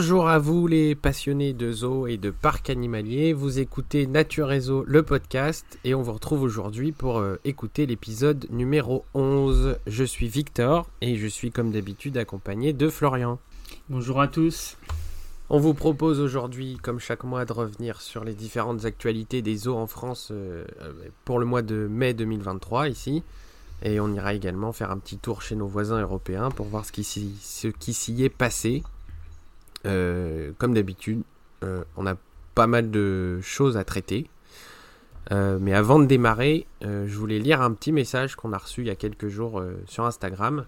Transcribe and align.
Bonjour 0.00 0.28
à 0.28 0.38
vous 0.38 0.68
les 0.68 0.94
passionnés 0.94 1.52
de 1.52 1.72
zoo 1.72 2.06
et 2.06 2.18
de 2.18 2.30
parcs 2.30 2.70
animaliers, 2.70 3.32
vous 3.32 3.58
écoutez 3.58 4.06
Nature 4.06 4.46
Réseau 4.46 4.84
le 4.86 5.02
podcast 5.02 5.76
et 5.82 5.92
on 5.92 6.02
vous 6.02 6.12
retrouve 6.12 6.42
aujourd'hui 6.42 6.92
pour 6.92 7.18
euh, 7.18 7.40
écouter 7.44 7.84
l'épisode 7.84 8.46
numéro 8.50 9.04
11. 9.14 9.76
Je 9.88 10.04
suis 10.04 10.28
Victor 10.28 10.88
et 11.00 11.16
je 11.16 11.26
suis 11.26 11.50
comme 11.50 11.72
d'habitude 11.72 12.16
accompagné 12.16 12.72
de 12.72 12.88
Florian. 12.88 13.40
Bonjour 13.88 14.20
à 14.20 14.28
tous. 14.28 14.76
On 15.50 15.58
vous 15.58 15.74
propose 15.74 16.20
aujourd'hui, 16.20 16.78
comme 16.80 17.00
chaque 17.00 17.24
mois, 17.24 17.44
de 17.44 17.52
revenir 17.52 18.00
sur 18.00 18.22
les 18.22 18.34
différentes 18.34 18.84
actualités 18.84 19.42
des 19.42 19.56
zoos 19.56 19.74
en 19.74 19.88
France 19.88 20.28
euh, 20.30 20.64
euh, 20.80 20.92
pour 21.24 21.40
le 21.40 21.44
mois 21.44 21.62
de 21.62 21.88
mai 21.90 22.14
2023 22.14 22.88
ici. 22.88 23.24
Et 23.82 23.98
on 23.98 24.14
ira 24.14 24.32
également 24.32 24.70
faire 24.72 24.92
un 24.92 24.98
petit 24.98 25.18
tour 25.18 25.42
chez 25.42 25.56
nos 25.56 25.66
voisins 25.66 26.00
européens 26.00 26.52
pour 26.52 26.66
voir 26.66 26.84
ce 26.84 26.92
qui 26.92 27.02
s'y 27.02 28.22
est 28.22 28.28
passé. 28.28 28.84
Euh, 29.86 30.52
comme 30.58 30.74
d'habitude, 30.74 31.22
euh, 31.64 31.84
on 31.96 32.06
a 32.06 32.14
pas 32.54 32.66
mal 32.66 32.90
de 32.90 33.40
choses 33.40 33.76
à 33.76 33.84
traiter. 33.84 34.28
Euh, 35.30 35.58
mais 35.60 35.74
avant 35.74 35.98
de 35.98 36.06
démarrer, 36.06 36.66
je 36.82 37.14
voulais 37.14 37.38
lire 37.38 37.60
un 37.60 37.72
petit 37.72 37.92
message 37.92 38.34
qu'on 38.34 38.52
a 38.52 38.58
reçu 38.58 38.80
il 38.80 38.86
y 38.86 38.90
a 38.90 38.96
quelques 38.96 39.28
jours 39.28 39.62
sur 39.86 40.04
Instagram. 40.04 40.64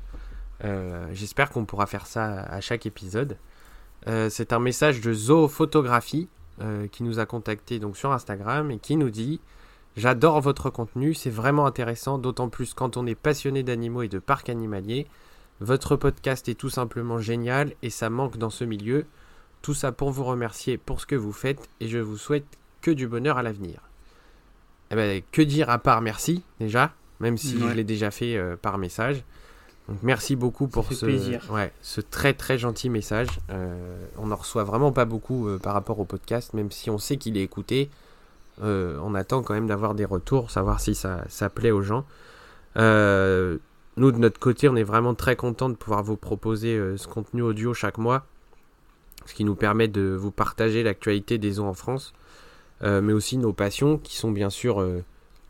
J'espère 1.13 1.51
qu'on 1.51 1.65
pourra 1.65 1.87
faire 1.87 2.07
ça 2.07 2.43
à 2.43 2.61
chaque 2.61 2.85
épisode. 2.85 3.39
C'est 4.07 4.53
un 4.53 4.59
message 4.59 5.01
de 5.01 5.15
Zoophotographie 5.15 6.29
qui 6.93 7.03
nous 7.03 7.19
a 7.19 7.27
contacté 7.27 7.79
donc 7.79 7.97
sur 7.97 8.13
Instagram 8.13 8.71
et 8.71 8.79
qui 8.79 8.97
nous 8.97 9.09
dit 9.09 9.41
J'adore 9.97 10.41
votre 10.41 10.69
contenu, 10.71 11.15
c'est 11.15 11.31
vraiment 11.31 11.67
intéressant, 11.67 12.19
d'autant 12.19 12.49
plus 12.49 12.75
quand 12.75 12.97
on 12.97 13.07
est 13.07 13.15
passionné 13.15 13.63
d'animaux 13.63 14.03
et 14.03 14.09
de 14.09 14.19
parcs 14.19 14.51
animaliers. 14.51 15.07
Votre 15.61 15.97
podcast 15.97 16.49
est 16.49 16.55
tout 16.55 16.71
simplement 16.71 17.19
génial 17.19 17.75
et 17.83 17.91
ça 17.91 18.09
manque 18.09 18.39
dans 18.39 18.49
ce 18.49 18.65
milieu. 18.65 19.05
Tout 19.61 19.75
ça 19.75 19.93
pour 19.93 20.11
vous 20.11 20.25
remercier 20.25 20.79
pour 20.79 21.03
ce 21.03 21.07
que 21.07 21.15
vous 21.15 21.33
faites 21.33 21.69
et 21.81 21.89
je 21.89 21.99
vous 21.99 22.17
souhaite 22.17 22.47
que 22.81 22.91
du 22.91 23.07
bonheur 23.07 23.37
à 23.37 23.43
l'avenir. 23.43 23.81
Eh 24.91 24.95
ben, 24.95 25.23
que 25.31 25.43
dire 25.43 25.69
à 25.69 25.79
part 25.79 26.01
merci 26.01 26.43
déjà, 26.61 26.95
même 27.21 27.37
si 27.37 27.59
je 27.59 27.67
l'ai 27.67 27.85
déjà 27.85 28.11
fait 28.11 28.37
euh, 28.37 28.57
par 28.57 28.79
message. 28.79 29.23
Donc 29.89 29.99
merci 30.03 30.35
beaucoup 30.35 30.67
pour 30.67 30.91
ce, 30.93 31.53
ouais, 31.53 31.73
ce 31.83 32.01
très 32.01 32.33
très 32.33 32.57
gentil 32.57 32.89
message. 32.89 33.29
Euh, 33.51 34.07
on 34.17 34.29
n'en 34.29 34.37
reçoit 34.37 34.65
vraiment 34.65 34.93
pas 34.93 35.05
beaucoup 35.05 35.47
euh, 35.47 35.59
par 35.59 35.75
rapport 35.75 35.99
au 36.01 36.05
podcast, 36.07 36.55
même 36.55 36.71
si 36.71 36.89
on 36.89 36.99
sait 36.99 37.19
qu'il 37.19 37.37
est 37.37 37.43
écouté. 37.43 37.91
on 38.63 39.15
attend 39.15 39.43
quand 39.43 39.55
même 39.55 39.67
d'avoir 39.67 39.95
des 39.95 40.07
retours, 40.07 40.51
savoir 40.51 40.81
si 40.81 40.95
ça, 40.95 41.23
ça 41.29 41.51
plaît 41.51 41.71
aux 41.71 41.83
gens. 41.83 42.07
Nous, 44.01 44.13
de 44.13 44.17
notre 44.17 44.41
côté, 44.41 44.67
on 44.67 44.77
est 44.77 44.83
vraiment 44.83 45.15
très 45.15 45.37
content 45.37 45.69
de 45.69 45.75
pouvoir 45.75 46.03
vous 46.03 46.17
proposer 46.17 46.75
euh, 46.75 46.97
ce 46.97 47.07
contenu 47.07 47.43
audio 47.43 47.75
chaque 47.75 47.99
mois, 47.99 48.25
ce 49.27 49.35
qui 49.35 49.45
nous 49.45 49.55
permet 49.55 49.89
de 49.89 50.17
vous 50.19 50.31
partager 50.31 50.83
l'actualité 50.83 51.37
des 51.37 51.53
zoos 51.53 51.67
en 51.67 51.75
France, 51.75 52.15
euh, 52.83 53.03
mais 53.03 53.13
aussi 53.13 53.37
nos 53.37 53.53
passions, 53.53 53.99
qui 53.99 54.17
sont 54.17 54.31
bien 54.31 54.49
sûr 54.49 54.81
euh, 54.81 55.05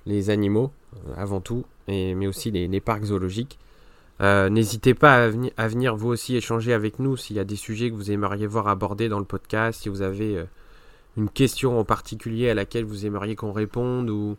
les 0.05 0.31
animaux, 0.31 0.73
avant 1.17 1.41
tout, 1.41 1.65
mais 1.87 2.27
aussi 2.27 2.51
les, 2.51 2.81
parcs 2.81 3.05
zoologiques. 3.05 3.61
N'hésitez 4.19 4.95
pas 4.95 5.27
à, 5.27 5.31
à, 5.57 5.69
venir 5.69 5.95
vous 5.95 6.09
aussi 6.09 6.35
échanger 6.35 6.73
avec 6.73 6.99
nous 6.99 7.17
s'il 7.17 7.37
y 7.37 7.39
a 7.39 7.45
des 7.45 7.55
sujets 7.55 7.89
que 7.91 7.95
vous 7.95 8.11
aimeriez 8.11 8.49
voir 8.49 8.67
abordés 8.67 9.09
dans 9.09 9.21
le 9.21 9.25
podcast, 9.25 9.83
si 9.83 9.89
vous 9.89 10.03
avez 10.03 10.45
une 11.17 11.29
question 11.29 11.79
en 11.79 11.85
particulier 11.85 12.51
à 12.51 12.55
laquelle 12.55 12.85
vous 12.85 13.07
aimeriez 13.07 13.37
qu'on 13.37 13.53
réponde, 13.53 14.11
ou 14.11 14.37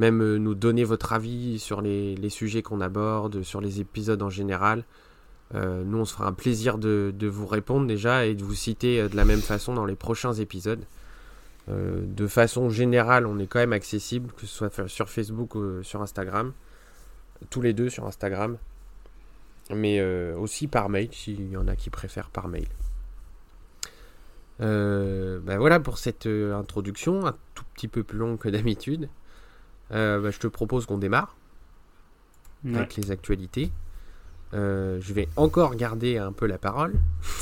même 0.00 0.22
euh, 0.22 0.38
nous 0.38 0.54
donner 0.54 0.82
votre 0.82 1.12
avis 1.12 1.58
sur 1.58 1.82
les, 1.82 2.30
sujets 2.30 2.62
qu'on 2.62 2.80
aborde, 2.80 3.42
sur 3.42 3.60
les 3.60 3.80
épisodes 3.80 4.22
en 4.22 4.30
général. 4.30 4.84
Euh, 5.54 5.84
nous, 5.84 5.98
on 5.98 6.04
se 6.04 6.14
fera 6.14 6.26
un 6.26 6.32
plaisir 6.32 6.78
de, 6.78 7.12
vous 7.22 7.46
répondre 7.46 7.86
déjà 7.86 8.24
et 8.24 8.34
de 8.34 8.42
vous 8.42 8.54
citer 8.54 9.00
euh, 9.00 9.08
de 9.08 9.16
la 9.16 9.24
même 9.24 9.42
façon 9.42 9.74
dans 9.74 9.84
les 9.84 9.96
prochains 9.96 10.32
épisodes. 10.32 10.84
de 11.68 12.26
façon 12.26 12.70
générale, 12.70 13.26
on 13.26 13.38
est 13.38 13.46
quand 13.46 13.60
même 13.60 13.74
accessible, 13.74 14.32
que 14.32 14.46
ce 14.46 14.54
soit 14.56 14.88
sur 14.88 15.08
Facebook 15.08 15.54
ou 15.54 15.82
sur 15.84 16.02
Instagram. 16.02 16.52
Tous 17.50 17.60
les 17.60 17.74
deux 17.74 17.90
sur 17.90 18.06
Instagram. 18.06 18.56
Mais 19.72 20.02
aussi 20.34 20.66
par 20.66 20.88
mail, 20.88 21.10
s'il 21.12 21.48
y 21.48 21.56
en 21.56 21.68
a 21.68 21.76
qui 21.76 21.90
préfèrent 21.90 22.30
par 22.30 22.48
mail. 22.48 22.66
ben 24.58 25.58
voilà 25.58 25.78
pour 25.78 25.98
cette 25.98 26.26
introduction, 26.26 27.24
un 27.24 27.36
tout 27.54 27.64
petit 27.74 27.86
peu 27.86 28.02
plus 28.02 28.18
longue 28.18 28.38
que 28.38 28.48
d'habitude. 28.48 29.08
Euh, 29.92 30.20
bah, 30.20 30.30
je 30.30 30.38
te 30.38 30.46
propose 30.46 30.86
qu'on 30.86 30.98
démarre 30.98 31.36
avec 32.66 32.96
les 32.96 33.10
actualités. 33.10 33.70
Euh, 34.52 34.98
je 35.00 35.14
vais 35.14 35.28
encore 35.36 35.74
garder 35.76 36.18
un 36.18 36.32
peu 36.32 36.46
la 36.46 36.58
parole. 36.58 36.94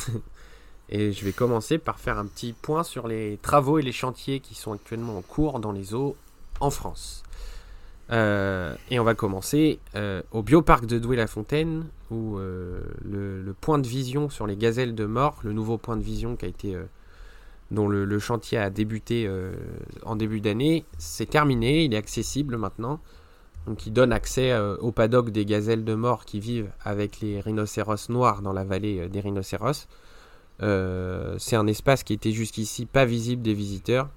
et 0.89 1.13
je 1.13 1.25
vais 1.25 1.33
commencer 1.33 1.79
par 1.79 1.99
faire 1.99 2.19
un 2.19 2.27
petit 2.27 2.53
point 2.53 2.85
sur 2.85 3.09
les 3.09 3.39
travaux 3.43 3.79
et 3.79 3.83
les 3.83 3.93
chantiers 3.93 4.41
qui 4.41 4.55
sont 4.55 4.73
actuellement 4.73 5.19
en 5.19 5.23
cours 5.23 5.59
dans 5.59 5.73
les 5.73 5.95
eaux 5.95 6.17
en 6.61 6.71
France. 6.71 7.25
Euh, 8.11 8.75
et 8.91 8.99
on 8.99 9.05
va 9.05 9.15
commencer 9.15 9.81
au 10.31 10.43
bioparc 10.43 10.87
de 10.87 10.99
Douai-la-Fontaine, 10.99 11.87
où 12.11 12.39
le, 12.39 13.55
point 13.61 13.79
de 13.79 13.89
vision 13.89 14.31
sur 14.31 14.47
les 14.47 14.57
gazelles 14.57 14.95
de 14.95 15.05
mort, 15.05 15.41
le 15.43 15.53
nouveau 15.53 15.79
point 15.79 15.97
de 15.97 16.03
vision 16.03 16.37
qui 16.37 16.45
a 16.45 16.49
été 16.49 16.77
dont 17.71 17.89
le, 17.89 18.19
chantier 18.19 18.59
a 18.59 18.71
débuté 18.71 19.27
euh, 19.27 19.53
en 20.05 20.17
début 20.17 20.41
d'année, 20.41 20.85
c'est 20.97 21.29
terminé, 21.29 21.85
il 21.85 21.95
est 21.95 21.99
accessible 21.99 22.57
maintenant. 22.57 23.01
Donc 23.67 23.87
il 23.87 23.93
donne 23.93 24.13
accès 24.13 24.53
euh, 24.53 24.77
au 24.79 24.93
paddock 24.93 25.31
des 25.31 25.45
gazelles 25.45 25.85
de 25.85 25.95
mort 25.95 26.25
qui 26.25 26.41
vivent 26.41 26.71
avec 26.83 27.21
les 27.21 27.41
rhinocéros 27.41 28.09
noirs 28.09 28.41
dans 28.41 28.55
la 28.55 28.65
vallée 28.65 29.01
euh, 29.01 29.09
des 29.09 29.21
rhinocéros. 29.21 29.87
c'est 30.61 31.57
un 31.57 31.67
espace 31.67 32.03
qui 32.03 32.15
était 32.15 32.33
jusqu'ici 32.33 32.87
pas 32.87 33.05
visible 33.05 33.43
des 33.43 33.55
visiteurs. 33.55 34.09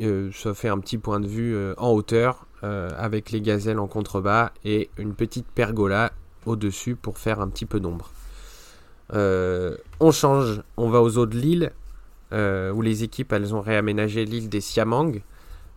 ça 0.00 0.54
fait 0.54 0.68
un 0.68 0.78
petit 0.78 0.98
point 0.98 1.20
de 1.20 1.26
vue 1.26 1.56
en 1.76 1.90
hauteur 1.90 2.46
avec 2.62 3.30
les 3.30 3.42
gazelles 3.42 3.78
en 3.78 3.86
contrebas 3.86 4.52
et 4.64 4.88
une 4.96 5.14
petite 5.14 5.46
pergola 5.54 6.12
au-dessus 6.46 6.96
pour 6.96 7.18
faire 7.18 7.40
un 7.40 7.48
petit 7.48 7.66
peu 7.66 7.78
d'ombre. 7.78 8.10
on 9.12 10.12
change, 10.12 10.62
on 10.78 10.88
va 10.88 11.02
aux 11.02 11.18
eaux 11.18 11.26
de 11.26 11.36
l'île 11.36 11.72
où 12.34 12.82
les 12.82 13.04
équipes 13.04 13.32
elles 13.32 13.54
ont 13.54 13.60
réaménagé 13.60 14.24
l'île 14.24 14.48
des 14.48 14.60
Siamang. 14.60 15.22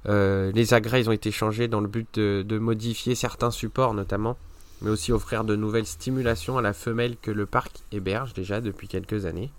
Euh, 0.07 0.51
les 0.53 0.73
agrès 0.73 1.07
ont 1.07 1.11
été 1.11 1.31
changés 1.31 1.67
dans 1.67 1.81
le 1.81 1.87
but 1.87 2.19
de, 2.19 2.57
modifier 2.57 3.15
certains 3.15 3.51
supports 3.51 3.93
notamment, 3.93 4.37
mais 4.81 4.89
aussi 4.89 5.11
offrir 5.11 5.43
de 5.43 5.55
nouvelles 5.55 5.85
stimulations 5.85 6.57
à 6.57 6.61
la 6.61 6.73
femelle 6.73 7.17
que 7.21 7.31
le 7.31 7.45
parc 7.45 7.83
héberge 7.91 8.33
déjà 8.33 8.61
depuis 8.61 8.87
quelques 8.87 9.25
années. 9.25 9.51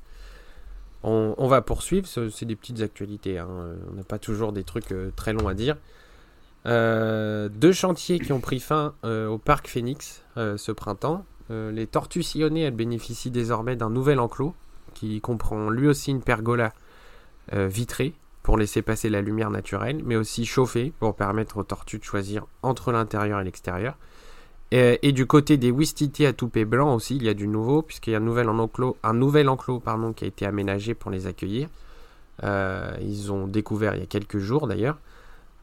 On, 1.04 1.47
va 1.47 1.62
poursuivre, 1.62 2.08
c'est 2.08 2.44
des 2.44 2.56
petites 2.56 2.81
actualités, 2.81 3.38
hein. 3.38 3.48
on 3.91 3.94
n'a 3.94 4.03
pas 4.03 4.19
toujours 4.19 4.53
des 4.53 4.64
trucs 4.64 4.91
euh, 4.91 5.10
très 5.14 5.32
longs 5.32 5.47
à 5.47 5.54
dire. 5.54 5.76
deux 6.64 7.72
chantiers 7.72 8.19
qui 8.19 8.32
ont 8.32 8.41
pris 8.41 8.60
fin 8.60 8.94
au 9.04 9.38
parc 9.38 9.69
Phoenix 9.69 10.22
ce 10.37 10.72
printemps. 10.72 11.25
les 11.50 11.87
tortues 11.87 12.22
sillonnées, 12.22 12.62
elles 12.62 12.75
bénéficient 12.75 13.31
désormais 13.31 13.76
d'un 13.76 13.91
nouvel 13.91 14.19
enclos 14.19 14.54
qui 14.94 15.20
comprend 15.20 15.70
lui 15.70 15.87
aussi 15.87 16.11
une 16.11 16.22
pergola 16.22 16.72
euh, 16.75 16.88
vitrée 17.52 18.14
pour 18.42 18.56
laisser 18.56 18.82
passer 18.82 19.10
la 19.10 19.20
lumière 19.20 19.50
naturelle, 19.50 20.00
mais 20.04 20.16
aussi 20.16 20.46
chauffée 20.46 20.92
pour 20.98 21.14
permettre 21.14 21.58
aux 21.58 21.64
tortues 21.64 21.98
de 21.98 22.04
choisir 22.04 22.46
entre 22.62 22.92
l'intérieur 22.92 23.40
et 23.40 23.44
l'extérieur. 23.44 23.96
Et, 24.70 25.12
du 25.12 25.26
côté 25.26 25.56
des 25.56 25.70
Wistiti 25.70 26.26
à 26.26 26.34
toupet 26.34 26.66
blanc 26.66 26.94
aussi, 26.94 27.16
il 27.16 27.22
y 27.22 27.28
a 27.28 27.34
du 27.34 27.48
nouveau, 27.48 27.80
puisqu'il 27.80 28.10
y 28.10 28.14
a 28.14 28.18
un 28.18 28.22
nouvel 28.22 28.48
enclos, 28.50 28.98
un 29.02 29.14
nouvel 29.14 29.48
enclos 29.48 29.80
pardon, 29.80 30.12
qui 30.12 30.24
a 30.24 30.28
été 30.28 30.44
aménagé 30.44 30.94
pour 30.94 31.10
les 31.10 31.26
accueillir. 31.26 31.68
Euh, 32.44 32.96
ils 33.00 33.32
ont 33.32 33.46
découvert 33.46 33.94
il 33.94 34.00
y 34.00 34.02
a 34.02 34.06
quelques 34.06 34.38
jours 34.38 34.66
d'ailleurs. 34.66 34.98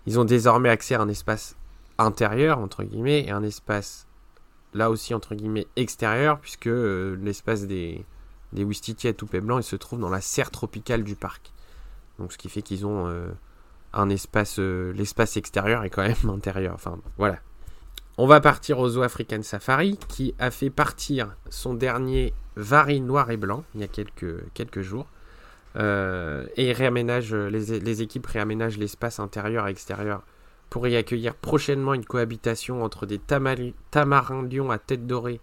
Ils 0.07 0.19
ont 0.19 0.25
désormais 0.25 0.69
accès 0.69 0.95
à 0.95 1.01
un 1.01 1.07
espace 1.07 1.55
intérieur, 1.97 2.59
entre 2.59 2.83
guillemets, 2.83 3.25
et 3.25 3.31
un 3.31 3.43
espace, 3.43 4.07
là 4.73 4.89
aussi, 4.89 5.13
entre 5.13 5.35
guillemets, 5.35 5.67
extérieur, 5.75 6.39
puisque 6.39 6.67
euh, 6.67 7.15
l'espace 7.21 7.67
des, 7.67 8.03
des 8.53 8.67
à 9.05 9.13
toupet 9.13 9.39
blanc, 9.39 9.59
il 9.59 9.63
se 9.63 9.75
trouve 9.75 9.99
dans 9.99 10.09
la 10.09 10.21
serre 10.21 10.49
tropicale 10.49 11.03
du 11.03 11.15
parc. 11.15 11.51
Donc 12.19 12.31
ce 12.33 12.37
qui 12.37 12.49
fait 12.49 12.61
qu'ils 12.61 12.85
ont 12.85 13.07
euh, 13.07 13.27
un 13.93 14.09
espace, 14.09 14.59
euh, 14.59 14.93
l'espace 14.93 15.37
extérieur 15.37 15.83
est 15.83 15.89
quand 15.89 16.03
même 16.03 16.29
intérieur. 16.29 16.73
Enfin 16.75 16.99
voilà. 17.17 17.39
On 18.17 18.27
va 18.27 18.39
partir 18.39 18.79
au 18.79 18.87
Zoo 18.87 19.01
African 19.01 19.41
Safari 19.41 19.97
qui 20.07 20.33
a 20.39 20.49
fait 20.49 20.69
partir 20.69 21.35
son 21.49 21.73
dernier 21.73 22.33
vari 22.55 23.01
noir 23.01 23.29
et 23.29 23.35
blanc 23.35 23.65
il 23.75 23.81
y 23.81 23.83
a 23.83 23.87
quelques, 23.87 24.81
jours. 24.81 25.07
Euh, 25.75 26.45
et 26.55 26.71
réaménage, 26.71 27.33
les, 27.33 27.81
les, 27.81 28.01
équipes 28.01 28.27
réaménagent 28.27 28.77
l'espace 28.77 29.19
intérieur 29.19 29.67
et 29.67 29.71
extérieur 29.71 30.23
pour 30.69 30.87
y 30.87 30.95
accueillir 30.95 31.35
prochainement 31.35 31.93
une 31.93 32.05
cohabitation 32.05 32.85
entre 32.85 33.05
des 33.05 33.19
tamarins 33.19 34.47
lions 34.47 34.71
à 34.71 34.77
tête 34.77 35.05
dorée, 35.05 35.41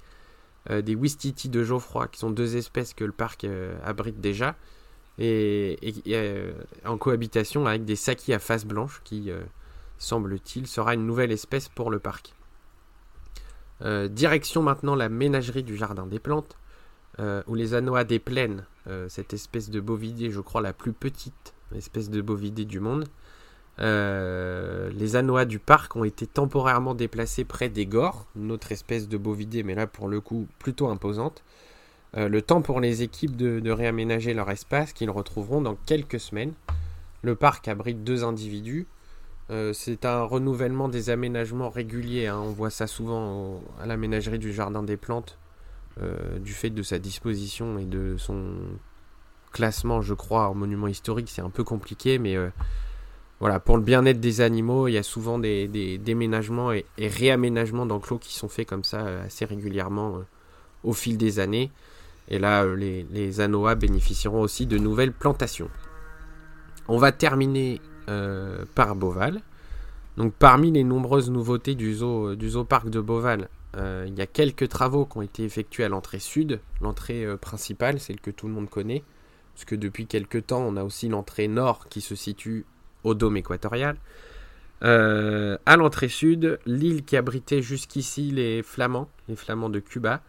des 0.70 0.94
Wistiti 0.94 1.50
de 1.50 1.62
Geoffroy, 1.62 2.08
qui 2.08 2.20
sont 2.20 2.30
deux 2.30 2.56
espèces 2.56 2.94
que 2.94 3.04
le 3.04 3.12
parc 3.12 3.46
abrite 3.84 4.20
déjà, 4.20 4.56
et, 5.18 5.78
euh, 6.08 6.52
en 6.84 6.96
cohabitation 6.96 7.66
avec 7.66 7.84
des 7.84 7.96
sakis 7.96 8.32
à 8.32 8.38
face 8.38 8.64
blanche 8.64 9.00
qui, 9.04 9.30
euh, 9.30 9.42
semble-t-il, 9.98 10.66
sera 10.66 10.94
une 10.94 11.06
nouvelle 11.06 11.32
espèce 11.32 11.68
pour 11.68 11.90
le 11.90 11.98
parc. 11.98 12.34
Euh, 13.82 14.08
direction 14.08 14.62
maintenant 14.62 14.94
la 14.94 15.08
ménagerie 15.08 15.64
du 15.64 15.76
Jardin 15.76 16.06
des 16.06 16.18
Plantes, 16.18 16.56
où 17.46 17.54
les 17.54 17.74
anoas 17.74 18.04
des 18.04 18.18
plaines 18.18 18.64
cette 19.08 19.34
espèce 19.34 19.68
de 19.68 19.80
bovidé, 19.80 20.30
je 20.30 20.40
crois 20.40 20.62
la 20.62 20.72
plus 20.72 20.94
petite 20.94 21.52
espèce 21.76 22.08
de 22.08 22.22
bovidé 22.22 22.64
du 22.64 22.80
monde. 22.80 23.04
les 23.78 25.16
anoas 25.16 25.44
du 25.44 25.58
parc 25.58 25.94
ont 25.94 26.04
été 26.04 26.26
temporairement 26.26 26.94
déplacés 26.94 27.44
près 27.44 27.68
des 27.68 27.84
gores, 27.84 28.26
une 28.34 28.50
autre 28.50 28.72
espèce 28.72 29.08
de 29.08 29.18
bovidé, 29.18 29.62
mais 29.62 29.74
là 29.74 29.86
pour 29.86 30.08
le 30.08 30.22
coup 30.22 30.48
plutôt 30.58 30.88
imposante. 30.88 31.44
Le 32.14 32.42
temps 32.42 32.62
pour 32.62 32.80
les 32.80 33.02
équipes 33.02 33.36
de, 33.36 33.70
réaménager 33.70 34.34
leur 34.34 34.50
espace 34.50 34.92
qu'ils 34.92 35.10
retrouveront 35.10 35.60
dans 35.60 35.76
quelques 35.86 36.20
semaines. 36.20 36.52
Le 37.22 37.36
parc 37.36 37.68
abrite 37.68 38.04
deux 38.04 38.24
individus, 38.24 38.86
euh, 39.50 39.72
c'est 39.72 40.06
un 40.06 40.22
renouvellement 40.22 40.88
des 40.88 41.10
aménagements 41.10 41.68
réguliers. 41.68 42.26
Hein. 42.26 42.40
On 42.42 42.50
voit 42.50 42.70
ça 42.70 42.86
souvent 42.86 43.60
à 43.80 43.86
la 43.86 43.96
ménagerie 43.96 44.38
du 44.38 44.52
Jardin 44.52 44.82
des 44.82 44.96
Plantes, 44.96 45.38
euh, 46.00 46.38
du 46.38 46.52
fait 46.52 46.70
de 46.70 46.82
sa 46.82 46.98
disposition 46.98 47.78
et 47.78 47.84
de 47.84 48.16
son 48.18 48.54
classement, 49.52 50.00
je 50.00 50.14
crois, 50.14 50.48
en 50.48 50.54
monument 50.54 50.86
historique. 50.86 51.28
C'est 51.28 51.42
un 51.42 51.50
peu 51.50 51.64
compliqué, 51.64 52.18
mais 52.18 52.34
euh, 52.36 52.48
voilà, 53.40 53.60
pour 53.60 53.76
le 53.76 53.82
bien-être 53.82 54.20
des 54.20 54.40
animaux, 54.40 54.88
il 54.88 54.92
y 54.92 54.98
a 54.98 55.02
souvent 55.02 55.38
des, 55.38 55.98
déménagements 55.98 56.72
et, 56.72 56.86
réaménagements 56.98 57.84
d'enclos 57.84 58.18
qui 58.18 58.34
sont 58.34 58.48
faits 58.48 58.68
comme 58.68 58.84
ça 58.84 59.04
assez 59.24 59.44
régulièrement 59.44 60.22
au 60.82 60.92
fil 60.94 61.18
des 61.18 61.40
années. 61.40 61.70
Et 62.32 62.38
là, 62.38 62.64
les, 62.64 63.06
les 63.12 63.40
Anoa 63.40 63.74
bénéficieront 63.74 64.40
aussi 64.40 64.66
de 64.66 64.78
nouvelles 64.78 65.12
plantations. 65.12 65.70
On 66.88 66.96
va 66.96 67.12
terminer 67.12 67.80
euh, 68.08 68.64
par 68.74 68.96
Beauval. 68.96 69.40
Donc 70.16 70.34
parmi 70.34 70.72
les 70.72 70.82
nombreuses 70.82 71.30
nouveautés 71.30 71.74
du 71.74 71.94
zoo, 71.94 72.34
du 72.34 72.50
zoo 72.50 72.64
parc 72.64 72.88
de 72.88 73.02
euh, 73.76 74.04
il 74.06 74.14
y 74.14 74.20
a 74.20 74.26
quelques 74.26 74.68
travaux 74.68 75.06
qui 75.06 75.18
ont 75.18 75.22
été 75.22 75.44
effectués 75.44 75.84
à 75.84 75.88
l'entrée 75.88 76.18
sud. 76.18 76.60
L'entrée 76.80 77.24
euh, 77.24 77.36
principale, 77.36 78.00
celle 78.00 78.20
que 78.20 78.30
tout 78.30 78.48
le 78.48 78.52
monde 78.52 78.68
connaît, 78.68 79.04
parce 79.54 79.64
que 79.64 79.74
depuis 79.74 80.06
quelques 80.06 80.46
temps, 80.46 80.62
on 80.66 80.76
a 80.76 80.84
aussi 80.84 81.08
l'entrée 81.08 81.48
nord 81.48 81.88
qui 81.88 82.00
se 82.00 82.14
situe 82.14 82.66
au 83.04 83.14
dôme 83.14 83.36
équatorial. 83.36 83.96
à 84.80 85.76
l'entrée 85.76 86.08
sud, 86.08 86.58
l'île 86.66 87.04
qui 87.04 87.16
abritait 87.16 87.62
jusqu'ici 87.62 88.30
les 88.30 88.62
Flamands, 88.62 89.08
les 89.28 89.36
Flamands 89.36 89.70
de 89.70 89.80
Cuba, 89.80 90.22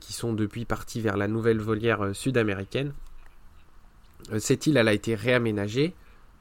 qui 0.00 0.12
sont 0.12 0.32
depuis 0.32 0.64
partis 0.64 1.00
vers 1.00 1.16
la 1.16 1.28
nouvelle 1.28 1.60
volière 1.60 2.14
sud-américaine. 2.14 2.92
cette 4.38 4.66
île, 4.66 4.78
a 4.78 4.92
été 4.92 5.14
réaménagée 5.14 5.94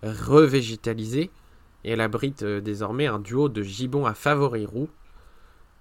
revégétalisée 0.03 1.31
et 1.83 1.91
elle 1.91 2.01
abrite 2.01 2.43
euh, 2.43 2.61
désormais 2.61 3.07
un 3.07 3.19
duo 3.19 3.49
de 3.49 3.61
gibbons 3.63 4.05
à 4.05 4.13
favoris 4.13 4.67
roux. 4.67 4.89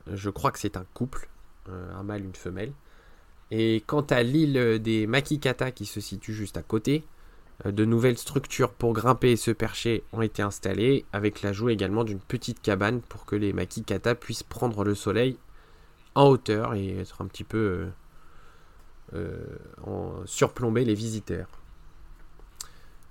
Euh, 0.09 0.17
je 0.17 0.31
crois 0.31 0.51
que 0.51 0.59
c'est 0.59 0.77
un 0.77 0.85
couple, 0.95 1.29
euh, 1.69 1.95
un 1.95 2.03
mâle, 2.03 2.25
une 2.25 2.35
femelle. 2.35 2.73
Et 3.51 3.83
quant 3.87 4.03
à 4.03 4.23
l'île 4.23 4.81
des 4.81 5.07
Makikata 5.07 5.73
qui 5.73 5.85
se 5.85 6.01
situe 6.01 6.33
juste 6.33 6.57
à 6.57 6.63
côté, 6.63 7.05
de 7.67 7.85
nouvelles 7.85 8.17
structures 8.17 8.73
pour 8.73 8.95
grimper 8.95 9.33
et 9.33 9.37
se 9.37 9.51
percher 9.51 10.05
ont 10.13 10.23
été 10.23 10.41
installées, 10.41 11.05
avec 11.13 11.43
l'ajout 11.43 11.69
également 11.69 12.03
d'une 12.03 12.19
petite 12.19 12.63
cabane 12.63 13.03
pour 13.03 13.27
que 13.27 13.37
les 13.37 13.53
Makikata 13.53 14.15
puissent 14.15 14.43
prendre 14.43 14.85
le 14.85 14.95
soleil 14.95 15.37
en 16.15 16.29
hauteur 16.29 16.75
et 16.75 16.99
être 16.99 17.23
un 17.23 17.27
petit 17.27 17.45
peu 17.45 17.89
en 19.85 20.25
surplomber 20.25 20.85
les 20.85 20.95
visiteurs. 20.95 21.49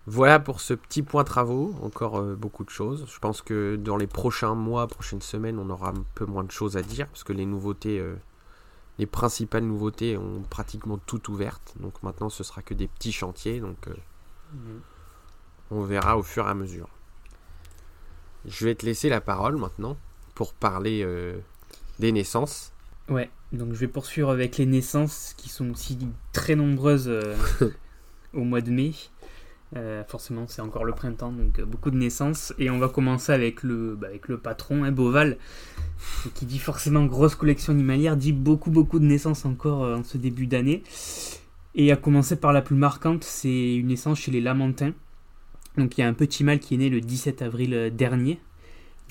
Voilà 0.08 0.40
pour 0.40 0.62
ce 0.62 0.74
petit 0.74 1.04
point 1.04 1.24
travaux, 1.24 1.76
encore 1.84 2.18
euh, 2.18 2.36
beaucoup 2.36 2.64
de 2.64 2.70
choses. 2.70 3.06
Je 3.08 3.20
pense 3.20 3.44
que 3.44 3.76
dans 3.76 3.98
les 3.98 4.08
prochains 4.08 4.56
mois, 4.56 4.88
prochaines 4.88 5.22
semaines, 5.22 5.60
on 5.60 5.70
aura 5.70 5.90
un 5.90 6.04
peu 6.16 6.26
moins 6.26 6.44
de 6.44 6.52
choses 6.52 6.76
à 6.76 6.82
dire, 6.82 7.08
parce 7.08 7.24
que 7.24 7.34
les 7.34 7.46
nouveautés, 7.46 8.00
euh, 8.00 8.16
les 8.98 9.06
principales 9.06 9.64
nouveautés 9.64 10.18
ont 10.18 10.42
pratiquement 10.50 10.98
toutes 10.98 11.30
ouvertes. 11.30 11.76
Donc 11.80 12.02
maintenant, 12.02 12.30
ce 12.30 12.44
sera 12.44 12.64
que 12.64 12.74
des 12.74 12.88
petits 12.88 13.12
chantiers, 13.12 13.60
donc 13.60 13.88
euh, 13.88 13.94
mhm. 14.54 14.82
on 15.70 15.84
verra 15.84 16.18
au 16.18 16.24
fur 16.24 16.48
et 16.48 16.50
à 16.50 16.56
mesure. 16.56 16.90
Je 18.46 18.66
vais 18.66 18.74
te 18.74 18.88
laisser 18.88 19.08
la 19.08 19.22
parole 19.22 19.56
maintenant 19.56 19.98
pour 20.34 20.56
parler 20.56 21.06
des 22.00 22.12
naissances. 22.12 22.74
Ouais, 23.12 23.30
donc 23.52 23.74
je 23.74 23.78
vais 23.78 23.88
poursuivre 23.88 24.32
avec 24.32 24.58
les 24.58 24.66
naissances 24.66 25.36
qui 25.38 25.50
sont 25.50 25.70
aussi 25.70 26.00
très 26.34 26.56
nombreuses 26.56 27.12
au 28.34 28.44
mois 28.44 28.62
de 28.62 28.72
mai. 28.72 28.94
Euh, 29.78 30.04
forcément, 30.06 30.46
c'est 30.48 30.62
encore 30.62 30.84
le 30.84 30.92
printemps, 30.92 31.32
donc 31.32 31.60
euh, 31.60 31.66
beaucoup 31.66 31.92
de 31.92 31.98
naissances. 31.98 32.54
Et 32.60 32.70
on 32.70 32.78
va 32.78 32.90
commencer 32.90 33.32
avec 33.32 33.64
le, 33.64 33.96
bah, 33.96 34.08
avec 34.08 34.28
le 34.28 34.38
patron, 34.38 34.84
hein, 34.84 34.92
Boval, 34.92 35.38
qui 36.36 36.46
dit 36.46 36.60
forcément 36.60 37.06
grosse 37.06 37.36
collection 37.36 37.72
animalière, 37.72 38.18
dit 38.18 38.34
beaucoup, 38.34 38.70
beaucoup 38.70 39.00
de 39.00 39.06
naissances 39.06 39.46
encore 39.46 39.84
euh, 39.84 39.96
en 39.96 40.04
ce 40.04 40.18
début 40.18 40.48
d'année. 40.48 40.84
Et 41.74 41.92
à 41.92 41.96
commencer 41.96 42.36
par 42.36 42.52
la 42.52 42.62
plus 42.62 42.76
marquante, 42.76 43.24
c'est 43.24 43.76
une 43.76 43.88
naissance 43.88 44.20
chez 44.20 44.32
les 44.32 44.42
Lamentins. 44.42 44.94
Donc 45.78 45.98
il 45.98 46.02
y 46.02 46.04
a 46.04 46.08
un 46.08 46.14
petit 46.14 46.44
mâle 46.44 46.60
qui 46.60 46.74
est 46.74 46.78
né 46.78 46.90
le 46.90 47.00
17 47.00 47.42
avril 47.42 47.94
dernier, 47.96 48.42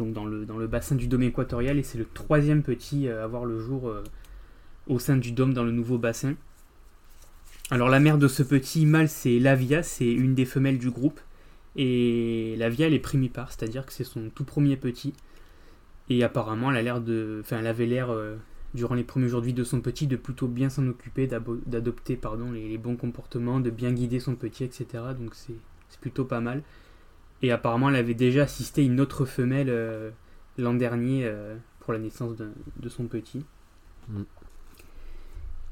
donc 0.00 0.12
dans 0.12 0.24
le, 0.24 0.44
dans 0.44 0.58
le 0.58 0.66
bassin 0.66 0.96
du 0.96 1.06
dôme 1.06 1.22
équatorial, 1.22 1.78
et 1.78 1.82
c'est 1.82 1.98
le 1.98 2.06
troisième 2.06 2.62
petit 2.62 3.08
à 3.08 3.22
avoir 3.22 3.44
le 3.44 3.60
jour 3.60 3.92
au 4.88 4.98
sein 4.98 5.16
du 5.16 5.32
dôme 5.32 5.54
dans 5.54 5.64
le 5.64 5.70
nouveau 5.70 5.98
bassin. 5.98 6.34
Alors 7.70 7.88
la 7.88 8.00
mère 8.00 8.18
de 8.18 8.26
ce 8.26 8.42
petit 8.42 8.84
mâle, 8.84 9.08
c'est 9.08 9.38
Lavia, 9.38 9.84
c'est 9.84 10.10
une 10.10 10.34
des 10.34 10.44
femelles 10.44 10.78
du 10.78 10.90
groupe. 10.90 11.20
Et 11.76 12.56
Lavia, 12.58 12.88
elle 12.88 12.94
est 12.94 12.98
primipare, 12.98 13.52
c'est-à-dire 13.52 13.86
que 13.86 13.92
c'est 13.92 14.04
son 14.04 14.28
tout 14.34 14.44
premier 14.44 14.76
petit. 14.76 15.14
Et 16.08 16.24
apparemment, 16.24 16.72
elle 16.72 16.78
a 16.78 16.82
l'air 16.82 17.00
de, 17.00 17.38
enfin, 17.40 17.60
elle 17.60 17.68
avait 17.68 17.86
l'air 17.86 18.10
euh, 18.10 18.34
durant 18.74 18.96
les 18.96 19.04
premiers 19.04 19.28
jours 19.28 19.40
de 19.40 19.46
vie 19.46 19.52
de 19.52 19.62
son 19.62 19.80
petit 19.80 20.08
de 20.08 20.16
plutôt 20.16 20.48
bien 20.48 20.68
s'en 20.68 20.86
occuper, 20.88 21.28
d'adopter 21.28 22.16
pardon 22.16 22.50
les, 22.50 22.76
bons 22.76 22.96
comportements, 22.96 23.60
de 23.60 23.70
bien 23.70 23.92
guider 23.92 24.18
son 24.18 24.34
petit, 24.34 24.64
etc. 24.64 24.86
Donc 25.16 25.36
c'est 25.36 26.00
plutôt 26.00 26.24
pas 26.24 26.40
mal. 26.40 26.62
Et 27.42 27.52
apparemment, 27.52 27.88
elle 27.88 27.96
avait 27.96 28.14
déjà 28.14 28.42
assisté 28.42 28.84
une 28.84 29.00
autre 29.00 29.24
femelle 29.24 29.70
euh, 29.70 30.10
l'an 30.58 30.74
dernier 30.74 31.22
euh, 31.24 31.56
pour 31.80 31.92
la 31.92 31.98
naissance 31.98 32.36
de, 32.36 32.88
son 32.88 33.04
petit. 33.04 33.44
Mm. 34.08 34.22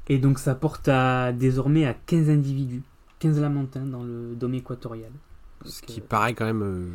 Et 0.09 0.17
donc 0.17 0.39
ça 0.39 0.55
porte 0.55 0.87
à, 0.87 1.31
désormais 1.31 1.85
à 1.85 1.93
15 1.93 2.29
individus, 2.29 2.81
15 3.19 3.39
lamentins 3.39 3.85
dans 3.85 4.03
le 4.03 4.35
dôme 4.35 4.55
équatorial. 4.55 5.11
Ce 5.65 5.81
qui 5.81 6.01
paraît 6.01 6.33
quand 6.33 6.45
même 6.45 6.63
euh, 6.63 6.87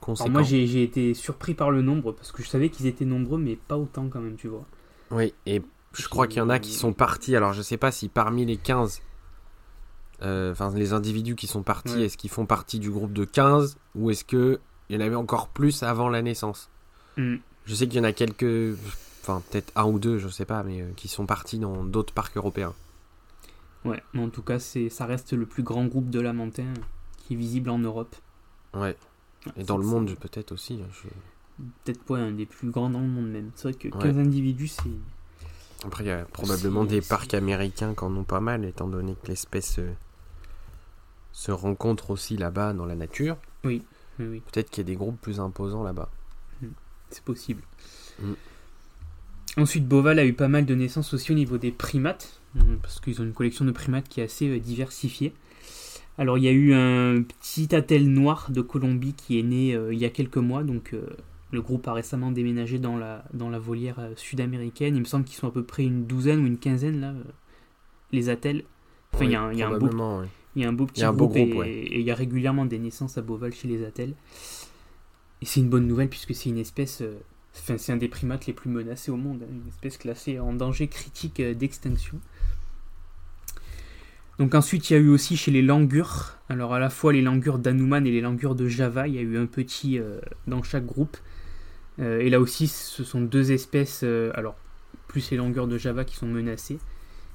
conséquent. 0.00 0.30
moi 0.30 0.42
j'ai 0.42 0.82
été 0.82 1.12
surpris 1.12 1.54
par 1.54 1.72
le 1.72 1.82
nombre 1.82 2.12
parce 2.12 2.30
que 2.30 2.42
je 2.42 2.48
savais 2.48 2.68
qu'ils 2.68 2.86
étaient 2.86 3.04
nombreux 3.04 3.38
mais 3.38 3.56
pas 3.56 3.76
autant 3.76 4.08
quand 4.08 4.20
même 4.20 4.36
tu 4.36 4.46
vois. 4.46 4.64
Oui 5.10 5.34
et 5.44 5.60
je 5.92 6.08
crois 6.08 6.28
qu'il 6.28 6.38
y 6.38 6.40
en 6.40 6.48
a 6.48 6.60
qui 6.60 6.72
sont 6.72 6.92
partis 6.92 7.34
alors 7.34 7.52
je 7.52 7.62
sais 7.62 7.76
pas 7.76 7.90
si 7.90 8.08
parmi 8.08 8.46
les 8.46 8.56
15 8.56 9.00
euh, 9.00 9.11
enfin 10.22 10.72
les 10.74 10.92
individus 10.92 11.34
qui 11.34 11.46
sont 11.46 11.62
partis 11.62 12.02
est-ce 12.02 12.16
qu'ils 12.16 12.30
font 12.30 12.46
partie 12.46 12.78
du 12.78 12.90
groupe 12.90 13.12
de 13.12 13.24
15 13.24 13.76
ou 13.96 14.10
est-ce 14.10 14.24
qu'il 14.24 14.58
y 14.90 14.96
en 14.96 15.00
avait 15.00 15.16
encore 15.16 15.48
plus 15.48 15.82
avant 15.82 16.08
la 16.08 16.22
naissance? 16.22 16.70
Hmm. 17.16 17.36
Je 17.66 17.74
sais 17.74 17.86
qu'il 17.86 17.98
y 17.98 18.00
en 18.00 18.04
a 18.04 18.12
quelques 18.12 18.76
enfin 19.22 19.42
peut-être 19.50 19.72
un 19.76 19.84
ou 19.84 19.98
deux, 19.98 20.18
je 20.18 20.28
sais 20.28 20.44
pas, 20.44 20.62
mais 20.62 20.82
euh, 20.82 20.90
qui 20.96 21.08
sont 21.08 21.26
partis 21.26 21.58
dans 21.58 21.84
d'autres 21.84 22.12
parcs 22.12 22.36
européens. 22.36 22.74
Ouais, 23.84 24.02
mais 24.12 24.22
en 24.22 24.28
tout 24.28 24.42
cas, 24.42 24.58
c'est, 24.58 24.88
ça 24.88 25.06
reste 25.06 25.32
le 25.32 25.46
plus 25.46 25.62
grand 25.62 25.86
groupe 25.86 26.10
de 26.10 26.20
lamentins 26.20 26.72
qui 27.16 27.34
est 27.34 27.36
visible 27.36 27.70
en 27.70 27.78
Europe. 27.78 28.14
Ouais. 28.74 28.96
Et 29.56 29.64
dans 29.64 29.76
le 29.76 29.84
monde 29.84 30.14
peut-être 30.20 30.52
aussi. 30.52 30.80
Hein, 30.82 31.08
peut-être 31.84 32.02
pas 32.04 32.16
un 32.16 32.32
des 32.32 32.46
plus 32.46 32.70
grands 32.70 32.90
dans 32.90 33.00
le 33.00 33.08
monde 33.08 33.28
même. 33.28 33.50
C'est 33.54 33.68
vrai 33.68 33.74
que 33.74 33.88
15 33.88 34.18
individus, 34.18 34.68
c'est. 34.68 34.90
Après, 35.84 36.04
il 36.04 36.08
y 36.08 36.10
a 36.10 36.24
probablement 36.26 36.84
des 36.84 37.00
parcs 37.00 37.34
américains 37.34 37.94
qui 37.94 38.04
en 38.04 38.16
ont 38.16 38.24
pas 38.24 38.40
mal, 38.40 38.64
étant 38.64 38.86
donné 38.86 39.16
que 39.20 39.28
l'espèce 39.28 39.80
euh, 39.80 39.92
se 41.32 41.50
rencontre 41.50 42.10
aussi 42.10 42.36
là-bas 42.36 42.72
dans 42.72 42.86
la 42.86 42.94
nature. 42.94 43.36
Oui, 43.64 43.82
oui. 44.18 44.42
Peut-être 44.52 44.70
qu'il 44.70 44.84
y 44.84 44.86
a 44.86 44.90
des 44.90 44.96
groupes 44.96 45.20
plus 45.20 45.40
imposants 45.40 45.82
là-bas. 45.82 46.10
Hmm. 46.60 46.68
C'est 47.10 47.24
possible. 47.24 47.62
Hmm. 48.20 48.34
Ensuite, 49.56 49.86
Boval 49.86 50.18
a 50.18 50.24
eu 50.24 50.32
pas 50.32 50.48
mal 50.48 50.64
de 50.64 50.74
naissances 50.74 51.12
aussi 51.12 51.32
au 51.32 51.34
niveau 51.34 51.58
des 51.58 51.72
primates, 51.72 52.40
euh, 52.56 52.76
parce 52.80 53.00
qu'ils 53.00 53.20
ont 53.20 53.24
une 53.24 53.34
collection 53.34 53.64
de 53.64 53.70
primates 53.70 54.08
qui 54.08 54.20
est 54.20 54.24
assez 54.24 54.48
euh, 54.48 54.58
diversifiée. 54.58 55.34
Alors, 56.16 56.38
il 56.38 56.44
y 56.44 56.48
a 56.48 56.52
eu 56.52 56.72
un 56.72 57.22
petit 57.22 57.74
attel 57.74 58.08
noir 58.08 58.50
de 58.50 58.60
Colombie 58.60 59.14
qui 59.14 59.38
est 59.38 59.42
né 59.42 59.74
euh, 59.74 59.92
il 59.92 59.98
y 59.98 60.04
a 60.04 60.10
quelques 60.10 60.38
mois, 60.38 60.62
donc 60.62 60.94
le 61.52 61.62
groupe 61.62 61.88
a 61.88 61.92
récemment 61.94 62.30
déménagé 62.30 62.78
dans 62.78 62.96
la, 62.96 63.24
dans 63.32 63.50
la 63.50 63.58
volière 63.58 63.98
sud-américaine. 64.16 64.94
Il 64.96 65.00
me 65.00 65.06
semble 65.06 65.24
qu'ils 65.24 65.36
sont 65.36 65.48
à 65.48 65.50
peu 65.50 65.64
près 65.64 65.84
une 65.84 66.06
douzaine 66.06 66.40
ou 66.40 66.46
une 66.46 66.58
quinzaine, 66.58 67.00
là, 67.00 67.14
les 68.10 68.28
attelles. 68.28 68.64
Enfin, 69.14 69.24
il, 69.24 69.32
y 69.32 69.34
a 69.36 69.68
un, 69.68 69.78
beau, 69.78 69.90
il 70.54 70.62
y 70.62 70.64
a 70.64 70.68
un 70.68 70.72
beau 70.72 70.86
petit 70.86 71.02
groupe, 71.02 71.36
et, 71.36 71.98
il 71.98 72.02
y 72.02 72.10
a 72.10 72.14
régulièrement 72.14 72.66
des 72.66 72.78
naissances 72.78 73.18
à 73.18 73.22
Boval 73.22 73.52
chez 73.54 73.68
les 73.68 73.84
attelles. 73.84 74.14
Et 75.40 75.46
c'est 75.46 75.60
une 75.60 75.68
bonne 75.68 75.86
nouvelle 75.86 76.08
puisque 76.08 76.34
c'est 76.34 76.50
une 76.50 76.58
espèce 76.58 77.02
c'est 77.52 77.92
un 77.92 77.96
des 77.96 78.08
primates 78.08 78.46
les 78.46 78.52
plus 78.52 78.70
menacés 78.70 79.10
au 79.10 79.16
monde, 79.16 79.42
hein, 79.42 79.52
une 79.52 79.68
espèce 79.68 79.98
classée 79.98 80.38
en 80.38 80.52
danger 80.52 80.88
critique 80.88 81.40
euh, 81.40 81.54
d'extinction. 81.54 82.18
Donc 84.38 84.54
ensuite, 84.54 84.88
il 84.88 84.94
y 84.94 84.96
a 84.96 84.98
eu 84.98 85.10
aussi 85.10 85.36
chez 85.36 85.50
les 85.50 85.62
langures, 85.62 86.38
alors 86.48 86.72
à 86.74 86.78
la 86.78 86.88
fois 86.88 87.12
les 87.12 87.20
langures 87.20 87.58
d'Anuman 87.58 88.06
et 88.06 88.10
les 88.10 88.22
langures 88.22 88.54
de 88.54 88.66
Java, 88.66 89.06
il 89.06 89.14
y 89.14 89.18
a 89.18 89.22
eu 89.22 89.36
un 89.36 89.46
petit 89.46 89.98
euh, 89.98 90.20
dans 90.46 90.62
chaque 90.62 90.86
groupe. 90.86 91.16
Euh, 92.00 92.20
et 92.20 92.30
là 92.30 92.40
aussi, 92.40 92.66
ce 92.66 93.04
sont 93.04 93.20
deux 93.20 93.52
espèces, 93.52 94.02
alors 94.34 94.56
plus 95.06 95.30
les 95.30 95.36
langures 95.36 95.68
de 95.68 95.76
Java 95.76 96.04
qui 96.04 96.16
sont 96.16 96.26
menacées. 96.26 96.78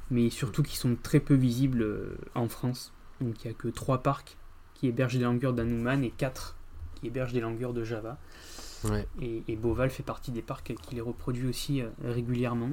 mais 0.09 0.29
surtout 0.31 0.63
qui 0.63 0.77
sont 0.77 0.97
très 1.01 1.19
peu 1.19 1.35
visibles 1.35 1.85
en 2.33 2.49
France. 2.49 2.93
Donc 3.21 3.43
il 3.43 3.47
n'y 3.47 3.53
a 3.53 3.57
que 3.57 3.67
trois 3.67 3.99
parcs 3.99 4.37
qui 4.73 4.87
hébergent 4.87 5.17
des 5.17 5.23
langurs 5.23 5.53
d'Hanuman 5.53 6.03
et 6.03 6.11
quatre 6.11 6.55
qui 6.95 7.07
hébergent 7.07 7.33
des 7.33 7.41
langurs 7.41 7.73
de 7.73 7.83
Java. 7.83 8.17
Et, 9.21 9.55
Boval 9.55 9.89
fait 9.89 10.03
partie 10.03 10.31
des 10.31 10.43
parcs 10.43 10.73
qui 10.81 10.95
les 10.95 11.01
reproduit 11.01 11.47
aussi 11.47 11.81
régulièrement. 12.03 12.69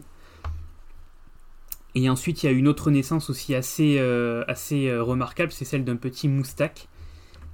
Et 1.95 2.11
ensuite, 2.11 2.43
il 2.43 2.47
y 2.47 2.49
a 2.49 2.53
une 2.53 2.69
autre 2.69 2.91
naissance 2.91 3.31
aussi 3.31 3.55
assez, 3.55 3.99
assez 4.47 4.95
remarquable, 4.95 5.51
c'est 5.51 5.65
celle 5.65 5.85
d'un 5.85 5.97
petit 5.97 6.29
moustak. 6.29 6.89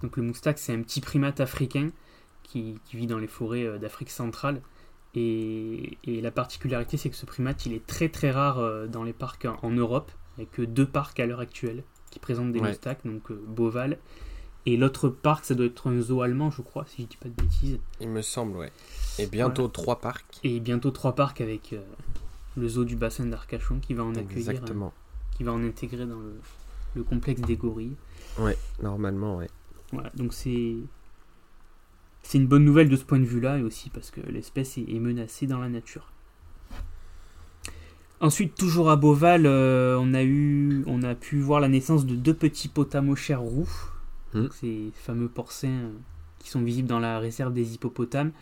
Donc 0.03 0.17
le 0.17 0.23
moustak, 0.23 0.59
c'est 0.59 0.73
un 0.73 0.83
petit 0.83 1.01
primate 1.01 1.41
africain 1.41 1.91
qui, 2.51 2.81
vit 2.93 3.07
dans 3.07 3.19
les 3.19 3.27
forêts 3.27 3.65
euh, 3.65 3.79
d'Afrique 3.79 4.11
centrale. 4.11 4.61
Et, 5.15 5.99
la 6.07 6.31
particularité, 6.31 6.97
c'est 6.97 7.11
que 7.11 7.17
ce 7.17 7.27
primate, 7.27 7.67
il 7.67 7.73
est 7.73 7.87
très 7.87 8.09
très 8.09 8.31
rare 8.31 8.59
euh, 8.59 8.87
dans 8.87 9.03
les 9.03 9.13
parcs 9.13 9.47
en, 9.63 9.71
Europe. 9.71 10.11
Il 10.37 10.43
n'y 10.43 10.47
a 10.47 10.51
que 10.51 10.63
deux 10.63 10.87
parcs 10.87 11.19
à 11.21 11.27
l'heure 11.27 11.41
actuelle 11.41 11.83
qui 12.11 12.19
présentent 12.19 12.53
des 12.53 12.61
moustaques, 12.61 13.05
donc 13.05 13.31
euh, 13.31 13.43
Boval. 13.47 13.99
Et 14.67 14.77
l'autre 14.77 15.09
parc, 15.09 15.47
ça 15.47 15.55
doit 15.55 15.67
être 15.67 15.89
un 15.89 16.01
zoo 16.01 16.21
allemand, 16.21 16.51
je 16.51 16.61
crois, 16.61 16.85
si 16.87 17.03
je 17.03 17.07
dis 17.07 17.17
pas 17.17 17.29
de 17.29 17.35
bêtises. 17.35 17.79
Il 18.01 18.11
me 18.11 18.21
semble, 18.21 18.57
ouais. 18.59 18.73
Et 19.19 19.27
bientôt 19.27 19.69
trois 19.69 20.01
parcs. 20.01 20.39
Et 20.45 20.61
bientôt 20.61 20.91
trois 20.91 21.15
parcs 21.15 21.41
avec 21.41 21.75
le 22.57 22.69
zoo 22.69 22.85
du 22.85 22.95
bassin 22.95 23.25
d'Arcachon 23.25 23.79
qui 23.81 23.95
va 23.95 24.05
en 24.05 24.15
accueillir. 24.15 24.51
Exactement. 24.51 24.93
qui 25.37 25.45
va 25.45 25.53
en 25.53 25.65
intégrer 25.65 26.05
dans 26.05 26.19
le, 26.19 26.35
le 26.95 27.03
complexe 27.03 27.41
des 27.41 27.57
gorilles. 27.57 27.97
Ouais, 28.39 28.57
normalement, 28.83 29.39
ouais. 29.39 29.49
Voilà, 29.93 30.11
donc 30.15 30.35
c'est 30.35 30.77
c'est 32.23 32.39
une 32.39 32.47
bonne 32.47 32.65
nouvelle 32.65 32.89
de 32.89 32.97
ce 32.97 33.05
point 33.05 33.19
de 33.19 33.25
vue-là 33.25 33.59
et 33.59 33.63
aussi 33.63 33.91
parce 33.91 34.11
que 34.11 34.21
l'espèce 34.21 34.79
est, 34.79 34.99
menacée 34.99 35.47
dans 35.47 35.59
la 35.59 35.69
nature. 35.69 36.13
Ensuite, 38.21 38.55
toujours 38.55 38.91
à 38.91 38.97
Beauval, 38.97 39.47
euh, 39.47 39.99
on, 39.99 40.13
a 40.13 40.23
eu, 40.23 40.85
on 40.87 41.03
a 41.03 41.15
pu 41.15 41.41
voir 41.41 41.59
la 41.59 41.69
naissance 41.69 42.05
de 42.05 42.15
deux 42.15 42.35
petits 42.35 42.69
potamochères 42.69 43.41
roux, 43.41 43.69
hmm. 44.35 44.49
ces 44.61 44.91
fameux 44.95 45.29
porcins 45.29 45.69
euh, 45.69 45.91
qui 46.39 46.51
sont 46.51 46.61
visibles 46.61 46.89
dans 46.89 46.99
la 46.99 47.19
réserve 47.19 47.55
des 47.55 47.75
hippopotames. 47.75 48.33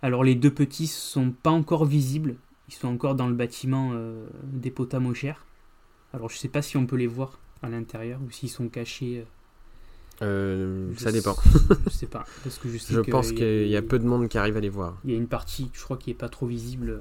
Alors 0.00 0.24
les 0.24 0.34
deux 0.34 0.50
petits 0.50 0.86
sont 0.86 1.30
pas 1.30 1.50
encore 1.50 1.84
visibles, 1.84 2.36
ils 2.68 2.74
sont 2.74 2.88
encore 2.88 3.14
dans 3.14 3.28
le 3.28 3.34
bâtiment 3.34 3.90
euh, 3.92 4.26
des 4.44 4.70
potamochères. 4.70 5.44
Alors 6.14 6.30
je 6.30 6.38
sais 6.38 6.48
pas 6.48 6.62
si 6.62 6.78
on 6.78 6.86
peut 6.86 6.96
les 6.96 7.06
voir 7.06 7.38
à 7.62 7.68
l'intérieur 7.68 8.20
ou 8.26 8.30
s'ils 8.30 8.48
sont 8.48 8.68
cachés 8.68 9.26
euh, 10.22 10.94
ça 10.96 11.12
dépend. 11.12 11.36
je 11.84 11.90
sais 11.90 12.06
pas. 12.06 12.24
Parce 12.42 12.58
que 12.58 12.70
je, 12.70 12.78
je 12.78 13.00
pense 13.00 13.32
qu'il 13.32 13.68
y, 13.68 13.76
a 13.76 13.82
peu 13.82 13.98
de 13.98 14.06
monde 14.06 14.28
qui 14.28 14.38
arrive 14.38 14.56
à 14.56 14.60
les 14.60 14.70
voir. 14.70 14.98
Il 15.04 15.10
y 15.10 15.14
a 15.14 15.16
une 15.16 15.28
partie, 15.28 15.70
je 15.74 15.82
crois, 15.82 15.98
qui 15.98 16.10
est 16.10 16.14
pas 16.14 16.30
trop 16.30 16.46
visible 16.46 17.00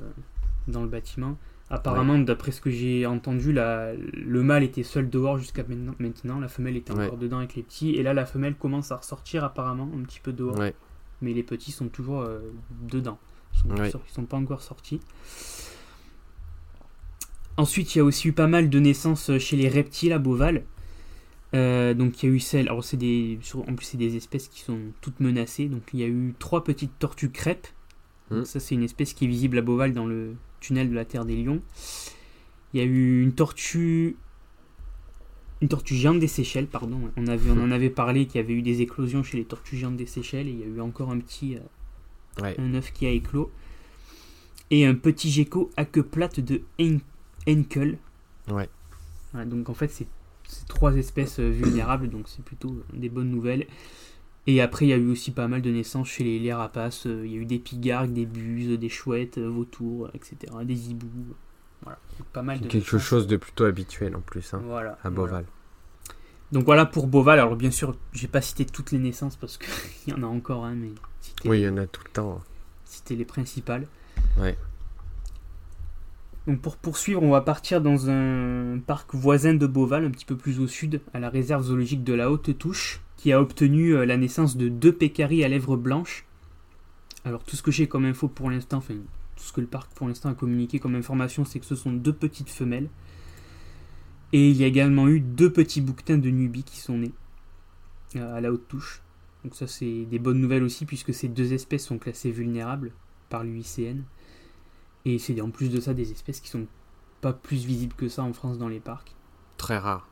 dans 0.68 0.82
le 0.82 0.90
bâtiment. 0.90 1.38
Apparemment, 1.70 2.20
d'après 2.20 2.52
ce 2.52 2.62
que 2.62 2.70
j'ai 2.70 3.06
entendu, 3.08 3.52
la, 3.52 3.94
le 3.96 4.44
mâle 4.44 4.64
était 4.64 4.84
seul 4.84 5.10
dehors 5.10 5.40
jusqu'à 5.40 5.64
maintenant, 5.64 6.40
La 6.40 6.48
femelle 6.48 6.78
était 6.78 6.92
encore 6.92 7.18
dedans 7.18 7.40
avec 7.40 7.56
les 7.56 7.64
petits. 7.64 7.96
Et 7.96 8.04
là, 8.04 8.14
la 8.14 8.26
femelle 8.26 8.56
commence 8.56 8.92
à 8.92 8.98
ressortir 8.98 9.44
apparemment 9.44 9.90
un 9.98 10.04
petit 10.04 10.20
peu 10.20 10.32
dehors. 10.32 10.60
Mais 11.22 11.34
les 11.34 11.44
petits 11.44 11.72
sont 11.72 11.88
toujours 11.88 12.22
euh, 12.22 12.40
dedans. 12.90 13.18
Ils 13.66 13.90
sont, 13.90 14.02
sont 14.08 14.26
pas 14.26 14.38
encore 14.38 14.62
sortis. 14.62 15.00
Ensuite, 17.58 17.96
il 17.96 18.00
y 18.00 18.02
a 18.02 18.04
aussi 18.04 18.28
eu 18.28 18.34
pas 18.34 18.48
mal 18.48 18.70
de 18.70 18.80
naissances 18.80 19.38
chez 19.38 19.56
les 19.56 19.70
reptiles 19.70 20.12
à 20.12 20.20
Beauval. 20.20 20.64
Euh, 21.54 21.94
donc 21.94 22.22
il 22.22 22.30
y 22.30 22.32
a 22.32 22.36
eu 22.36 22.40
celle, 22.40 22.68
alors 22.68 22.84
c'est 22.84 22.98
des, 22.98 23.40
en 23.56 23.76
plus 23.76 23.86
c'est 23.86 23.98
des 23.98 24.18
espèces 24.18 24.50
qui 24.50 24.62
sont 24.62 24.80
toutes 25.02 25.20
menacées. 25.22 25.68
Donc 25.68 25.84
il 25.94 26.02
y 26.02 26.04
a 26.04 26.08
eu 26.08 26.34
trois 26.38 26.64
petites 26.64 26.98
tortues 27.00 27.32
crêpes. 27.32 27.68
Mmh. 28.30 28.44
Ça 28.44 28.60
c'est 28.60 28.76
une 28.76 28.84
espèce 28.84 29.14
qui 29.14 29.26
est 29.26 29.28
visible 29.28 29.58
à 29.58 29.62
Beauval 29.62 29.94
dans 29.94 30.06
le 30.06 30.36
tunnel 30.68 30.90
de 30.90 30.96
la 30.96 31.06
Terre 31.06 31.26
des 31.26 31.36
Lions. 31.36 31.62
Il 32.74 32.80
y 32.80 32.84
a 32.84 32.86
eu 32.86 33.22
une 33.22 33.34
tortue, 33.34 34.18
une 35.62 35.70
tortue 35.70 35.96
géante 35.96 36.20
des 36.20 36.28
Seychelles, 36.28 36.68
pardon. 36.68 37.12
On, 37.16 37.28
avait, 37.28 37.52
on 37.52 37.64
en 37.64 37.72
avait 37.72 37.90
parlé 37.90 38.26
qu'il 38.26 38.42
y 38.42 38.44
avait 38.44 38.54
eu 38.54 38.62
des 38.62 38.82
éclosions 38.82 39.24
chez 39.24 39.38
les 39.38 39.46
tortues 39.46 39.78
géantes 39.78 39.98
des 39.98 40.06
Seychelles 40.06 40.48
et 40.48 40.52
il 40.52 40.60
y 40.60 40.64
a 40.64 40.68
eu 40.68 40.82
encore 40.82 41.12
un 41.12 41.20
petit, 41.20 41.58
euh, 41.58 42.54
un 42.58 42.74
œuf 42.74 42.92
qui 42.92 43.06
a 43.06 43.10
éclos. 43.10 43.52
Et 44.72 44.86
un 44.86 44.96
petit 44.96 45.32
gecko 45.32 45.72
à 45.78 45.86
queue 45.86 46.04
plate 46.04 46.40
de 46.40 46.64
Henkel. 47.48 48.00
Ouais. 48.50 48.68
donc 49.46 49.70
en 49.70 49.74
fait 49.74 49.90
c'est 49.90 50.08
c'est 50.48 50.68
trois 50.68 50.96
espèces 50.96 51.40
euh, 51.40 51.50
vulnérables, 51.50 52.10
donc 52.10 52.28
c'est 52.28 52.44
plutôt 52.44 52.84
des 52.94 53.10
bonnes 53.10 53.30
nouvelles. 53.30 53.68
Et 54.48 54.62
après, 54.62 54.86
il 54.86 54.90
y 54.90 54.94
a 54.94 54.98
eu 54.98 55.10
aussi 55.10 55.32
pas 55.32 55.48
mal 55.48 55.62
de 55.62 55.72
naissances 55.72 56.08
chez 56.08 56.24
les, 56.24 56.54
rapaces. 56.54 57.08
Euh, 57.08 57.26
il 57.26 57.32
y 57.32 57.36
a 57.36 57.40
eu 57.40 57.46
des 57.46 57.58
pigargues, 57.58 58.14
des 58.14 58.28
buses, 58.28 58.78
des 58.78 58.90
chouettes, 58.90 59.40
euh, 59.40 59.50
vautours, 59.50 60.10
etc. 60.14 60.54
Des 60.64 60.92
hiboux. 60.92 61.36
Voilà, 61.82 62.00
pas 62.32 62.44
mal 62.44 62.60
de 62.60 62.68
Quelque 62.68 62.98
chose 62.98 63.28
de 63.28 63.38
plutôt 63.38 63.66
habituel 63.66 64.16
en 64.16 64.22
plus, 64.22 64.54
hein, 64.54 64.62
voilà, 64.66 64.98
à 65.04 65.10
Beauval. 65.10 65.46
Donc 66.52 66.66
voilà 66.66 66.86
pour 66.86 67.08
Beauval. 67.08 67.40
Alors 67.40 67.56
bien 67.56 67.72
sûr, 67.72 67.96
j'ai 68.14 68.28
pas 68.28 68.42
cité 68.42 68.66
toutes 68.66 68.92
les 68.92 69.00
naissances 69.00 69.36
parce 69.36 69.58
qu'il 69.58 69.68
y 70.14 70.18
en 70.18 70.24
a 70.24 70.28
encore, 70.28 70.66
hein, 70.66 70.76
mais 70.76 70.92
oui, 71.46 71.62
il 71.62 71.64
y 71.64 71.70
en 71.70 71.78
a 71.78 71.88
tout 71.88 72.02
le 72.06 72.12
temps. 72.12 72.42
C'était 72.86 73.16
les 73.16 73.26
principales. 73.26 73.88
Ouais. 74.38 74.58
Donc 76.48 76.62
pour 76.62 76.78
poursuivre, 76.78 77.24
on 77.24 77.32
va 77.32 77.42
partir 77.42 77.82
dans 77.82 78.10
un 78.10 78.80
parc 78.80 79.16
voisin 79.16 79.56
de 79.56 79.66
Beauval, 79.66 80.06
un 80.06 80.12
petit 80.12 80.26
peu 80.26 80.38
plus 80.38 80.60
au 80.60 80.68
sud, 80.68 81.02
à 81.14 81.20
la 81.20 81.30
réserve 81.30 81.64
zoologique 81.64 82.04
de 82.04 82.14
la 82.14 82.30
Haute 82.30 82.56
Touche, 82.58 83.02
qui 83.26 83.34
a 83.34 83.42
obtenu 83.42 83.96
euh, 83.96 84.06
la 84.06 84.18
naissance 84.18 84.56
de 84.56 84.70
deux 84.70 84.94
pécaries 84.94 85.44
à 85.44 85.48
lèvres 85.48 85.78
blanches. 85.78 86.28
Alors 87.24 87.44
tout 87.44 87.56
ce 87.56 87.64
que 87.64 87.72
j'ai 87.72 87.88
comme 87.88 88.06
info 88.06 88.28
pour 88.28 88.52
l'instant, 88.52 88.78
enfin 88.78 88.94
tout 88.94 89.44
ce 89.44 89.52
que 89.52 89.62
le 89.62 89.66
parc 89.66 89.92
pour 89.96 90.08
l'instant 90.08 90.30
a 90.30 90.36
communiqué 90.36 90.78
comme 90.78 90.94
information, 90.94 91.44
c'est 91.44 91.60
que 91.60 91.66
ce 91.66 91.76
sont 91.76 91.92
deux 91.92 92.14
petites 92.14 92.52
femelles. 92.52 92.88
Et 94.32 94.52
il 94.52 94.58
y 94.58 94.64
a 94.64 94.68
également 94.68 95.08
eu 95.08 95.22
deux 95.22 95.52
petits 95.52 95.82
bouquetins 95.82 96.20
de 96.20 96.30
Nubie 96.30 96.62
qui 96.62 96.78
sont 96.78 97.00
nés 97.00 97.14
euh, 98.16 98.38
à 98.38 98.42
la 98.42 98.52
Haute 98.52 98.68
Touche. 98.68 99.02
Donc 99.44 99.56
ça 99.56 99.66
c'est 99.66 100.06
des 100.06 100.20
bonnes 100.20 100.40
nouvelles 100.40 100.64
aussi 100.64 100.86
puisque 100.86 101.12
ces 101.12 101.28
deux 101.28 101.52
espèces 101.52 101.86
sont 101.86 101.98
classées 101.98 102.30
vulnérables 102.30 102.92
par 103.30 103.44
l'UICN. 103.44 104.04
Et 105.06 105.18
c'est 105.18 105.42
en 105.42 105.50
plus 105.50 105.72
de 105.72 105.80
ça 105.80 105.96
des 105.96 106.12
espèces 106.12 106.42
qui 106.42 106.50
sont 106.50 106.68
pas 107.22 107.34
plus 107.34 107.66
visibles 107.66 107.96
que 107.96 108.08
ça 108.08 108.22
en 108.22 108.34
France 108.34 108.60
dans 108.60 108.70
les 108.70 108.80
parcs. 108.80 109.16
Très 109.58 109.80
rare. 109.80 110.08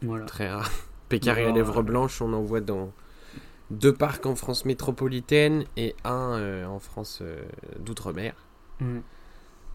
Voilà. 0.00 0.24
Très 0.24 0.48
rare. 0.48 0.70
Pécari 1.08 1.44
à 1.44 1.52
lèvres 1.52 1.82
blanches, 1.82 2.20
on 2.20 2.32
en 2.32 2.42
voit 2.42 2.60
dans 2.60 2.92
deux 3.70 3.92
parcs 3.92 4.26
en 4.26 4.34
France 4.34 4.64
métropolitaine 4.64 5.64
et 5.76 5.94
un 6.04 6.38
euh, 6.38 6.66
en 6.66 6.78
France 6.78 7.20
euh, 7.22 7.44
d'outre-mer. 7.78 8.34
Mm. 8.80 8.98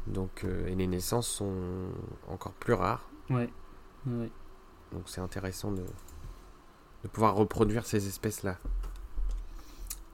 Donc, 0.07 0.43
euh, 0.43 0.67
et 0.67 0.75
les 0.75 0.87
naissances 0.87 1.27
sont 1.27 1.53
encore 2.27 2.53
plus 2.53 2.73
rares. 2.73 3.09
Ouais. 3.29 3.49
ouais. 4.07 4.29
Donc 4.91 5.03
c'est 5.05 5.21
intéressant 5.21 5.71
de, 5.71 5.83
de 7.03 7.07
pouvoir 7.07 7.35
reproduire 7.35 7.85
ces 7.85 8.07
espèces-là. 8.07 8.57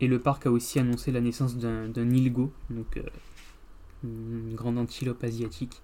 Et 0.01 0.07
le 0.07 0.19
parc 0.19 0.45
a 0.45 0.51
aussi 0.51 0.79
annoncé 0.79 1.11
la 1.11 1.19
naissance 1.19 1.57
d'un 1.57 2.09
ilgo, 2.09 2.53
donc 2.69 3.01
une 4.03 4.55
grande 4.55 4.77
antilope 4.77 5.21
asiatique. 5.25 5.81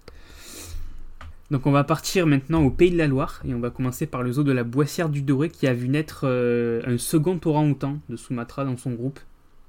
Donc 1.52 1.68
on 1.68 1.72
va 1.72 1.84
partir 1.84 2.26
maintenant 2.26 2.64
au 2.64 2.72
Pays 2.72 2.90
de 2.90 2.98
la 2.98 3.08
Loire 3.08 3.42
et 3.48 3.54
on 3.54 3.60
va 3.60 3.70
commencer 3.70 4.08
par 4.08 4.24
le 4.24 4.32
zoo 4.32 4.44
de 4.44 4.52
la 4.52 4.64
Boissière 4.64 5.10
du 5.10 5.22
Doré 5.22 5.50
qui 5.50 5.68
a 5.68 5.74
vu 5.74 5.88
naître 5.90 6.22
euh, 6.24 6.82
un 6.86 6.98
second 6.98 7.40
orang-outan 7.46 8.00
de 8.10 8.16
Sumatra 8.16 8.66
dans 8.66 8.78
son 8.78 8.94
groupe. 8.94 9.20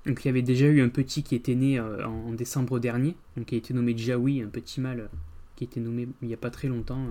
Donc 0.07 0.25
il 0.25 0.29
y 0.29 0.31
avait 0.31 0.43
déjà 0.43 0.67
eu 0.67 0.81
un 0.81 0.89
petit 0.89 1.23
qui 1.23 1.35
était 1.35 1.55
né 1.55 1.79
euh, 1.79 2.07
en, 2.07 2.33
décembre 2.33 2.79
dernier, 2.79 3.15
donc 3.37 3.47
qui 3.47 3.57
a 3.57 3.59
été 3.59 3.75
nommé 3.75 3.97
Jawi, 3.97 4.41
un 4.41 4.49
petit 4.49 4.81
mâle 4.81 5.01
euh, 5.01 5.09
qui 5.57 5.65
a 5.65 5.67
été 5.67 5.81
nommé 5.81 6.09
il 6.23 6.29
n'y 6.29 6.35
a 6.35 6.39
pas 6.39 6.51
très 6.51 6.69
longtemps 6.69 7.09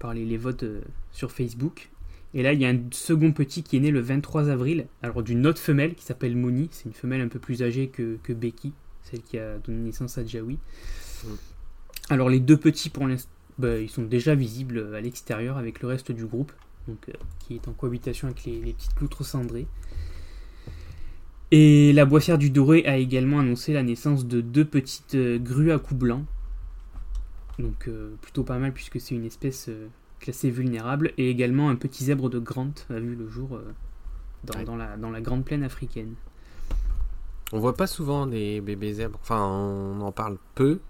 par 0.00 0.12
les, 0.12 0.36
votes 0.36 0.64
sur 1.12 1.30
Facebook. 1.30 1.90
Et 2.34 2.42
là 2.42 2.52
il 2.52 2.60
y 2.60 2.66
a 2.66 2.68
un 2.68 2.80
second 2.90 3.30
petit 3.30 3.62
qui 3.62 3.76
est 3.76 3.80
né 3.80 3.92
le 3.92 4.00
23 4.00 4.50
avril, 4.50 4.86
alors 5.02 5.22
d'une 5.22 5.46
autre 5.46 5.60
femelle 5.60 5.94
qui 5.94 6.04
s'appelle 6.04 6.36
Moni, 6.36 6.68
c'est 6.72 6.86
une 6.86 6.94
femelle 6.94 7.20
un 7.20 7.28
peu 7.28 7.38
plus 7.38 7.62
âgée 7.62 7.88
que, 7.88 8.18
que 8.24 8.32
Becky 8.32 8.72
celle 9.10 9.22
qui 9.22 9.38
a 9.38 9.58
donné 9.58 9.78
naissance 9.78 10.18
à 10.18 10.26
Jawi. 10.26 10.58
Mm. 11.24 11.28
Alors 12.10 12.28
les 12.28 12.40
deux 12.40 12.56
petits 12.56 12.90
pour 12.90 13.06
l'instant, 13.06 13.30
bah, 13.58 13.78
ils 13.78 13.88
sont 13.88 14.02
déjà 14.02 14.34
visibles 14.34 14.94
à 14.94 15.00
l'extérieur 15.00 15.56
avec 15.56 15.80
le 15.80 15.88
reste 15.88 16.12
du 16.12 16.26
groupe, 16.26 16.52
donc, 16.88 17.08
euh, 17.08 17.12
qui 17.40 17.54
est 17.54 17.68
en 17.68 17.72
cohabitation 17.72 18.28
avec 18.28 18.44
les, 18.44 18.72
petites 18.72 19.00
loutres 19.00 19.24
cendrées. 19.24 19.66
Et 21.52 21.92
la 21.92 22.04
boissière 22.04 22.38
du 22.38 22.50
Doré 22.50 22.84
a 22.86 22.96
également 22.96 23.38
annoncé 23.38 23.72
la 23.72 23.82
naissance 23.82 24.26
de 24.26 24.40
deux 24.40 24.64
petites 24.64 25.14
euh, 25.14 25.38
grues 25.38 25.72
à 25.72 25.78
cou 25.78 25.94
blanc. 25.94 26.24
Donc 27.58 27.88
euh, 27.88 28.14
plutôt 28.20 28.42
pas 28.42 28.58
mal 28.58 28.72
puisque 28.72 29.00
c'est 29.00 29.14
une 29.14 29.24
espèce 29.24 29.70
classée 30.20 30.50
vulnérable. 30.50 31.12
Et 31.16 31.30
également 31.30 31.70
un 31.70 31.76
petit 31.76 32.04
zèbre 32.04 32.28
de 32.28 32.38
Grant 32.38 32.74
a 32.90 32.98
vu 32.98 33.14
le 33.14 33.28
jour 33.28 33.58
dans, 34.44 34.76
la, 34.76 34.96
dans 34.96 35.10
la 35.10 35.20
grande 35.20 35.44
plaine 35.44 35.62
africaine. 35.62 36.14
On 37.52 37.60
voit 37.60 37.76
pas 37.76 37.86
souvent 37.86 38.26
des 38.26 38.60
bébés 38.60 38.94
zèbres. 38.94 39.18
Enfin, 39.22 39.46
on 39.46 40.00
en 40.00 40.12
parle 40.12 40.36
peu. 40.54 40.80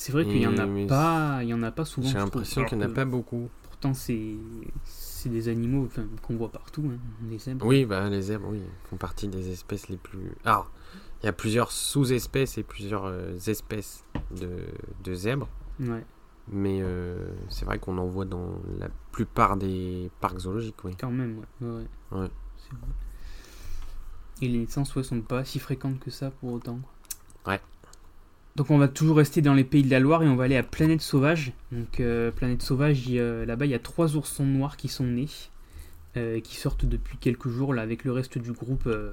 C'est 0.00 0.12
vrai 0.12 0.24
qu'il 0.24 0.40
y 0.40 0.46
en 0.46 0.56
a 0.56 0.66
pas, 0.86 1.40
il 1.42 1.50
y 1.50 1.52
en 1.52 1.62
a 1.62 1.70
pas 1.70 1.84
souvent. 1.84 2.08
J'ai 2.08 2.16
l'impression 2.16 2.64
qu'il 2.64 2.78
n'y 2.78 2.84
en 2.84 2.90
a 2.90 2.94
pas 2.94 3.04
beaucoup. 3.04 3.50
Pourtant, 3.64 3.92
c'est 3.92 4.34
c'est 4.82 5.28
des 5.28 5.48
animaux 5.48 5.90
qu'on 6.22 6.36
voit 6.36 6.50
partout, 6.50 6.90
hein, 6.90 6.96
les 7.28 7.38
zèbres. 7.38 7.66
Oui, 7.66 7.84
bah 7.84 8.08
les 8.08 8.22
zèbres, 8.22 8.48
oui, 8.48 8.62
font 8.84 8.96
partie 8.96 9.28
des 9.28 9.50
espèces 9.50 9.90
les 9.90 9.98
plus. 9.98 10.32
Alors, 10.46 10.70
il 11.22 11.26
y 11.26 11.28
a 11.28 11.34
plusieurs 11.34 11.70
sous-espèces 11.70 12.56
et 12.56 12.62
plusieurs 12.62 13.04
euh, 13.04 13.36
espèces 13.46 14.06
de, 14.30 14.48
de 15.04 15.14
zèbres. 15.14 15.50
Ouais. 15.78 16.02
Mais 16.48 16.82
c'est 17.50 17.66
vrai 17.66 17.78
qu'on 17.78 17.98
en 17.98 18.06
voit 18.06 18.24
dans 18.24 18.54
la 18.78 18.88
plupart 19.12 19.58
des 19.58 20.10
parcs 20.18 20.38
zoologiques, 20.38 20.82
oui. 20.82 20.96
Quand 20.98 21.10
même, 21.10 21.44
ouais. 21.60 21.68
ouais. 22.10 22.30
C'est 22.56 22.72
vrai. 22.72 22.88
Et 24.40 24.48
les 24.48 24.60
naissances, 24.60 24.96
ouais, 24.96 25.02
sont 25.02 25.20
pas 25.20 25.44
si 25.44 25.58
fréquentes 25.58 26.00
que 26.00 26.10
ça 26.10 26.30
pour 26.30 26.54
autant. 26.54 26.80
Ouais. 27.46 27.60
Donc 28.56 28.70
on 28.70 28.78
va 28.78 28.88
toujours 28.88 29.16
rester 29.16 29.42
dans 29.42 29.54
les 29.54 29.64
pays 29.64 29.82
de 29.82 29.90
la 29.90 30.00
Loire 30.00 30.22
et 30.22 30.28
on 30.28 30.36
va 30.36 30.44
aller 30.44 30.56
à 30.56 30.62
Planète 30.62 31.00
Sauvage. 31.00 31.52
Donc 31.72 32.00
euh, 32.00 32.30
Planète 32.30 32.62
Sauvage, 32.62 33.08
là-bas 33.08 33.66
il 33.66 33.70
y 33.70 33.74
a 33.74 33.78
trois 33.78 34.16
oursons 34.16 34.44
noirs 34.44 34.76
qui 34.76 34.88
sont 34.88 35.04
nés, 35.04 35.28
euh, 36.16 36.40
qui 36.40 36.56
sortent 36.56 36.84
depuis 36.84 37.16
quelques 37.18 37.48
jours 37.48 37.72
là 37.74 37.82
avec 37.82 38.04
le 38.04 38.12
reste 38.12 38.38
du 38.38 38.52
groupe 38.52 38.86
euh, 38.86 39.12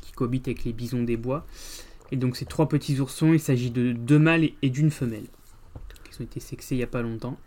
qui 0.00 0.12
cohabite 0.12 0.48
avec 0.48 0.64
les 0.64 0.72
bisons 0.72 1.02
des 1.02 1.16
bois. 1.16 1.46
Et 2.10 2.16
donc 2.16 2.36
ces 2.36 2.46
trois 2.46 2.68
petits 2.68 3.00
oursons, 3.00 3.32
il 3.32 3.40
s'agit 3.40 3.70
de 3.70 3.92
deux 3.92 4.18
mâles 4.18 4.50
et 4.62 4.70
d'une 4.70 4.90
femelle, 4.90 5.26
qui 6.10 6.20
ont 6.20 6.24
été 6.24 6.40
sexés 6.40 6.74
il 6.74 6.78
n'y 6.78 6.84
a 6.84 6.88
pas 6.88 7.02
longtemps. 7.02 7.38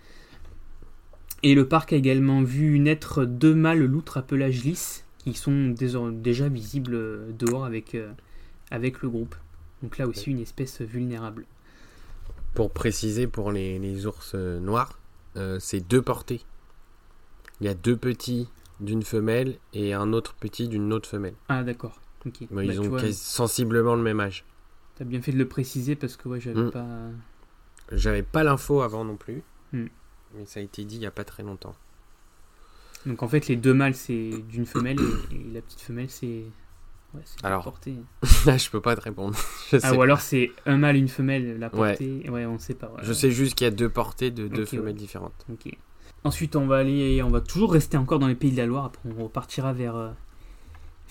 Et 1.44 1.54
le 1.54 1.68
parc 1.68 1.94
a 1.94 1.96
également 1.96 2.42
vu 2.42 2.80
naître 2.80 3.26
deux 3.26 3.54
mâles 3.54 3.84
loutres 3.84 4.18
à 4.18 4.22
pelage 4.24 4.64
lisse, 4.64 5.06
qui 5.18 5.34
sont 5.34 5.76
déjà 6.12 6.50
visibles 6.50 7.36
dehors 7.38 7.66
avec 7.66 7.94
le 7.94 9.10
groupe. 9.10 9.36
Donc 9.86 10.00
là 10.00 10.08
aussi 10.08 10.32
une 10.32 10.40
espèce 10.40 10.82
vulnérable. 10.82 11.46
Pour 12.56 12.72
préciser 12.72 13.28
pour 13.28 13.52
les, 13.52 14.08
ours 14.08 14.32
euh, 14.34 14.60
noirs, 14.60 14.98
euh, 15.38 15.60
c'est 15.60 15.80
deux 15.80 16.02
portées. 16.02 16.42
Il 17.62 17.68
y 17.68 17.70
a 17.70 17.76
deux 17.76 17.96
petits 17.96 18.50
d'une 18.80 19.04
femelle 19.04 19.60
et 19.74 19.94
un 19.94 20.12
autre 20.12 20.34
petit 20.34 20.68
d'une 20.68 20.92
autre 20.92 21.08
femelle. 21.08 21.36
Ah 21.50 21.62
d'accord. 21.62 22.02
ils 22.26 22.48
bah, 22.50 22.64
ont 22.64 23.12
sensiblement 23.12 23.94
le 23.94 24.02
même 24.02 24.20
âge. 24.20 24.44
T'as 24.96 25.06
bien 25.06 25.22
fait 25.22 25.32
de 25.32 25.38
le 25.38 25.48
préciser 25.48 25.96
parce 25.96 26.18
que 26.18 26.30
ouais, 26.30 26.42
j'avais 26.42 26.60
hmm. 26.60 26.72
pas. 26.72 26.88
J'avais 27.92 28.24
pas 28.24 28.44
l'info 28.44 28.82
avant 28.82 29.06
non 29.06 29.18
plus. 29.18 29.44
Hmm. 29.72 29.86
Mais 30.34 30.46
ça 30.48 30.62
a 30.62 30.64
été 30.64 30.84
dit 30.84 30.96
il 30.96 31.04
y 31.04 31.06
a 31.06 31.12
pas 31.12 31.26
très 31.26 31.44
longtemps. 31.44 31.76
Donc 33.06 33.22
en 33.22 33.28
fait 33.28 33.48
les 33.48 33.56
deux 33.56 33.76
mâles 33.76 33.94
c'est 33.94 34.32
d'une 34.50 34.66
femelle 34.66 34.98
et 35.32 35.54
la 35.54 35.62
petite 35.62 35.82
femelle 35.82 36.10
c'est 36.10 36.46
alors, 37.44 37.80
là, 38.46 38.58
je 38.58 38.70
peux 38.70 38.82
pas 38.82 38.96
te 38.96 39.02
répondre. 39.02 39.38
ah, 39.84 39.94
ou 39.94 40.02
alors 40.02 40.22
c'est 40.22 40.52
un 40.66 40.78
mâle, 40.78 40.96
une 40.96 41.08
femelle, 41.08 41.60
la 41.60 41.70
portée. 41.70 42.30
Ouais, 42.30 42.46
on 42.46 42.60
sait 42.60 42.74
pas. 42.74 42.92
Je 43.02 43.14
sais 43.14 43.32
juste 43.32 43.56
qu'il 43.56 43.66
y 43.66 43.68
a 43.68 43.72
deux 43.72 43.90
portées 43.90 44.32
de 44.32 44.48
deux 44.48 44.66
femelles 44.66 44.96
différentes. 44.96 45.46
Ensuite, 46.26 46.56
on 46.56 46.66
va 46.66 46.78
aller, 46.78 47.22
on 47.22 47.30
va 47.30 47.40
toujours 47.40 47.72
rester 47.72 47.98
encore 47.98 48.18
dans 48.18 48.28
les 48.28 48.34
pays 48.34 48.50
de 48.50 48.58
la 48.58 48.66
Loire. 48.66 48.86
Après, 48.86 49.08
on 49.16 49.24
repartira 49.26 49.74
vers, 49.74 49.96
euh, 49.96 50.10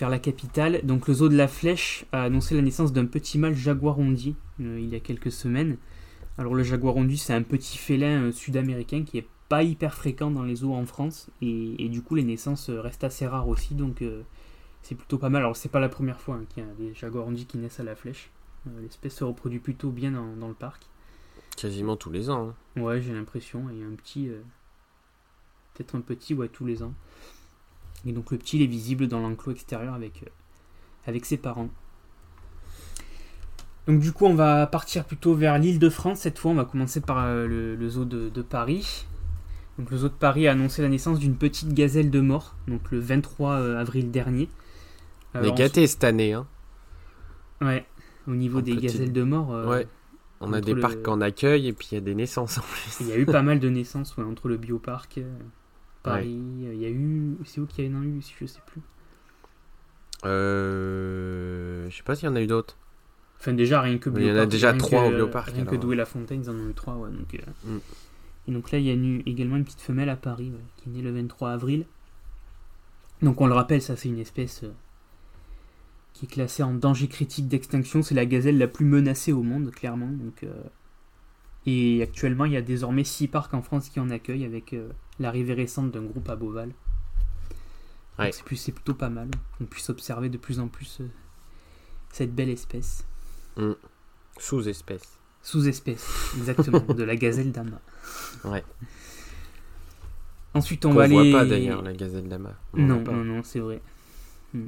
vers 0.01 0.11
la 0.11 0.19
capitale. 0.19 0.81
Donc, 0.83 1.07
le 1.07 1.15
zoo 1.15 1.29
de 1.29 1.37
la 1.37 1.47
Flèche 1.47 2.05
a 2.11 2.25
annoncé 2.25 2.57
la 2.57 2.63
naissance 2.63 2.93
d'un 2.93 3.07
petit 3.07 3.39
mâle 3.39 3.55
jaguarondi 3.55 4.35
euh, 4.61 4.81
il 4.81 4.89
y 4.89 4.97
a 4.97 4.99
quelques 4.99 5.31
semaines. 5.31 5.77
Alors, 6.37 6.57
le 6.57 6.65
jaguarondi, 6.65 7.17
c'est 7.17 7.33
un 7.33 7.43
petit 7.43 7.79
félin 7.79 8.23
euh, 8.23 8.33
sud-américain 8.33 9.05
qui 9.05 9.19
est 9.19 9.29
pas 9.49 9.63
hyper 9.63 9.95
fréquent 9.95 10.33
dans 10.33 10.43
les 10.43 10.57
zoos 10.57 10.75
en 10.75 10.85
France. 10.85 11.31
Et, 11.41 11.85
et, 11.85 11.89
du 11.89 12.03
coup, 12.03 12.17
les 12.17 12.25
naissances 12.25 12.69
restent 12.69 13.05
assez 13.05 13.25
rares 13.25 13.47
aussi. 13.47 13.75
Donc, 13.75 14.03
c'est 14.85 14.95
plutôt 14.95 15.19
pas 15.19 15.31
mal. 15.31 15.41
Alors, 15.41 15.57
c'est 15.57 15.71
pas 15.71 15.81
la 15.81 15.89
première 15.89 16.21
fois 16.21 16.37
hein, 16.37 16.45
qu'il 16.49 16.63
y 16.63 16.67
a 16.67 16.71
des 16.75 16.95
jaguarondis 16.95 17.47
qui 17.47 17.57
naissent 17.57 17.81
à 17.81 17.85
la 17.85 17.97
flèche. 17.97 18.31
Euh, 18.67 18.83
l'espèce 18.83 19.17
se 19.17 19.25
reproduit 19.25 19.59
plutôt 19.59 19.91
bien 19.91 20.11
dans, 20.11 20.49
le 20.49 20.55
parc. 20.55 20.87
Quasiment 21.57 21.97
tous 21.97 22.11
les 22.11 22.29
ans. 22.29 22.55
Hein. 22.77 22.81
Ouais, 22.81 23.01
j'ai 23.01 23.15
l'impression. 23.15 23.65
Il 23.71 23.79
y 23.79 23.83
a 23.83 23.87
un 23.87 23.95
petit. 23.95 24.29
Euh, 24.29 24.43
peut-être 25.73 25.95
un 25.95 26.03
petit, 26.03 26.35
ouais, 26.35 26.49
tous 26.49 26.67
les 26.67 26.83
ans. 26.83 26.93
Et 28.05 28.13
donc, 28.13 28.31
le 28.31 28.37
petit, 28.37 28.59
il 28.59 28.63
est 28.63 28.67
visible 28.67 29.09
dans 29.09 29.21
l'enclos 29.21 29.53
extérieur 29.53 29.95
avec, 29.95 30.23
euh, 30.23 30.31
avec 31.07 31.25
ses 31.25 31.39
parents. 31.39 31.71
Donc, 33.87 34.01
du 34.01 34.13
coup, 34.13 34.27
on 34.27 34.35
va 34.35 34.67
partir 34.67 35.07
plutôt 35.07 35.35
vers 35.35 35.59
l'île 35.59 35.79
de 35.79 35.89
France. 35.89 36.21
Cette 36.21 36.39
fois, 36.39 36.51
on 36.51 36.57
va 36.57 36.67
commencer 36.67 37.01
par 37.01 37.27
le, 37.27 37.89
zoo 37.89 38.05
de, 38.05 38.29
de 38.29 38.43
Paris. 38.43 39.07
Donc, 39.79 39.91
le 39.91 39.97
zoo 39.97 40.09
de 40.09 40.15
Paris 40.15 40.47
a 40.47 40.53
annoncé 40.53 40.83
la 40.83 40.91
naissance 40.91 41.19
d'une 41.19 41.37
petite 41.37 41.73
gazelle 41.73 42.11
de 42.11 42.21
mort, 42.21 42.55
donc 42.69 42.91
le 42.91 42.99
23 42.99 43.57
avril 43.79 44.11
dernier. 44.11 44.51
On 45.35 45.43
est 45.43 45.57
gâtés 45.57 45.87
cette 45.87 46.05
année. 46.05 46.33
Hein. 46.33 46.47
Ouais, 47.61 47.87
au 48.27 48.35
niveau 48.35 48.61
des 48.61 48.77
gazelles 48.77 49.13
de 49.13 49.23
mort. 49.23 49.53
Euh, 49.53 49.67
ouais. 49.67 49.89
On 50.41 50.53
a 50.53 50.61
des 50.61 50.75
parcs 50.75 51.07
en 51.09 51.21
accueil 51.21 51.69
et 51.69 51.73
puis 51.73 51.89
il 51.93 51.95
y 51.95 51.99
a 51.99 52.01
des 52.01 52.15
naissances 52.15 52.59
en 52.59 52.63
plus. 52.63 52.99
Il 53.01 53.09
y 53.09 53.13
a 53.13 53.19
eu 53.19 53.25
pas 53.25 53.43
mal 53.43 53.61
de 53.61 53.69
naissances 53.69 54.17
ouais, 54.17 54.25
entre 54.25 54.49
le 54.49 54.57
bioparc, 54.57 55.19
euh, 55.19 55.33
Paris. 56.03 56.39
Il 56.61 56.81
y 56.81 56.85
a 56.85 56.91
eu. 56.91 57.37
C'est 57.45 57.61
où 57.61 57.67
qu'il 57.67 57.87
y 57.87 57.95
en 57.95 58.01
a 58.01 58.05
eu 58.05 58.21
Je 58.41 58.47
sais 58.47 58.61
plus. 58.67 58.83
Euh. 60.25 61.89
Je 61.89 61.97
sais 61.97 62.03
pas 62.03 62.15
s'il 62.15 62.29
y 62.29 62.33
en 62.33 62.37
a 62.37 62.43
eu 62.43 62.47
d'autres. 62.47 62.77
Enfin, 63.41 63.53
déjà, 63.53 63.81
rien 63.81 63.99
que 63.99 64.11
Il 64.17 64.25
y 64.25 64.31
en 64.31 64.37
a 64.37 64.47
déjà 64.47 64.73
trois 64.73 65.07
au 65.07 65.11
bioparc. 65.11 65.51
Rien 65.51 65.65
que 65.65 65.77
Douai 65.77 65.97
la 65.97 66.07
Fontaine, 66.07 66.43
ils 66.43 66.51
en 66.51 66.55
ont 66.55 66.69
eu 66.69 66.75
trois. 66.75 66.95
Ouais, 66.95 67.11
donc, 67.11 67.35
mm. 67.65 67.79
Et 68.49 68.53
donc 68.53 68.71
là, 68.71 68.79
il 68.79 68.85
y 68.85 68.91
a 68.91 68.95
eu 68.95 69.23
également 69.27 69.57
une 69.57 69.65
petite 69.65 69.81
femelle 69.81 70.09
à 70.09 70.17
Paris 70.17 70.53
qui 70.77 70.89
est 70.89 70.93
née 70.93 71.03
le 71.03 71.11
23 71.13 71.51
avril. 71.51 71.87
Donc 73.23 73.41
on 73.41 73.47
le 73.47 73.55
rappelle, 73.55 73.81
ça 73.81 73.97
c'est 73.97 74.09
une 74.09 74.19
espèce 74.19 74.65
qui 76.15 76.25
est 76.25 76.29
classée 76.29 76.63
en 76.63 76.73
danger 76.73 77.09
critique 77.09 77.49
d'extinction. 77.49 78.03
C'est 78.03 78.15
la 78.15 78.25
gazelle 78.25 78.57
la 78.57 78.69
plus 78.69 78.87
menacée 78.87 79.33
au 79.33 79.43
monde, 79.43 79.71
clairement. 79.71 80.09
Donc, 80.09 80.45
euh, 80.45 80.63
Et 81.67 82.03
actuellement, 82.03 82.45
il 82.45 82.53
y 82.53 82.57
a 82.57 82.63
désormais 82.63 83.05
6 83.05 83.29
parcs 83.29 83.53
en 83.53 83.63
France 83.63 83.89
qui 83.89 84.01
en 84.01 84.09
accueillent 84.11 84.45
avec 84.45 84.73
euh, 84.73 84.89
l'arrivée 85.19 85.55
récente 85.55 85.91
d'un 85.91 86.03
groupe 86.03 86.29
à 86.31 86.37
Beauval. 86.37 86.71
C'est 88.31 88.73
plutôt 88.73 88.95
pas 88.95 89.09
mal. 89.09 89.29
On 89.61 89.65
puisse 89.65 89.91
observer 89.91 90.29
de 90.29 90.39
plus 90.39 90.61
en 90.61 90.69
plus 90.69 90.99
euh, 91.01 91.09
cette 92.13 92.33
belle 92.33 92.51
espèce. 92.51 93.05
Mm. 93.57 93.73
Sous-espèce. 94.39 95.19
Sous-espèce, 95.43 96.33
exactement, 96.39 96.81
de 96.95 97.03
la 97.03 97.17
gazelle 97.17 97.51
d'Ama. 97.51 97.81
Ouais. 98.45 98.65
Ensuite, 100.55 100.87
on 100.87 100.93
va 100.93 101.03
aller. 101.03 101.17
On 101.17 101.31
voit 101.31 101.41
pas 101.41 101.45
d'ailleurs 101.45 101.83
la 101.83 101.93
gazelle 101.93 102.29
d'Ama. 102.29 102.55
Non, 102.75 103.03
non, 103.03 103.25
non, 103.25 103.43
c'est 103.43 103.59
vrai. 103.59 103.83
Mm. 104.55 104.67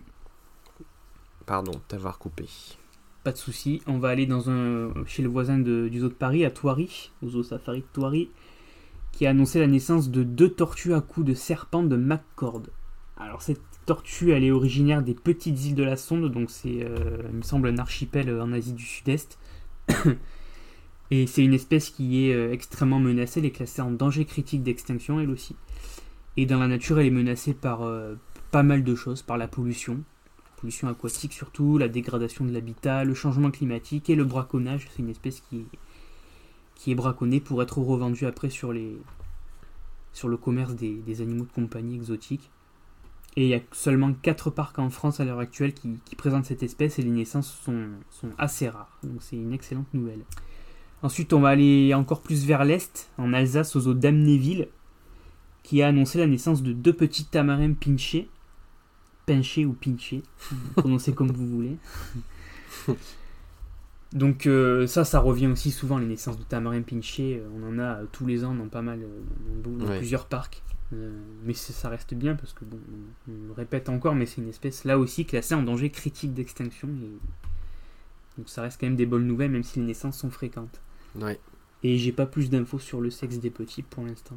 Pardon, 1.46 1.80
t'avoir 1.86 2.18
coupé. 2.18 2.46
Pas 3.22 3.32
de 3.32 3.38
souci. 3.38 3.80
On 3.86 3.98
va 3.98 4.08
aller 4.08 4.26
dans 4.26 4.50
un, 4.50 4.92
chez 5.06 5.22
le 5.22 5.28
voisin 5.28 5.58
du 5.58 5.98
zoo 5.98 6.08
de 6.08 6.14
Paris, 6.14 6.44
à 6.44 6.50
Thoiry, 6.50 7.12
au 7.22 7.28
zoo 7.30 7.42
safari 7.44 7.80
de 7.80 7.86
Thoiry, 7.92 8.30
qui 9.12 9.26
a 9.26 9.30
annoncé 9.30 9.60
la 9.60 9.68
naissance 9.68 10.10
de 10.10 10.24
deux 10.24 10.50
tortues 10.50 10.94
à 10.94 11.00
coups 11.00 11.26
de 11.26 11.34
serpent 11.34 11.84
de 11.84 11.96
McCord. 11.96 12.62
Alors 13.16 13.42
cette 13.42 13.62
tortue, 13.86 14.32
elle 14.32 14.44
est 14.44 14.50
originaire 14.50 15.02
des 15.02 15.14
petites 15.14 15.64
îles 15.64 15.74
de 15.76 15.84
la 15.84 15.96
Sonde, 15.96 16.30
donc 16.30 16.50
c'est, 16.50 16.84
euh, 16.84 17.22
il 17.30 17.36
me 17.36 17.42
semble, 17.42 17.68
un 17.68 17.78
archipel 17.78 18.28
en 18.40 18.52
Asie 18.52 18.72
du 18.72 18.84
Sud-Est. 18.84 19.38
Et 21.12 21.28
c'est 21.28 21.44
une 21.44 21.54
espèce 21.54 21.90
qui 21.90 22.26
est 22.26 22.34
euh, 22.34 22.52
extrêmement 22.52 22.98
menacée, 22.98 23.38
elle 23.38 23.46
est 23.46 23.50
classée 23.52 23.80
en 23.80 23.92
danger 23.92 24.24
critique 24.24 24.64
d'extinction 24.64 25.20
elle 25.20 25.30
aussi. 25.30 25.54
Et 26.36 26.44
dans 26.44 26.58
la 26.58 26.66
nature, 26.66 26.98
elle 26.98 27.06
est 27.06 27.10
menacée 27.10 27.54
par 27.54 27.82
euh, 27.82 28.16
pas 28.50 28.64
mal 28.64 28.82
de 28.82 28.94
choses, 28.96 29.22
par 29.22 29.38
la 29.38 29.46
pollution, 29.46 30.02
pollution 30.56 30.88
aquatique 30.88 31.32
surtout, 31.32 31.78
la 31.78 31.88
dégradation 31.88 32.44
de 32.44 32.52
l'habitat, 32.52 33.04
le 33.04 33.14
changement 33.14 33.50
climatique 33.50 34.10
et 34.10 34.14
le 34.14 34.24
braconnage. 34.24 34.88
C'est 34.90 35.02
une 35.02 35.10
espèce 35.10 35.40
qui, 35.40 35.64
qui 36.74 36.92
est 36.92 36.94
braconnée 36.94 37.40
pour 37.40 37.62
être 37.62 37.78
revendue 37.78 38.26
après 38.26 38.50
sur, 38.50 38.72
les, 38.72 38.96
sur 40.12 40.28
le 40.28 40.36
commerce 40.36 40.74
des, 40.74 41.20
animaux 41.20 41.44
de 41.44 41.52
compagnie 41.52 41.96
exotiques. 41.96 42.50
Et 43.38 43.44
il 43.44 43.48
y 43.48 43.54
a 43.54 43.60
seulement 43.72 44.14
4 44.14 44.50
parcs 44.50 44.78
en 44.78 44.88
France 44.88 45.20
à 45.20 45.24
l'heure 45.24 45.40
actuelle 45.40 45.74
qui, 45.74 45.98
présentent 46.16 46.46
cette 46.46 46.62
espèce 46.62 46.98
et 46.98 47.02
les 47.02 47.10
naissances 47.10 47.52
sont, 47.64 47.88
sont 48.10 48.30
assez 48.38 48.68
rares. 48.68 48.98
Donc 49.02 49.18
c'est 49.20 49.36
une 49.36 49.52
excellente 49.52 49.92
nouvelle. 49.92 50.24
Ensuite, 51.02 51.34
on 51.34 51.40
va 51.40 51.50
aller 51.50 51.92
encore 51.92 52.22
plus 52.22 52.46
vers 52.46 52.64
l'est, 52.64 53.10
en 53.18 53.34
Alsace, 53.34 53.76
aux 53.76 53.80
zoo 53.80 53.94
d'Amnéville, 53.94 54.68
qui 55.62 55.82
a 55.82 55.88
annoncé 55.88 56.18
la 56.18 56.26
naissance 56.26 56.62
de 56.62 56.72
deux 56.72 56.94
petits 56.94 57.26
tamarins 57.26 57.74
pinchés 57.74 58.28
pinché 59.26 59.66
ou 59.66 59.72
pinché, 59.72 60.22
prononcez 60.76 61.12
comme 61.12 61.30
vous 61.30 61.46
voulez. 61.46 61.76
Donc 64.12 64.46
euh, 64.46 64.86
ça, 64.86 65.04
ça 65.04 65.18
revient 65.18 65.48
aussi 65.48 65.70
souvent, 65.70 65.98
les 65.98 66.06
naissances 66.06 66.38
de 66.38 66.44
tamarin 66.44 66.82
pinché. 66.82 67.36
Euh, 67.36 67.48
on 67.54 67.68
en 67.68 67.78
a 67.78 67.96
euh, 67.96 68.06
tous 68.12 68.24
les 68.24 68.44
ans 68.44 68.54
dans 68.54 68.68
pas 68.68 68.82
mal, 68.82 69.00
dans, 69.62 69.86
plusieurs 69.98 70.26
parcs. 70.26 70.62
mais 71.44 71.52
ça 71.52 71.88
reste 71.88 72.14
bien 72.14 72.36
parce 72.36 72.52
que, 72.52 72.64
bon, 72.64 72.78
on, 73.28 73.48
le 73.48 73.52
répète 73.52 73.88
encore, 73.88 74.14
mais 74.14 74.26
c'est 74.26 74.40
une 74.40 74.48
espèce 74.48 74.84
là 74.84 74.98
aussi 74.98 75.26
classée 75.26 75.54
en 75.54 75.62
danger 75.62 75.90
critique 75.90 76.32
d'extinction. 76.32 76.88
Donc 78.38 78.48
ça 78.48 78.62
reste 78.62 78.80
quand 78.80 78.86
même 78.86 78.96
des 78.96 79.06
bonnes 79.06 79.26
nouvelles, 79.26 79.50
même 79.50 79.64
si 79.64 79.80
les 79.80 79.86
naissances 79.86 80.18
sont 80.18 80.30
fréquentes. 80.30 80.80
Et 81.82 81.98
j'ai 81.98 82.12
pas 82.12 82.26
plus 82.26 82.48
d'infos 82.48 82.78
sur 82.78 83.00
le 83.00 83.10
sexe 83.10 83.38
des 83.38 83.50
petits 83.50 83.82
pour 83.82 84.04
l'instant. 84.04 84.36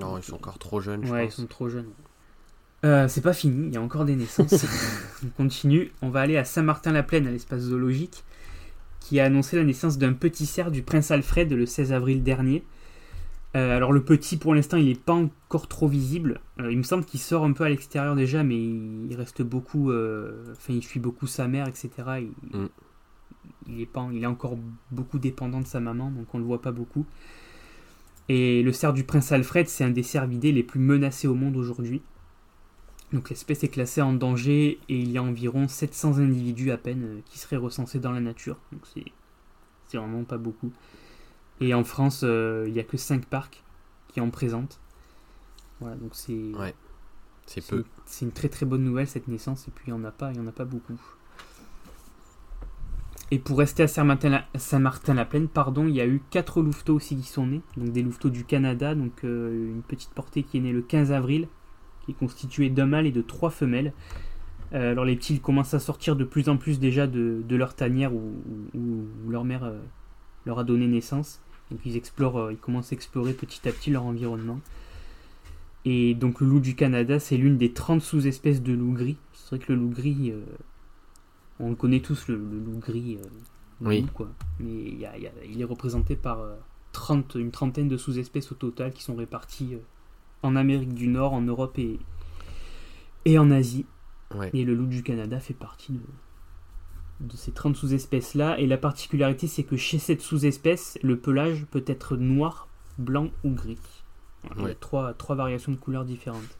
Non, 0.00 0.18
ils 0.18 0.24
sont 0.24 0.34
encore 0.34 0.58
trop 0.58 0.80
jeunes. 0.80 1.08
ouais, 1.08 1.26
ils 1.26 1.32
sont 1.32 1.46
trop 1.46 1.68
jeunes. 1.68 1.90
Euh, 2.84 3.08
c'est 3.08 3.22
pas 3.22 3.32
fini, 3.32 3.68
il 3.68 3.74
y 3.74 3.76
a 3.78 3.80
encore 3.80 4.04
des 4.04 4.14
naissances. 4.14 4.66
on 5.24 5.28
continue. 5.28 5.92
On 6.02 6.10
va 6.10 6.20
aller 6.20 6.36
à 6.36 6.44
Saint-Martin-la-Plaine, 6.44 7.26
à 7.26 7.30
l'espace 7.30 7.62
zoologique, 7.62 8.24
qui 9.00 9.20
a 9.20 9.24
annoncé 9.24 9.56
la 9.56 9.64
naissance 9.64 9.96
d'un 9.96 10.12
petit 10.12 10.44
cerf 10.44 10.70
du 10.70 10.82
prince 10.82 11.10
Alfred 11.10 11.50
le 11.50 11.64
16 11.64 11.92
avril 11.92 12.22
dernier. 12.22 12.62
Euh, 13.56 13.76
alors 13.76 13.92
le 13.92 14.04
petit, 14.04 14.36
pour 14.36 14.54
l'instant, 14.54 14.76
il 14.76 14.86
n'est 14.86 14.94
pas 14.94 15.14
encore 15.14 15.68
trop 15.68 15.88
visible. 15.88 16.40
Euh, 16.60 16.70
il 16.70 16.76
me 16.76 16.82
semble 16.82 17.04
qu'il 17.04 17.20
sort 17.20 17.44
un 17.44 17.52
peu 17.52 17.64
à 17.64 17.70
l'extérieur 17.70 18.16
déjà, 18.16 18.42
mais 18.44 18.56
il 18.56 19.14
reste 19.16 19.42
beaucoup. 19.42 19.90
Enfin, 19.90 20.74
il 20.74 20.82
suit 20.82 21.00
beaucoup 21.00 21.26
sa 21.26 21.48
mère, 21.48 21.66
etc. 21.68 21.90
Il, 22.18 22.58
mm. 22.58 23.80
est 23.80 23.86
pas, 23.86 24.06
il 24.12 24.22
est 24.22 24.26
encore 24.26 24.58
beaucoup 24.90 25.18
dépendant 25.18 25.60
de 25.60 25.66
sa 25.66 25.80
maman, 25.80 26.10
donc 26.10 26.34
on 26.34 26.38
le 26.38 26.44
voit 26.44 26.60
pas 26.60 26.72
beaucoup. 26.72 27.06
Et 28.28 28.62
le 28.62 28.72
cerf 28.72 28.92
du 28.92 29.04
prince 29.04 29.32
Alfred, 29.32 29.68
c'est 29.68 29.84
un 29.84 29.90
des 29.90 30.02
cervidés 30.02 30.52
les 30.52 30.62
plus 30.62 30.80
menacés 30.80 31.28
au 31.28 31.34
monde 31.34 31.56
aujourd'hui. 31.56 32.02
Donc 33.12 33.30
l'espèce 33.30 33.62
est 33.62 33.68
classée 33.68 34.02
en 34.02 34.12
danger 34.12 34.80
et 34.88 34.98
il 34.98 35.10
y 35.10 35.18
a 35.18 35.22
environ 35.22 35.68
700 35.68 36.18
individus 36.18 36.70
à 36.70 36.78
peine 36.78 37.04
euh, 37.04 37.20
qui 37.26 37.38
seraient 37.38 37.56
recensés 37.56 38.00
dans 38.00 38.10
la 38.10 38.20
nature. 38.20 38.58
Donc 38.72 38.82
c'est 38.86 39.04
vraiment 39.96 40.24
pas 40.24 40.38
beaucoup. 40.38 40.72
Et 41.60 41.74
en 41.74 41.84
France, 41.84 42.22
euh, 42.24 42.64
il 42.66 42.72
n'y 42.72 42.80
a 42.80 42.84
que 42.84 42.96
5 42.96 43.26
parcs 43.26 43.62
qui 44.08 44.20
en 44.20 44.30
présentent. 44.30 44.80
Voilà, 45.80 45.96
donc 45.96 46.10
c'est. 46.14 46.52
Ouais, 46.58 46.74
c'est 47.46 47.66
peu. 47.66 47.84
C'est 48.06 48.24
une 48.24 48.32
très 48.32 48.48
très 48.48 48.66
bonne 48.66 48.84
nouvelle 48.84 49.06
cette 49.06 49.28
naissance, 49.28 49.68
et 49.68 49.70
puis 49.70 49.84
il 49.88 49.94
n'y 49.94 50.00
en, 50.00 50.04
a 50.04 50.10
pas, 50.10 50.32
il 50.32 50.36
y 50.36 50.40
en 50.40 50.46
a 50.46 50.52
pas 50.52 50.64
beaucoup. 50.64 50.98
Et 53.30 53.38
pour 53.38 53.58
rester 53.58 53.82
à 53.82 53.88
Saint-Martin-la-Plaine, 53.88 55.48
pardon, 55.48 55.86
il 55.86 55.94
y 55.94 56.00
a 56.00 56.06
eu 56.06 56.22
4 56.30 56.60
louveteaux 56.60 56.94
aussi 56.94 57.16
qui 57.16 57.26
sont 57.26 57.46
nés, 57.46 57.62
donc 57.76 57.90
des 57.90 58.02
louveteaux 58.02 58.30
du 58.30 58.44
Canada, 58.44 58.94
donc 58.94 59.24
euh, 59.24 59.72
une 59.72 59.82
petite 59.82 60.10
portée 60.10 60.42
qui 60.42 60.58
est 60.58 60.60
née 60.60 60.72
le 60.72 60.82
15 60.82 61.10
avril, 61.10 61.48
qui 62.04 62.12
est 62.12 62.14
constituée 62.14 62.70
d'un 62.70 62.86
mâle 62.86 63.06
et 63.06 63.12
de 63.12 63.22
3 63.22 63.50
femelles. 63.50 63.92
Euh, 64.72 64.92
alors 64.92 65.04
les 65.04 65.16
petits 65.16 65.34
ils 65.34 65.40
commencent 65.40 65.74
à 65.74 65.78
sortir 65.78 66.16
de 66.16 66.24
plus 66.24 66.48
en 66.48 66.56
plus 66.56 66.80
déjà 66.80 67.06
de, 67.06 67.44
leur 67.50 67.74
tanière 67.74 68.12
où, 68.14 68.32
leur 69.28 69.44
mère 69.44 69.72
leur 70.46 70.58
a 70.58 70.64
donné 70.64 70.86
naissance. 70.86 71.40
Donc 71.70 71.80
ils 71.84 71.96
explorent, 71.96 72.50
ils 72.50 72.58
commencent 72.58 72.92
à 72.92 72.94
explorer 72.94 73.32
petit 73.32 73.68
à 73.68 73.72
petit 73.72 73.90
leur 73.90 74.04
environnement. 74.04 74.60
Et 75.84 76.14
donc 76.14 76.40
le 76.40 76.46
loup 76.46 76.60
du 76.60 76.74
Canada, 76.74 77.18
c'est 77.18 77.36
l'une 77.36 77.58
des 77.58 77.72
30 77.72 78.00
sous-espèces 78.00 78.62
de 78.62 78.72
loup 78.72 78.92
gris. 78.92 79.18
C'est 79.32 79.56
vrai 79.56 79.66
que 79.66 79.72
le 79.72 79.78
loup 79.78 79.90
gris, 79.90 80.30
euh, 80.30 80.42
on 81.60 81.70
le 81.70 81.76
connaît 81.76 82.00
tous, 82.00 82.28
le, 82.28 82.36
loup 82.36 82.78
gris. 82.78 83.18
Euh, 83.18 83.28
oui. 83.82 84.06
quoi. 84.14 84.30
Mais 84.60 84.96
il 85.46 85.60
est 85.60 85.64
représenté 85.64 86.16
par 86.16 86.42
30, 86.92 87.36
euh, 87.36 87.40
une 87.40 87.50
trentaine 87.50 87.88
de 87.88 87.98
sous-espèces 87.98 88.50
au 88.52 88.54
total 88.54 88.92
qui 88.92 89.02
sont 89.02 89.14
réparties 89.14 89.76
en 90.44 90.56
Amérique 90.56 90.94
du 90.94 91.08
Nord, 91.08 91.32
en 91.32 91.40
Europe 91.42 91.78
et, 91.78 91.98
et 93.24 93.38
en 93.38 93.50
Asie. 93.50 93.86
Et 94.52 94.64
le 94.64 94.74
loup 94.74 94.86
du 94.86 95.02
Canada 95.02 95.38
fait 95.38 95.54
partie 95.54 95.92
de, 95.92 96.00
de 97.20 97.36
ces 97.36 97.52
30 97.52 97.76
sous-espèces-là. 97.76 98.58
Et 98.58 98.66
la 98.66 98.78
particularité, 98.78 99.46
c'est 99.46 99.62
que 99.62 99.76
chez 99.76 99.98
cette 99.98 100.20
sous-espèce, 100.20 100.98
le 101.02 101.16
pelage 101.18 101.64
peut 101.70 101.84
être 101.86 102.16
noir, 102.16 102.68
blanc 102.98 103.28
ou 103.44 103.50
gris. 103.50 103.78
Il 104.56 104.62
y 104.62 104.66
a 104.70 104.74
trois, 104.74 105.14
trois 105.14 105.36
variations 105.36 105.72
de 105.72 105.76
couleurs 105.76 106.04
différentes. 106.04 106.58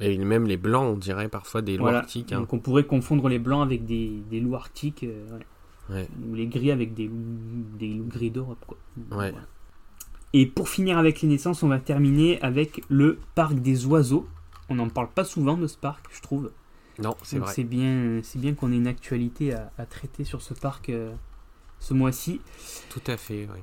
Et 0.00 0.16
même 0.18 0.46
les 0.46 0.56
blancs, 0.56 0.94
on 0.94 0.96
dirait 0.96 1.28
parfois 1.28 1.60
des 1.60 1.76
loups 1.76 1.84
arctiques. 1.98 2.32
Hein. 2.32 2.40
Donc 2.40 2.52
on 2.52 2.58
pourrait 2.58 2.84
confondre 2.84 3.28
les 3.28 3.38
blancs 3.38 3.62
avec 3.62 3.84
des, 3.84 4.10
des 4.30 4.40
loups 4.40 4.54
arctiques. 4.56 5.04
Euh, 5.04 5.38
Ou 6.28 6.34
les 6.34 6.46
gris 6.46 6.70
avec 6.70 6.94
des, 6.94 7.10
des 7.78 7.94
loups 7.94 8.06
gris 8.06 8.30
d'Europe. 8.30 8.64
Et 10.32 10.46
pour 10.46 10.68
finir 10.68 10.98
avec 10.98 11.22
les 11.22 11.28
naissances, 11.28 11.62
on 11.62 11.68
va 11.68 11.78
terminer 11.78 12.40
avec 12.42 12.82
le 12.88 13.18
parc 13.34 13.54
des 13.54 13.86
oiseaux. 13.86 14.28
On 14.68 14.74
n'en 14.74 14.88
parle 14.88 15.08
pas 15.08 15.24
souvent 15.24 15.56
de 15.56 15.66
ce 15.66 15.76
parc, 15.76 16.06
je 16.12 16.20
trouve. 16.20 16.50
Non, 16.98 17.16
c'est 17.22 17.38
vrai. 17.38 17.52
C'est 17.54 17.64
bien, 17.64 18.20
c'est 18.22 18.38
bien 18.38 18.54
qu'on 18.54 18.72
ait 18.72 18.76
une 18.76 18.86
actualité 18.86 19.54
à, 19.54 19.70
à, 19.78 19.86
traiter 19.86 20.24
sur 20.24 20.42
ce 20.42 20.52
parc 20.52 20.90
euh, 20.90 21.14
ce 21.78 21.94
mois-ci. 21.94 22.40
Tout 22.90 23.02
à 23.06 23.16
fait, 23.16 23.48
oui. 23.54 23.60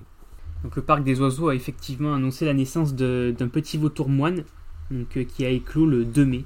Donc 0.63 0.75
le 0.75 0.81
parc 0.81 1.03
des 1.03 1.19
oiseaux 1.19 1.49
a 1.49 1.55
effectivement 1.55 2.15
annoncé 2.15 2.45
la 2.45 2.53
naissance 2.53 2.95
d'un 2.95 3.47
petit 3.47 3.77
vautour 3.77 4.09
moine 4.09 4.45
donc, 4.89 5.17
euh, 5.17 5.23
qui 5.23 5.45
a 5.45 5.49
éclos 5.49 5.85
le 5.85 6.05
2 6.05 6.25
mai 6.25 6.45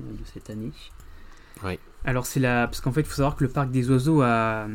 euh, 0.00 0.12
de 0.12 0.24
cette 0.24 0.50
année. 0.50 0.72
Oui. 1.64 1.78
Alors 2.06 2.24
c'est 2.24 2.40
là 2.40 2.66
parce 2.66 2.80
qu'en 2.80 2.92
fait 2.92 3.00
il 3.00 3.06
faut 3.06 3.16
savoir 3.16 3.36
que 3.36 3.44
le 3.44 3.50
parc 3.50 3.70
des 3.70 3.90
oiseaux 3.90 4.22
a, 4.22 4.66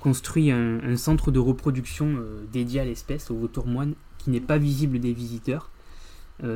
construit 0.00 0.50
un, 0.50 0.96
centre 0.96 1.30
de 1.30 1.38
reproduction 1.38 2.14
euh, 2.16 2.44
dédié 2.52 2.80
à 2.80 2.84
l'espèce, 2.84 3.30
au 3.30 3.36
vautour 3.36 3.66
moine, 3.66 3.94
qui 4.18 4.30
n'est 4.30 4.40
pas 4.40 4.58
visible 4.58 5.00
des 5.00 5.12
visiteurs. 5.12 5.70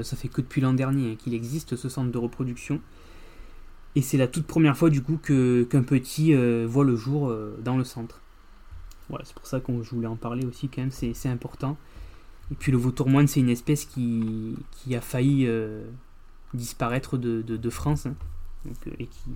ça 0.03 0.16
fait 0.16 0.29
que 0.29 0.40
depuis 0.40 0.61
l'an 0.61 0.73
dernier 0.73 1.12
hein, 1.12 1.16
qu'il 1.19 1.35
existe 1.35 1.77
ce 1.77 1.88
centre 1.88 2.11
de 2.11 2.19
reproduction. 2.19 2.81
Et 3.97 4.03
c'est 4.03 4.19
la 4.19 4.29
toute 4.29 4.47
première 4.47 4.77
fois 4.77 4.90
du 4.90 5.03
coup 5.03 5.19
qu'un 5.19 5.83
petit 5.83 6.35
voit 6.64 6.85
le 6.85 6.97
jour 6.97 7.35
dans 7.64 7.77
le 7.77 7.85
centre. 7.85 8.21
Voilà, 9.09 9.25
c'est 9.25 9.35
pour 9.35 9.47
ça 9.47 9.61
que 9.61 9.73
je 9.83 9.90
voulais 9.90 10.07
en 10.07 10.16
parler 10.16 10.45
aussi 10.45 10.69
quand 10.69 10.83
même, 10.83 10.90
c'est 10.90 11.29
important. 11.29 11.77
Et 12.51 12.55
puis 12.55 12.73
le 12.73 12.79
vautour 12.79 13.09
moine, 13.09 13.27
c'est 13.27 13.40
une 13.40 13.49
espèce 13.49 13.85
qui, 13.85 14.57
a 14.95 15.01
failli 15.01 15.47
euh, 15.47 15.85
disparaître 16.55 17.16
de, 17.19 17.71
France 17.71 18.07
hein. 18.07 18.14
Euh, 18.66 18.90
et 18.99 19.07
qui, 19.07 19.31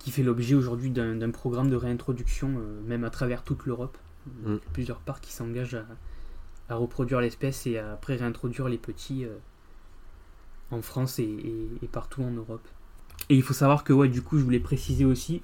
qui 0.00 0.10
fait 0.10 0.24
l'objet 0.24 0.56
aujourd'hui 0.56 0.90
d'un 0.90 1.30
programme 1.30 1.70
de 1.70 1.76
réintroduction, 1.76 2.48
euh, 2.58 2.80
même 2.86 3.04
à 3.04 3.10
travers 3.10 3.44
toute 3.44 3.64
l'Europe. 3.66 3.96
Mm. 4.44 4.56
Plusieurs 4.72 4.98
parcs 4.98 5.22
qui 5.22 5.32
s'engagent 5.32 5.76
à, 5.76 5.86
à, 6.68 6.74
reproduire 6.74 7.20
l'espèce 7.20 7.66
et 7.68 7.78
à 7.78 7.92
après 7.92 8.16
réintroduire 8.16 8.68
les 8.68 8.78
petits 8.78 9.24
en 10.70 10.82
France 10.82 11.18
et, 11.18 11.38
et, 11.82 11.88
partout 11.88 12.22
en 12.22 12.30
Europe. 12.30 12.66
Et 13.28 13.36
il 13.36 13.42
faut 13.42 13.54
savoir 13.54 13.84
que, 13.84 13.92
ouais, 13.92 14.08
du 14.08 14.22
coup, 14.22 14.38
je 14.38 14.44
voulais 14.44 14.60
préciser 14.60 15.04
aussi, 15.04 15.42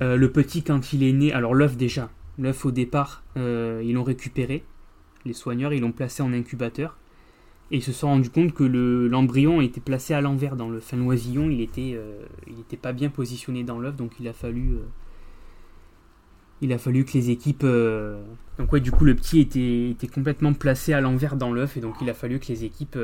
euh, 0.00 0.16
le 0.16 0.32
petit, 0.32 0.62
quand 0.62 0.92
il 0.92 1.02
est 1.02 1.12
né, 1.12 1.32
alors 1.32 1.54
l'œuf 1.54 1.76
déjà, 1.76 2.10
l'œuf 2.38 2.64
au 2.64 2.70
départ, 2.70 3.22
euh, 3.36 3.82
ils 3.84 3.94
l'ont 3.94 4.02
récupéré, 4.02 4.64
les 5.24 5.32
soigneurs, 5.32 5.72
ils 5.72 5.80
l'ont 5.80 5.92
placé 5.92 6.22
en 6.22 6.32
incubateur. 6.32 6.96
Et 7.72 7.76
ils 7.76 7.82
se 7.82 7.92
sont 7.92 8.06
rendu 8.06 8.30
compte 8.30 8.52
que 8.52 8.62
l'embryon 8.64 9.60
était 9.60 9.80
placé 9.80 10.14
à 10.14 10.20
l'envers 10.20 10.56
dans 10.56 10.68
le 10.68 10.78
fin 10.78 10.96
l'oisillon, 10.96 11.50
il 11.50 11.60
était, 11.60 11.92
euh, 11.94 12.22
il 12.46 12.60
était 12.60 12.76
pas 12.76 12.92
bien 12.92 13.08
positionné 13.08 13.64
dans 13.64 13.80
l'œuf, 13.80 13.96
donc 13.96 14.12
il 14.20 14.28
a 14.28 14.32
fallu, 14.32 14.76
il 16.60 16.72
a 16.72 16.78
fallu 16.78 17.04
que 17.04 17.14
les 17.14 17.30
équipes, 17.30 17.66
donc 18.58 18.72
ouais, 18.72 18.80
du 18.80 18.92
coup 18.92 19.04
le 19.04 19.14
petit 19.14 19.40
était, 19.40 19.90
était 19.90 20.06
complètement 20.06 20.52
placé 20.52 20.92
à 20.92 21.00
l'envers 21.00 21.34
dans 21.34 21.52
l'œuf, 21.52 21.78
et 21.78 21.80
donc 21.80 21.96
il 22.02 22.10
a 22.10 22.14
fallu 22.14 22.38
que 22.38 22.48
les 22.48 22.64
équipes 22.64 22.98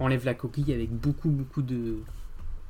enlèvent 0.00 0.26
la 0.26 0.34
coquille 0.34 0.72
avec 0.72 0.90
beaucoup 0.90 1.30
beaucoup 1.30 1.62
de, 1.62 1.98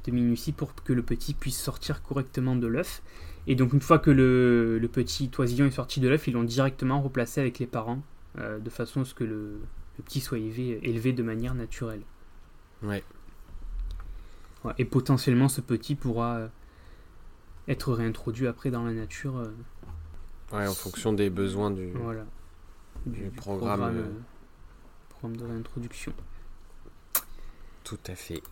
de 0.04 0.10
minutie 0.10 0.52
pour 0.52 0.74
que 0.74 0.92
le 0.92 1.02
petit 1.02 1.34
puisse 1.34 1.58
sortir 1.58 2.02
correctement 2.02 2.56
de 2.56 2.66
l'œuf. 2.66 3.02
Et 3.46 3.54
donc 3.54 3.72
une 3.72 3.80
fois 3.80 3.98
que 3.98 4.10
le, 4.10 4.88
petit 4.92 5.30
oisillon 5.38 5.66
est 5.66 5.70
sorti 5.70 6.00
de 6.00 6.08
l'œuf, 6.08 6.26
ils 6.28 6.34
l'ont 6.34 6.44
directement 6.44 7.00
replacé 7.00 7.40
avec 7.40 7.58
les 7.58 7.66
parents, 7.66 8.02
euh, 8.38 8.58
de 8.58 8.70
façon 8.70 9.02
à 9.02 9.04
ce 9.04 9.14
que 9.14 9.24
le, 9.24 9.60
petit 10.00 10.20
soit 10.20 10.38
élevé, 10.38 11.12
de 11.12 11.22
manière 11.22 11.54
naturelle. 11.54 12.02
Ouais. 12.82 13.02
Et 14.78 14.84
potentiellement 14.84 15.48
ce 15.48 15.60
petit 15.60 15.94
pourra 15.94 16.36
euh, 16.36 16.48
être 17.68 17.92
réintroduit 17.92 18.46
après 18.46 18.70
dans 18.70 18.84
la 18.84 18.92
nature. 18.92 19.38
Euh, 19.38 19.52
ouais, 20.52 20.66
en 20.66 20.74
fonction 20.74 21.12
des 21.12 21.30
besoins 21.30 21.70
du, 21.70 21.92
voilà, 21.92 22.26
du, 23.06 23.30
programme, 23.30 24.04
programme 25.08 25.36
de 25.36 25.44
réintroduction. 25.44 26.12
Tout 27.84 27.98
à 28.06 28.14
fait. 28.14 28.42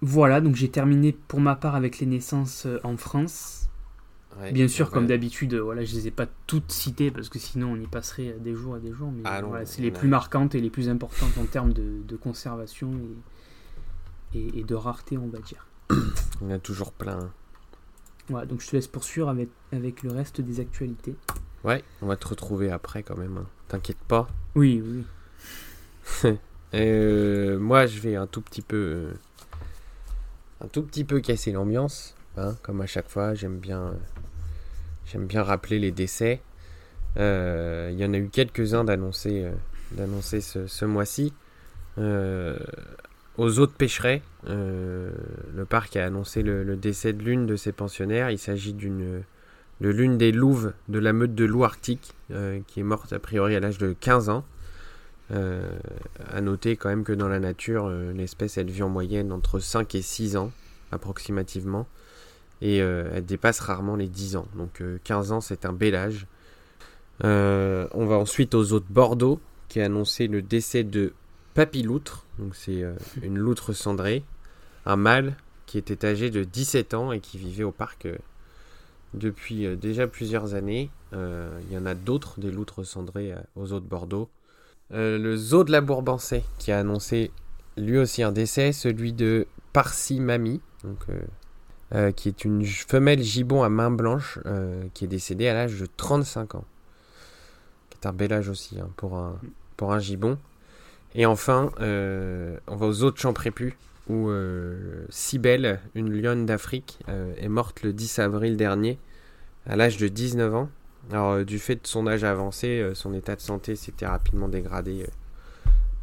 Voilà, 0.00 0.40
donc 0.40 0.56
j'ai 0.56 0.70
terminé 0.70 1.12
pour 1.12 1.40
ma 1.40 1.56
part 1.56 1.76
avec 1.76 1.98
les 1.98 2.06
naissances 2.06 2.66
euh, 2.66 2.78
en 2.84 2.96
France. 2.96 3.68
Bien 4.52 4.68
sûr, 4.68 4.90
comme 4.90 5.06
d'habitude, 5.06 5.54
voilà, 5.54 5.84
je 5.84 5.94
les 5.94 6.08
ai 6.08 6.10
pas 6.10 6.26
toutes 6.46 6.72
citées 6.72 7.10
parce 7.10 7.28
que 7.28 7.38
sinon 7.38 7.72
on 7.72 7.76
y 7.76 7.86
passerait 7.86 8.36
des 8.40 8.54
jours 8.54 8.76
et 8.76 8.80
des 8.80 8.92
jours. 8.92 9.12
Mais 9.12 9.22
ah 9.24 9.42
c'est 9.64 9.82
les 9.82 9.90
plus 9.90 10.08
marquantes 10.08 10.54
et 10.54 10.60
les 10.60 10.70
plus 10.70 10.88
importantes 10.88 11.36
en 11.38 11.44
termes 11.44 11.72
de, 11.72 12.16
conservation 12.16 12.92
et, 14.34 14.64
de 14.64 14.74
rareté, 14.74 15.18
on 15.18 15.28
va 15.28 15.38
dire. 15.38 15.66
On 16.42 16.50
a 16.50 16.58
toujours 16.58 16.92
plein. 16.92 17.30
Voilà, 18.28 18.46
donc 18.46 18.62
je 18.62 18.68
te 18.68 18.76
laisse 18.76 18.88
poursuivre 18.88 19.28
avec, 19.28 19.50
avec 19.72 20.02
le 20.02 20.10
reste 20.10 20.40
des 20.40 20.58
actualités. 20.58 21.14
Ouais, 21.62 21.82
on 22.02 22.06
va 22.06 22.16
te 22.16 22.26
retrouver 22.26 22.70
après 22.70 23.02
quand 23.02 23.16
même. 23.16 23.36
Hein. 23.36 23.46
T'inquiète 23.68 24.02
pas. 24.08 24.28
Oui, 24.54 24.82
oui. 24.84 26.36
euh, 26.74 27.58
moi, 27.58 27.86
je 27.86 28.00
vais 28.00 28.16
un 28.16 28.26
tout 28.26 28.40
petit 28.40 28.62
peu 28.62 28.76
euh, 28.76 29.12
un 30.62 30.68
tout 30.68 30.82
petit 30.82 31.04
peu 31.04 31.20
casser 31.20 31.52
l'ambiance. 31.52 32.14
Hein, 32.36 32.56
comme 32.62 32.80
à 32.80 32.86
chaque 32.86 33.08
fois, 33.08 33.34
j'aime 33.34 33.58
bien, 33.58 33.94
j'aime 35.06 35.26
bien 35.26 35.42
rappeler 35.42 35.78
les 35.78 35.90
décès. 35.90 36.40
Euh, 37.16 37.90
il 37.92 37.98
y 37.98 38.04
en 38.04 38.12
a 38.12 38.18
eu 38.18 38.28
quelques-uns 38.28 38.84
d'annoncer, 38.84 39.44
euh, 39.44 39.52
d'annoncer 39.92 40.40
ce, 40.40 40.84
mois-ci. 40.84 41.32
Euh, 41.98 42.56
aux 43.36 43.58
autres 43.58 43.74
pêcherets, 43.74 44.22
le 44.46 45.64
parc 45.68 45.96
a 45.96 46.06
annoncé 46.06 46.42
le, 46.42 46.76
décès 46.76 47.12
de 47.12 47.22
l'une 47.22 47.46
de 47.46 47.56
ses 47.56 47.72
pensionnaires. 47.72 48.30
Il 48.30 48.38
s'agit 48.38 48.72
d'une 48.72 49.22
de 49.80 49.88
l'une 49.88 50.16
des 50.16 50.30
louves 50.30 50.72
de 50.88 51.00
la 51.00 51.12
meute 51.12 51.34
de 51.34 51.44
loup 51.44 51.64
arctique, 51.64 52.14
qui 52.68 52.80
est 52.80 52.84
morte 52.84 53.12
a 53.12 53.18
priori 53.18 53.56
à 53.56 53.60
l'âge 53.60 53.78
de 53.78 53.92
15 53.92 54.28
ans. 54.28 54.44
À 55.30 56.40
noter 56.40 56.76
quand 56.76 56.90
même 56.90 57.02
que 57.02 57.12
dans 57.12 57.26
la 57.26 57.40
nature, 57.40 57.88
l'espèce 57.88 58.56
elle 58.56 58.70
vit 58.70 58.84
en 58.84 58.88
moyenne 58.88 59.32
entre 59.32 59.58
5 59.58 59.96
et 59.96 60.02
6 60.02 60.36
ans 60.36 60.52
approximativement 60.92 61.88
et 62.60 62.80
euh, 62.80 63.10
elle 63.14 63.24
dépasse 63.24 63.60
rarement 63.60 63.96
les 63.96 64.08
10 64.08 64.36
ans. 64.36 64.48
Donc 64.56 64.82
15 65.04 65.32
ans 65.32 65.40
c'est 65.40 65.66
un 65.66 65.72
bel 65.72 65.94
âge. 65.94 66.26
on 67.22 68.06
va 68.06 68.16
ensuite 68.16 68.54
aux 68.54 68.72
eaux 68.72 68.80
de 68.80 68.90
Bordeaux 68.90 69.40
qui 69.68 69.80
a 69.80 69.86
annoncé 69.86 70.26
le 70.26 70.42
décès 70.42 70.84
de 70.84 71.12
Papiloutre, 71.54 72.26
donc 72.38 72.56
c'est 72.56 72.84
une 73.22 73.38
loutre 73.38 73.72
cendrée, 73.72 74.24
un 74.86 74.96
mâle 74.96 75.36
qui 75.66 75.78
était 75.78 76.04
âgé 76.04 76.30
de 76.30 76.42
17 76.42 76.94
ans 76.94 77.12
et 77.12 77.20
qui 77.20 77.38
vivait 77.38 77.62
au 77.62 77.70
parc 77.70 78.08
depuis 79.14 79.76
déjà 79.76 80.08
plusieurs 80.08 80.54
années. 80.54 80.90
Il 81.12 81.72
y 81.72 81.78
en 81.78 81.86
a 81.86 81.94
d'autres, 81.94 82.40
des 82.40 82.50
loutres 82.50 82.84
cendrées 82.84 83.34
aux 83.54 83.72
eaux 83.72 83.78
de 83.78 83.86
Bordeaux. 83.86 84.28
le 84.90 85.36
zoo 85.36 85.62
de 85.62 85.70
la 85.70 85.80
Bourbancée 85.80 86.42
qui 86.58 86.72
a 86.72 86.80
annoncé 86.80 87.30
lui 87.76 87.98
aussi 87.98 88.22
un 88.22 88.32
décès, 88.32 88.72
celui 88.72 89.12
de 89.12 89.46
Parsimami, 89.72 90.60
donc, 90.84 90.98
qui 92.16 92.28
est 92.28 92.44
une 92.44 92.64
femelle 92.64 93.22
gibbon 93.22 93.62
à 93.62 93.68
main 93.68 93.90
blanche 93.90 94.38
qui 94.94 95.04
est 95.04 95.08
décédée 95.08 95.48
à 95.48 95.54
l'âge 95.54 95.78
de 95.78 95.86
35 95.96 96.56
ans. 96.56 96.64
Qui 97.90 97.98
est 98.02 98.06
un 98.06 98.12
bel 98.12 98.32
âge 98.32 98.48
aussi 98.48 98.80
hein, 98.80 98.88
pour, 98.96 99.16
un, 99.16 99.38
pour 99.76 99.92
un. 99.92 100.00
Et 101.14 101.26
enfin, 101.26 101.70
on 101.78 102.76
va 102.76 102.86
aux 102.86 103.02
autres 103.02 103.20
champs 103.20 103.32
prépus 103.32 103.74
où 104.08 104.28
euh, 104.28 105.06
Cybèle, 105.08 105.80
une 105.94 106.12
lionne 106.12 106.46
d'Afrique, 106.46 106.98
euh, 107.08 107.32
est 107.38 107.48
morte 107.48 107.82
le 107.82 107.92
10 107.92 108.18
avril 108.18 108.56
dernier, 108.56 108.98
à 109.66 109.76
l'âge 109.76 109.96
de 109.96 110.08
19 110.08 110.54
ans. 110.54 110.68
Alors, 111.10 111.32
euh, 111.32 111.44
du 111.44 111.58
fait 111.58 111.76
de 111.76 111.86
son 111.86 112.06
âge 112.06 112.24
avancé, 112.24 112.90
son 112.94 113.14
état 113.14 113.36
de 113.36 113.40
santé 113.40 113.76
s'était 113.76 114.06
rapidement 114.06 114.48
dégradé 114.48 115.06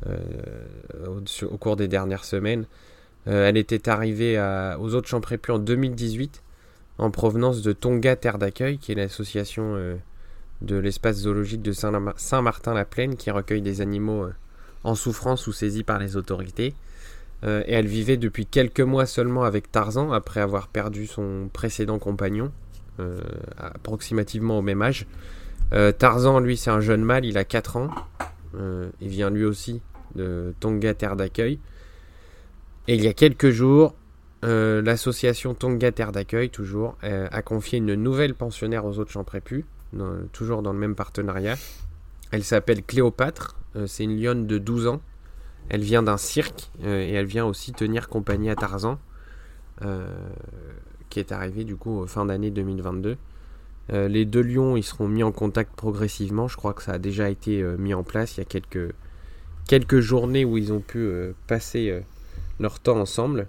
au, 0.06 1.58
cours 1.58 1.76
des 1.76 1.88
dernières 1.88 2.26
semaines. 2.26 2.66
Elle 3.26 3.58
était 3.58 3.88
arrivée 3.90 4.40
aux 4.80 4.96
autres 4.96 5.08
champs 5.08 5.22
prépus 5.22 5.56
en 5.56 5.60
2018, 5.60 6.42
en 6.98 7.12
provenance 7.12 7.62
de 7.62 7.72
Tonga 7.72 8.16
Terre 8.16 8.38
d'accueil, 8.38 8.78
qui 8.78 8.92
est 8.92 8.96
l'association 8.96 9.76
de 10.62 10.76
l'espace 10.76 11.18
zoologique 11.18 11.62
de 11.62 11.72
Saint-Martin-la-Plaine, 11.72 13.16
qui 13.16 13.30
recueille 13.30 13.62
des 13.62 13.82
animaux 13.82 14.28
en 14.84 14.96
souffrance 14.96 15.48
ou 15.48 15.54
saisis 15.54 15.84
par 15.84 16.00
les 16.00 16.18
autorités. 16.18 16.74
Euh, 17.44 17.64
et 17.66 17.74
elle 17.74 17.88
vivait 17.88 18.18
depuis 18.18 18.46
quelques 18.46 18.82
mois 18.82 19.06
seulement 19.06 19.44
avec 19.44 19.72
Tarzan 19.72 20.12
après 20.12 20.42
avoir 20.42 20.68
perdu 20.68 21.08
son 21.08 21.50
précédent 21.52 21.98
compagnon, 21.98 22.52
euh, 23.00 23.20
approximativement 23.58 24.60
au 24.60 24.62
même 24.62 24.82
âge. 24.82 25.08
Euh, 25.74 25.92
Tarzan, 25.92 26.40
lui, 26.40 26.58
c'est 26.58 26.70
un 26.70 26.82
jeune 26.82 27.04
mâle, 27.04 27.26
il 27.26 27.38
a 27.38 27.44
4 27.46 27.78
ans. 27.78 27.90
il 29.02 29.08
vient 29.08 29.30
lui 29.30 29.46
aussi 29.46 29.82
de 30.16 30.54
Tonga 30.60 30.94
Terre 30.94 31.16
d'accueil. 31.16 31.60
Et 32.92 32.96
il 32.96 33.04
y 33.04 33.08
a 33.08 33.14
quelques 33.14 33.52
jours, 33.52 33.96
l'association 34.44 35.54
Tonga 35.54 35.94
Terre 35.94 36.12
d'accueil, 36.12 36.50
toujours, 36.50 36.98
a 37.02 37.42
confié 37.42 37.78
une 37.78 37.96
nouvelle 37.96 38.36
pensionnaire 38.36 38.84
aux 38.84 39.00
autres 39.00 39.12
champs 39.12 39.24
prépus, 39.24 39.64
toujours 40.34 40.62
dans 40.62 40.74
le 40.74 40.80
même 40.80 40.96
partenariat. 40.96 41.56
Elle 42.32 42.44
s'appelle 42.44 42.84
Cléopâtre, 42.84 43.56
c'est 43.86 44.04
une 44.04 44.22
lionne 44.22 44.46
de 44.46 44.58
12 44.58 44.88
ans 44.88 45.02
elle 45.70 45.84
vient 45.84 46.04
d'un 46.04 46.18
cirque 46.18 46.70
euh, 46.84 47.02
et 47.02 47.12
elle 47.12 47.26
vient 47.26 47.46
aussi 47.46 47.72
tenir 47.72 48.10
compagnie 48.10 48.50
à 48.50 48.56
Tarzan, 48.56 49.00
euh, 49.84 50.06
qui 51.10 51.20
est 51.20 51.32
arrivé 51.32 51.64
du 51.64 51.78
coup 51.78 52.06
fin 52.08 52.26
d'année 52.26 52.52
2022. 52.52 53.16
Euh, 53.94 54.08
les 54.10 54.26
deux 54.26 54.42
lions, 54.42 54.76
ils 54.76 54.84
seront 54.84 55.08
mis 55.08 55.24
en 55.24 55.32
contact 55.32 55.74
progressivement. 55.74 56.50
Je 56.50 56.58
crois 56.58 56.74
que 56.74 56.84
ça 56.84 56.92
a 56.92 56.98
déjà 56.98 57.30
été 57.30 57.64
mis 57.78 57.94
en 57.94 58.04
place. 58.04 58.36
Il 58.36 58.42
y 58.42 58.44
a 58.44 58.46
quelques, 58.46 58.94
quelques 59.66 60.02
journées 60.02 60.44
où 60.44 60.58
ils 60.58 60.74
ont 60.74 60.82
pu 60.82 61.10
passer 61.48 62.02
leur 62.60 62.80
temps 62.80 63.00
ensemble, 63.00 63.48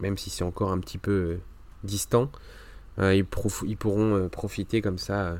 même 0.00 0.16
si 0.18 0.30
c'est 0.30 0.44
encore 0.44 0.72
un 0.72 0.78
petit 0.78 0.98
peu 0.98 1.38
distant. 1.84 2.30
Ils, 2.98 3.24
ils, 3.66 3.76
pourront 3.76 4.28
profiter 4.28 4.82
comme 4.82 4.98
ça 4.98 5.36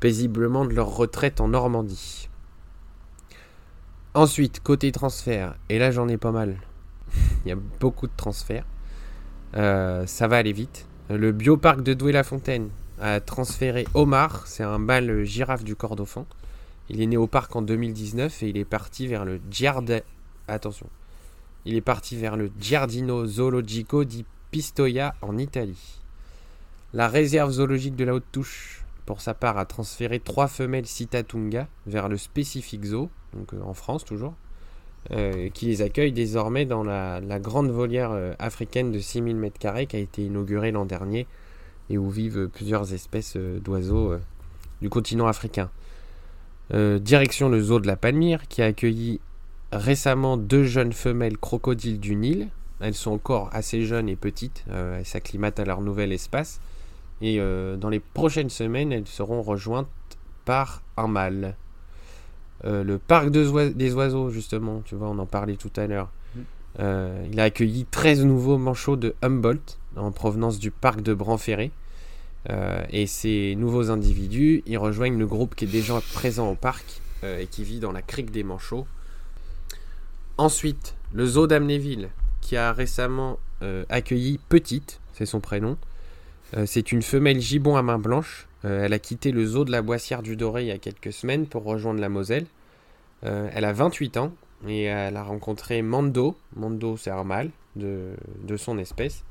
paisiblement 0.00 0.64
de 0.64 0.72
leur 0.72 0.94
retraite 0.94 1.40
en 1.40 1.48
Normandie. 1.48 2.28
Ensuite, 4.14 4.60
côté 4.62 4.92
transfert, 4.92 5.56
et 5.68 5.78
là 5.78 5.90
j'en 5.90 6.08
ai 6.08 6.16
pas 6.16 6.32
mal. 6.32 6.56
Il 7.44 7.48
y 7.48 7.52
a 7.52 7.56
beaucoup 7.80 8.06
de 8.06 8.12
transferts. 8.16 8.64
Euh, 9.56 10.06
ça 10.06 10.26
va 10.28 10.36
aller 10.38 10.52
vite. 10.52 10.86
Le 11.10 11.32
bioparc 11.32 11.82
de 11.82 11.94
Douai-la-Fontaine 11.94 12.70
a 13.00 13.20
transféré 13.20 13.86
Omar, 13.94 14.46
c'est 14.46 14.62
un 14.62 14.78
mâle 14.78 15.24
girafe 15.24 15.64
du 15.64 15.76
Cordofan. 15.76 16.26
Il 16.88 17.00
est 17.00 17.06
né 17.06 17.16
au 17.16 17.26
parc 17.26 17.54
en 17.56 17.62
2019 17.62 18.42
et 18.42 18.48
il 18.48 18.56
est 18.56 18.64
parti 18.64 19.06
vers 19.06 19.24
le 19.24 19.40
Giard... 19.50 19.82
Attention. 20.48 20.86
Il 21.66 21.74
est 21.74 21.80
parti 21.80 22.16
vers 22.16 22.36
le 22.36 22.50
Giardino 22.60 23.26
Zoologico 23.26 24.04
di 24.04 24.24
Pistoia 24.52 25.16
en 25.20 25.36
Italie. 25.36 25.98
La 26.94 27.08
réserve 27.08 27.50
zoologique 27.50 27.96
de 27.96 28.04
la 28.04 28.14
Haute-Touche, 28.14 28.84
pour 29.04 29.20
sa 29.20 29.34
part, 29.34 29.58
a 29.58 29.64
transféré 29.64 30.20
trois 30.20 30.46
femelles 30.46 30.86
Citatunga 30.86 31.66
vers 31.86 32.08
le 32.08 32.16
Specific 32.16 32.84
Zoo 32.84 33.10
donc 33.36 33.52
euh, 33.52 33.60
en 33.62 33.74
France 33.74 34.04
toujours, 34.04 34.34
euh, 35.10 35.48
qui 35.50 35.66
les 35.66 35.82
accueille 35.82 36.12
désormais 36.12 36.66
dans 36.66 36.84
la, 36.84 37.20
grande 37.40 37.70
volière 37.70 38.12
euh, 38.12 38.34
africaine 38.38 38.92
de 38.92 38.98
6000 38.98 39.36
m2 39.36 39.86
qui 39.86 39.96
a 39.96 39.98
été 39.98 40.24
inaugurée 40.24 40.70
l'an 40.70 40.86
dernier 40.86 41.26
et 41.90 41.98
où 41.98 42.10
vivent 42.10 42.48
plusieurs 42.48 42.92
espèces 42.92 43.36
d'oiseaux 43.36 44.14
du 44.82 44.88
continent 44.88 45.28
africain. 45.28 45.70
direction 46.72 47.48
le 47.48 47.60
zoo 47.60 47.78
de 47.78 47.86
la 47.86 47.94
Palmyre 47.94 48.48
qui 48.48 48.60
a 48.60 48.64
accueilli 48.64 49.20
récemment 49.78 50.36
deux 50.36 50.64
jeunes 50.64 50.92
femelles 50.92 51.38
crocodiles 51.38 52.00
du 52.00 52.16
Nil. 52.16 52.48
Elles 52.80 52.94
sont 52.94 53.12
encore 53.12 53.48
assez 53.52 53.84
jeunes 53.84 54.08
et 54.08 54.16
petites, 54.16 54.64
elles 54.70 55.06
s'acclimatent 55.06 55.58
à 55.58 55.64
leur 55.64 55.80
nouvel 55.80 56.12
espace 56.12 56.60
et 57.22 57.38
dans 57.38 57.88
les 57.88 58.00
prochaines 58.00 58.50
semaines 58.50 58.92
elles 58.92 59.06
seront 59.06 59.40
rejointes 59.40 59.88
par 60.44 60.82
un 60.96 61.08
mâle. 61.08 61.56
Euh, 62.64 62.82
le 62.82 62.98
parc 62.98 63.30
des 63.30 63.94
oiseaux, 63.94 64.30
justement, 64.30 64.80
tu 64.84 64.94
vois, 64.94 65.08
on 65.08 65.18
en 65.18 65.26
parlait 65.26 65.56
tout 65.56 65.72
à 65.76 65.86
l'heure. 65.86 66.10
Mm. 66.34 66.40
Euh, 66.80 67.26
il 67.30 67.38
a 67.40 67.44
accueilli 67.44 67.84
13 67.90 68.24
nouveaux 68.24 68.56
manchots 68.58 68.96
de 68.96 69.14
Humboldt 69.22 69.78
en 69.96 70.10
provenance 70.10 70.58
du 70.58 70.70
parc 70.70 71.02
de 71.02 71.12
Branferré. 71.12 71.70
Euh, 72.48 72.84
et 72.90 73.06
ces 73.06 73.54
nouveaux 73.56 73.90
individus, 73.90 74.62
ils 74.66 74.78
rejoignent 74.78 75.18
le 75.18 75.26
groupe 75.26 75.54
qui 75.54 75.64
est 75.64 75.68
déjà 75.68 76.00
présent 76.14 76.50
au 76.50 76.54
parc 76.54 77.02
et 77.24 77.48
qui 77.48 77.64
vit 77.64 77.80
dans 77.80 77.90
la 77.90 78.02
crique 78.02 78.30
des 78.30 78.44
manchots. 78.44 78.86
Ensuite, 80.38 80.96
le 81.12 81.26
zoo 81.26 81.46
d'Amnéville, 81.46 82.10
qui 82.40 82.56
a 82.56 82.72
récemment 82.72 83.38
accueilli 83.88 84.38
Petite, 84.50 85.00
c'est 85.14 85.24
son 85.24 85.40
prénom. 85.40 85.78
c'est 86.66 86.92
une 86.92 87.00
femelle 87.00 87.40
gibbon 87.40 87.76
à 87.76 87.82
main 87.82 87.98
blanche 87.98 88.46
euh, 88.66 88.84
elle 88.84 88.92
a 88.92 88.98
quitté 88.98 89.30
le 89.32 89.46
zoo 89.46 89.64
de 89.64 89.70
la 89.70 89.82
Boissière 89.82 90.22
du 90.22 90.36
Doré 90.36 90.62
il 90.62 90.68
y 90.68 90.72
a 90.72 90.78
quelques 90.78 91.12
semaines 91.12 91.46
pour 91.46 91.64
rejoindre 91.64 92.00
la 92.00 92.08
Moselle. 92.08 92.46
Euh, 93.24 93.48
elle 93.54 93.64
a 93.64 93.72
28 93.72 94.16
ans 94.16 94.32
et 94.66 94.84
elle 94.84 95.16
a 95.16 95.22
rencontré 95.22 95.82
Mando. 95.82 96.36
Mando, 96.56 96.96
c'est 96.96 97.10
un 97.10 97.24
mâle 97.24 97.50
de, 97.76 98.16
son 98.56 98.78
espèce. 98.78 99.24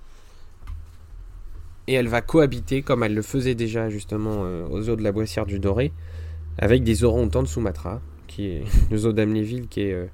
Et 1.87 1.93
elle 1.93 2.07
va 2.07 2.21
cohabiter, 2.21 2.81
comme 2.81 3.03
elle 3.03 3.13
le 3.13 3.21
faisait 3.21 3.55
déjà 3.55 3.89
justement 3.89 4.43
euh, 4.43 4.67
au 4.67 4.81
zoo 4.81 4.95
de 4.95 5.03
la 5.03 5.11
Boissière 5.11 5.45
du 5.45 5.59
Doré, 5.59 5.91
avec 6.57 6.83
des 6.83 7.03
orang-outans 7.03 7.43
de 7.43 7.47
Sumatra, 7.47 8.01
qui 8.27 8.47
est 8.47 8.63
le 8.91 8.97
zoo 8.97 9.11
d'Amnéville, 9.11 9.67
qui 9.67 9.81
est 9.81 10.09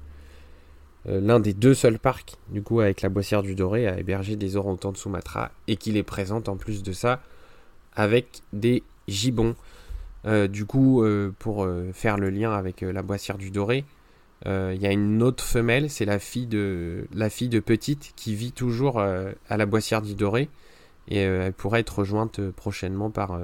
l'un 1.06 1.40
des 1.40 1.52
deux 1.52 1.74
seuls 1.74 1.98
parcs, 1.98 2.36
du 2.48 2.62
coup, 2.62 2.80
avec 2.80 3.02
la 3.02 3.08
Boissière 3.08 3.42
du 3.42 3.54
Doré, 3.54 3.88
à 3.88 3.98
héberger 3.98 4.36
des 4.36 4.56
orang-outans 4.56 4.92
de 4.92 4.96
Sumatra, 4.96 5.50
et 5.66 5.76
qui 5.76 5.90
les 5.90 6.02
présente 6.02 6.48
en 6.48 6.56
plus 6.56 6.82
de 6.82 6.92
ça 6.92 7.20
avec 7.94 8.42
des 8.52 8.82
Gibon. 9.08 9.54
Euh, 10.24 10.46
du 10.46 10.66
coup, 10.66 11.02
euh, 11.02 11.32
pour 11.38 11.64
euh, 11.64 11.90
faire 11.92 12.16
le 12.16 12.30
lien 12.30 12.52
avec 12.52 12.82
la 12.82 13.02
boissière 13.02 13.38
du 13.38 13.50
doré, 13.50 13.84
il 14.44 14.80
y 14.80 14.86
a 14.88 14.90
une 14.90 15.22
autre 15.22 15.44
femelle, 15.44 15.88
c'est 15.88 16.04
la 16.04 16.18
fille 16.18 16.48
de 16.48 17.06
la 17.14 17.30
fille 17.30 17.48
de 17.48 17.60
petite 17.60 18.12
qui 18.16 18.34
vit 18.34 18.50
toujours 18.50 18.98
à 18.98 19.56
la 19.56 19.66
boissière 19.66 20.02
du 20.02 20.16
doré 20.16 20.48
et 21.06 21.18
elle 21.18 21.52
pourrait 21.52 21.78
être 21.78 22.00
rejointe 22.00 22.50
prochainement 22.50 23.08
par 23.08 23.38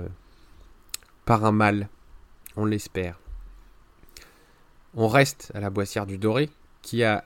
par 1.24 1.44
un 1.44 1.52
mâle, 1.52 1.88
on 2.56 2.64
l'espère. 2.64 3.20
On 4.96 5.06
reste 5.06 5.52
à 5.54 5.60
la 5.60 5.70
boissière 5.70 6.04
du 6.04 6.18
doré 6.18 6.50
qui 6.82 7.04
a 7.04 7.24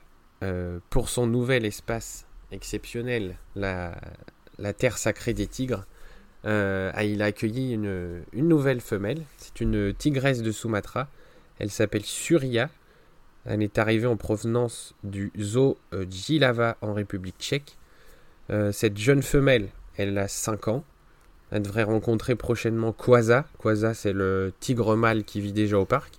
pour 0.89 1.09
son 1.09 1.27
nouvel 1.27 1.65
espace 1.65 2.25
exceptionnel 2.51 3.37
la, 3.55 3.93
terre 4.77 4.97
sacrée 4.97 5.33
des 5.33 5.47
tigres 5.47 5.85
euh, 6.45 6.91
il 7.01 7.21
a 7.21 7.25
accueilli 7.25 7.73
une, 7.73 8.23
nouvelle 8.33 8.81
femelle. 8.81 9.23
C'est 9.37 9.61
une 9.61 9.93
tigresse 9.93 10.41
de 10.41 10.51
Sumatra. 10.51 11.07
Elle 11.59 11.71
s'appelle 11.71 12.03
Surya. 12.03 12.69
Elle 13.45 13.61
est 13.61 13.77
arrivée 13.77 14.07
en 14.07 14.17
provenance 14.17 14.95
du 15.03 15.31
zoo 15.39 15.77
euh, 15.93 16.05
Jilava 16.09 16.77
en 16.81 16.93
République 16.93 17.35
tchèque. 17.39 17.77
Euh, 18.49 18.71
cette 18.71 18.97
jeune 18.97 19.21
femelle, 19.21 19.69
elle 19.97 20.17
a 20.17 20.27
5 20.27 20.67
ans. 20.67 20.83
Elle 21.51 21.61
devrait 21.61 21.83
rencontrer 21.83 22.35
prochainement 22.35 22.93
Quasa. 22.93 23.45
Quasa, 23.57 23.93
c'est 23.93 24.13
le 24.13 24.53
tigre 24.59 24.95
mâle 24.95 25.23
qui 25.23 25.39
vit 25.39 25.53
déjà 25.53 25.77
au 25.77 25.85
parc. 25.85 26.15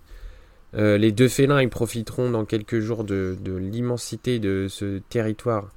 Les 0.75 1.13
deux 1.13 1.29
félins, 1.29 1.67
profiteront 1.69 2.31
dans 2.31 2.45
quelques 2.45 2.81
jours 2.81 3.05
de, 3.05 3.37
l'immensité 3.47 4.39
de 4.39 4.67
ce 4.69 4.99
territoire 5.09 5.71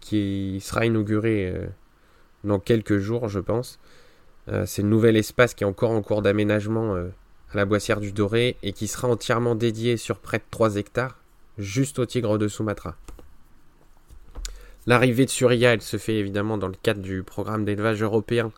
qui 0.00 0.60
sera 0.62 0.86
inauguré 0.86 1.54
dans 2.44 2.58
quelques 2.58 2.98
jours, 2.98 3.28
je 3.28 3.40
pense. 3.40 3.78
Euh, 4.48 4.64
c'est 4.66 4.82
le 4.82 4.88
nouvel 4.88 5.16
espace 5.16 5.54
qui 5.54 5.64
est 5.64 5.66
encore 5.66 5.90
en 5.90 6.02
cours 6.02 6.22
d'aménagement 6.22 6.94
euh, 6.94 7.08
à 7.52 7.56
la 7.56 7.64
Boissière 7.64 8.00
du 8.00 8.12
Doré 8.12 8.56
et 8.62 8.72
qui 8.72 8.88
sera 8.88 9.08
entièrement 9.08 9.54
dédié 9.54 9.96
sur 9.96 10.18
près 10.18 10.38
de 10.38 10.44
3 10.50 10.76
hectares, 10.76 11.18
juste 11.58 11.98
au 11.98 12.06
tigre 12.06 12.38
de 12.38 12.48
Sumatra. 12.48 12.96
L'arrivée 14.86 15.26
de 15.26 15.30
Surya, 15.30 15.74
elle 15.74 15.82
se 15.82 15.98
fait 15.98 16.16
évidemment 16.16 16.58
dans 16.58 16.68
le 16.68 16.74
cadre 16.82 17.02
du 17.02 17.22
programme 17.22 17.64
d'élevage 17.64 18.02
européen 18.02 18.50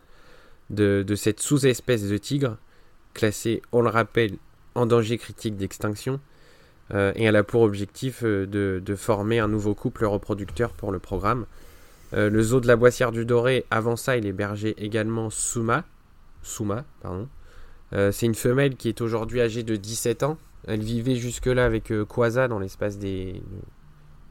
de, 0.70 1.04
cette 1.16 1.40
sous-espèce 1.40 2.08
de 2.08 2.16
tigre, 2.16 2.56
classée, 3.12 3.60
on 3.72 3.82
le 3.82 3.90
rappelle, 3.90 4.36
en 4.74 4.86
danger 4.86 5.18
critique 5.18 5.56
d'extinction, 5.56 6.20
et 6.94 7.24
elle 7.24 7.36
a 7.36 7.42
pour 7.42 7.62
objectif 7.62 8.22
de, 8.22 8.82
de, 8.84 8.94
former 8.96 9.38
un 9.38 9.48
nouveau 9.48 9.74
couple 9.74 10.04
reproducteur 10.04 10.72
pour 10.72 10.92
le 10.92 10.98
programme. 10.98 11.46
le 12.12 12.42
zoo 12.42 12.60
de 12.60 12.66
la 12.66 12.76
Boissière 12.76 13.12
du 13.12 13.24
Doré, 13.24 13.64
avant 13.70 13.96
ça, 13.96 14.18
il 14.18 14.26
hébergeait 14.26 14.74
également 14.76 15.30
Souma. 15.30 15.84
Souma, 16.42 16.84
pardon. 17.00 17.28
c'est 17.92 18.26
une 18.26 18.34
femelle 18.34 18.76
qui 18.76 18.90
est 18.90 19.00
aujourd'hui 19.00 19.40
âgée 19.40 19.62
de 19.62 19.76
17 19.76 20.22
ans. 20.22 20.36
Elle 20.66 20.82
vivait 20.82 21.14
jusque-là 21.14 21.64
avec 21.64 21.90
Kwaza 22.08 22.46
dans 22.46 22.58
l'espace 22.58 22.98
des 22.98 23.40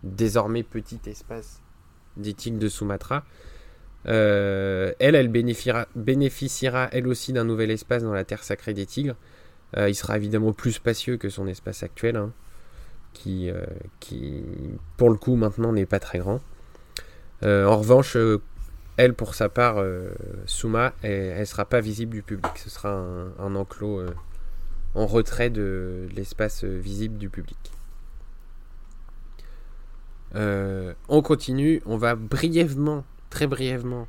désormais 0.03 0.63
petit 0.63 0.99
espace 1.07 1.61
des 2.17 2.33
tigres 2.33 2.59
de 2.59 2.67
Sumatra. 2.67 3.23
Euh, 4.07 4.93
elle, 4.99 5.15
elle 5.15 5.29
bénéficiera 5.29 6.89
elle 6.91 7.07
aussi 7.07 7.33
d'un 7.33 7.43
nouvel 7.43 7.71
espace 7.71 8.03
dans 8.03 8.13
la 8.13 8.23
terre 8.23 8.43
sacrée 8.43 8.73
des 8.73 8.85
tigres. 8.85 9.15
Euh, 9.77 9.89
il 9.89 9.95
sera 9.95 10.17
évidemment 10.17 10.53
plus 10.53 10.73
spacieux 10.73 11.17
que 11.17 11.29
son 11.29 11.47
espace 11.47 11.83
actuel, 11.83 12.15
hein, 12.17 12.31
qui, 13.13 13.49
euh, 13.49 13.63
qui, 13.99 14.43
pour 14.97 15.09
le 15.09 15.15
coup, 15.15 15.35
maintenant 15.35 15.73
n'est 15.73 15.85
pas 15.85 15.99
très 15.99 16.19
grand. 16.19 16.41
en 17.43 17.77
revanche, 17.77 18.17
elle, 18.97 19.13
pour 19.13 19.33
sa 19.35 19.49
part, 19.49 19.83
Suma, 20.45 20.93
elle 21.01 21.39
ne 21.39 21.45
sera 21.45 21.65
pas 21.65 21.81
visible 21.81 22.13
du 22.13 22.21
public. 22.21 22.51
Ce 22.55 22.69
sera 22.69 22.91
un, 23.39 23.55
enclos 23.55 24.03
en 24.93 25.07
retrait 25.07 25.49
de 25.49 26.07
l'espace 26.15 26.63
visible 26.63 27.17
du 27.17 27.29
public. 27.29 27.71
Euh, 30.35 30.93
on 31.09 31.21
continue, 31.21 31.81
on 31.85 31.97
va 31.97 32.15
brièvement, 32.15 33.03
très 33.29 33.47
brièvement, 33.47 34.07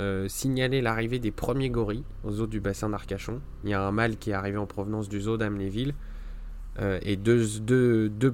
euh, 0.00 0.28
signaler 0.28 0.80
l'arrivée 0.80 1.18
des 1.18 1.30
premiers 1.30 1.70
gorilles 1.70 2.04
aux 2.24 2.32
zoo 2.32 2.46
du 2.46 2.60
bassin 2.60 2.90
d'Arcachon. 2.90 3.40
Il 3.62 3.70
y 3.70 3.74
a 3.74 3.82
un 3.82 3.92
mâle 3.92 4.16
qui 4.16 4.30
est 4.30 4.34
arrivé 4.34 4.56
en 4.56 4.66
provenance 4.66 5.08
du 5.08 5.20
zoo 5.20 5.36
d'Amnéville 5.36 5.94
euh, 6.80 6.98
et 7.02 7.16
deux, 7.16 7.40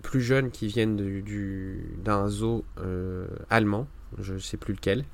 plus 0.03 0.21
jeunes 0.21 0.51
qui 0.51 0.67
viennent 0.67 0.97
d'un 2.03 2.29
zoo 2.29 2.65
allemand, 3.51 3.87
je 4.19 4.35
ne 4.35 4.39
sais 4.39 4.57
plus 4.57 4.75
lequel. 4.75 5.05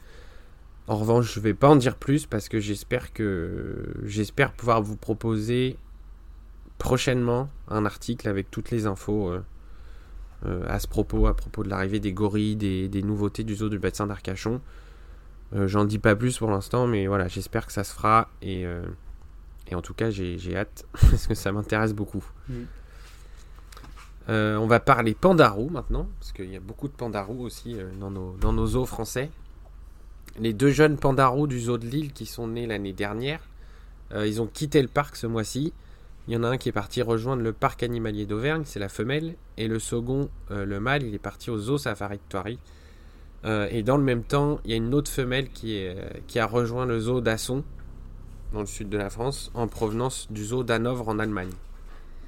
En 0.89 0.97
revanche, 0.97 1.35
je 1.35 1.41
ne 1.41 1.45
vais 1.45 1.55
pas 1.55 1.69
en 1.69 1.77
dire 1.77 1.97
plus 1.97 2.27
parce 2.27 2.49
que 2.49 2.61
j'espère 2.61 3.13
que 3.13 3.93
j'espère 4.05 4.53
pouvoir 4.53 4.83
vous 4.83 4.97
proposer 4.97 5.77
prochainement 6.79 7.49
un 7.69 7.85
article 7.85 8.29
avec 8.29 8.51
toutes 8.51 8.71
les 8.71 8.87
infos 8.87 9.33
euh, 10.45 10.63
à 10.69 10.79
ce 10.79 10.87
propos, 10.87 11.27
à 11.27 11.35
propos 11.35 11.65
de 11.65 11.71
l'arrivée 11.71 11.99
des 11.99 12.13
gorilles, 12.13 12.57
des, 12.57 13.03
nouveautés 13.03 13.43
du 13.43 13.55
zoo 13.55 13.69
du 13.69 13.79
bassin 13.79 14.07
d'Arcachon. 14.07 14.61
Euh, 15.55 15.69
j'en 15.69 15.85
dis 15.85 15.99
pas 15.99 16.17
plus 16.17 16.39
pour 16.39 16.51
l'instant, 16.51 16.87
mais 16.87 17.07
voilà, 17.07 17.29
j'espère 17.29 17.67
que 17.67 17.73
ça 17.73 17.85
se 17.85 17.95
fera 17.95 18.29
et, 18.43 18.67
euh, 18.67 18.83
en 19.73 19.83
tout 19.83 19.95
cas, 19.95 20.11
j'ai 20.11 20.57
hâte 20.57 20.87
parce 20.93 21.27
que 21.27 21.35
ça 21.35 21.53
m'intéresse 21.53 21.93
beaucoup. 21.93 22.25
Mm. 22.49 22.63
on 24.29 24.67
va 24.67 24.81
parler 24.81 25.15
pandarou 25.15 25.69
maintenant, 25.69 26.09
parce 26.21 26.33
qu'il 26.33 26.51
y 26.51 26.57
a 26.57 26.61
beaucoup 26.61 26.89
de 26.89 26.93
pandarous 26.93 27.43
aussi 27.43 27.77
dans, 28.01 28.11
nos, 28.11 28.37
dans 28.41 28.53
nos 28.53 28.67
zoos 28.67 28.87
français. 28.87 29.31
Les 30.39 30.53
deux 30.53 30.71
jeunes 30.71 30.97
pandarous 30.99 31.47
du 31.47 31.61
zoo 31.61 31.79
de 31.79 31.87
Lille 31.87 32.13
qui 32.13 32.27
sont 32.27 32.49
nés 32.49 32.67
l'année 32.67 32.93
dernière, 32.93 33.41
ils 34.15 34.41
ont 34.41 34.47
quitté 34.47 34.83
le 34.83 34.89
parc 34.89 35.17
ce 35.17 35.27
mois-ci. 35.27 35.73
Il 36.29 36.35
y 36.35 36.37
en 36.37 36.43
a 36.43 36.49
un 36.49 36.57
qui 36.57 36.69
est 36.69 36.73
parti 36.73 37.03
rejoindre 37.03 37.43
le 37.43 37.53
parc 37.53 37.85
animalier 37.85 38.27
d'Auvergne, 38.27 38.63
c'est 38.65 38.81
la 38.81 38.89
femelle, 38.89 39.37
et 39.57 39.69
le 39.69 39.79
second, 39.79 40.29
euh, 40.51 40.65
le 40.65 40.81
mâle, 40.81 41.05
il 41.05 41.15
est 41.15 41.21
parti 41.21 41.51
au 41.51 41.59
zoo 41.59 41.79
Safari 41.79 42.17
de 42.17 42.23
Thoiry. 42.29 42.59
Euh, 43.47 43.69
et 43.71 43.83
dans 43.83 43.97
le 43.97 44.03
même 44.03 44.23
temps, 44.23 44.61
il 44.65 44.71
y 44.71 44.75
a 44.75 44.77
une 44.77 44.95
autre 44.95 45.11
femelle 45.11 45.49
euh, 45.65 46.11
qui 46.27 46.39
a 46.39 46.47
rejoint 46.47 46.87
le 46.87 47.01
zoo 47.01 47.21
d'Asson, 47.21 47.65
dans 48.53 48.61
le 48.61 48.67
sud 48.67 48.89
de 48.89 48.99
la 48.99 49.11
France, 49.11 49.51
en 49.55 49.69
provenance 49.69 50.27
du 50.31 50.45
zoo 50.45 50.63
d'Hanovre 50.63 51.09
en 51.09 51.19
Allemagne. 51.19 51.53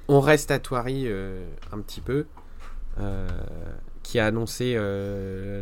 On 0.07 0.21
reste 0.21 0.51
à 0.51 0.59
Thoiry 0.59 1.07
un 1.71 1.79
petit 1.81 2.01
peu, 2.01 2.25
qui 4.01 4.17
a 4.17 4.25
annoncé 4.25 4.75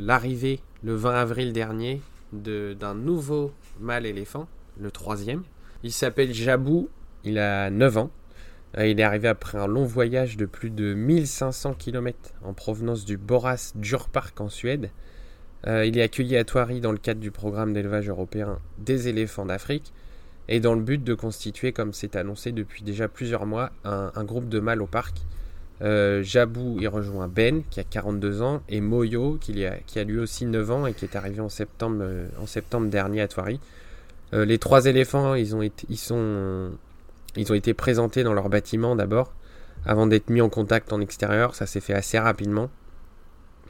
l'arrivée 0.02 0.62
le 0.84 0.96
20 0.96 1.16
avril 1.16 1.52
dernier 1.52 2.02
d'un 2.32 2.96
nouveau 2.96 3.52
mâle 3.80 4.06
éléphant, 4.06 4.48
le 4.80 4.90
troisième. 4.90 5.44
Il 5.84 5.92
s'appelle 5.92 6.34
Jabou, 6.34 6.90
il 7.24 7.40
a 7.40 7.70
9 7.70 7.98
ans. 7.98 8.12
Euh, 8.78 8.88
il 8.88 9.00
est 9.00 9.04
arrivé 9.04 9.28
après 9.28 9.58
un 9.58 9.68
long 9.68 9.86
voyage 9.86 10.38
de 10.38 10.46
plus 10.46 10.70
de 10.70 10.94
1500 10.94 11.76
km 11.76 12.34
en 12.44 12.54
provenance 12.54 13.06
du 13.06 13.18
Boras 13.18 13.74
Djurpark 13.80 14.40
en 14.42 14.50
Suède. 14.50 14.90
Euh, 15.66 15.86
il 15.86 15.98
est 15.98 16.04
accueilli 16.04 16.38
à 16.38 16.44
Thoiry 16.44 16.82
dans 16.82 16.92
le 16.92 16.98
cadre 16.98 17.20
du 17.20 17.32
programme 17.32 17.74
d'élevage 17.74 18.10
européen 18.10 18.60
des 18.78 19.08
éléphants 19.08 19.46
d'Afrique 19.46 19.92
et 20.50 20.60
dans 20.60 20.76
le 20.76 20.82
but 20.82 21.04
de 21.04 21.14
constituer, 21.14 21.74
comme 21.74 21.94
c'est 21.94 22.16
annoncé 22.16 22.52
depuis 22.52 22.84
déjà 22.84 23.08
plusieurs 23.08 23.46
mois, 23.46 23.72
un, 23.84 24.24
groupe 24.24 24.48
de 24.48 24.60
mâles 24.60 24.82
au 24.82 24.88
parc. 24.88 25.18
Euh, 25.82 26.24
Jabou 26.24 26.80
y 26.80 26.88
rejoint 26.88 27.28
Ben 27.28 27.64
qui 27.70 27.80
a 27.80 27.84
42 27.84 28.42
ans 28.42 28.64
et 28.70 28.82
Moyo 28.82 29.38
qui 29.40 29.66
a, 29.66 30.04
lui 30.04 30.20
aussi 30.20 30.46
9 30.46 30.72
ans 30.72 30.88
et 30.88 30.94
qui 30.94 31.06
est 31.06 31.16
arrivé 31.16 31.42
en 31.42 31.50
septembre, 31.50 32.04
septembre 32.46 32.90
dernier 32.90 33.22
à 33.22 33.28
Thoiry. 33.28 33.60
les 34.32 34.58
trois 34.58 34.86
éléphants, 34.86 35.36
ils 35.36 35.54
ont 35.54 35.62
été 35.62 37.74
présentés 37.74 38.24
dans 38.24 38.34
leur 38.34 38.48
bâtiment 38.48 38.96
d'abord, 38.96 39.34
avant 39.86 40.08
d'être 40.08 40.30
mis 40.30 40.42
en 40.42 40.50
contact 40.50 40.94
en 40.94 41.02
extérieur. 41.02 41.56
Ça 41.56 41.66
s'est 41.66 41.82
fait 41.82 41.94
assez 41.94 42.18
rapidement, 42.18 42.70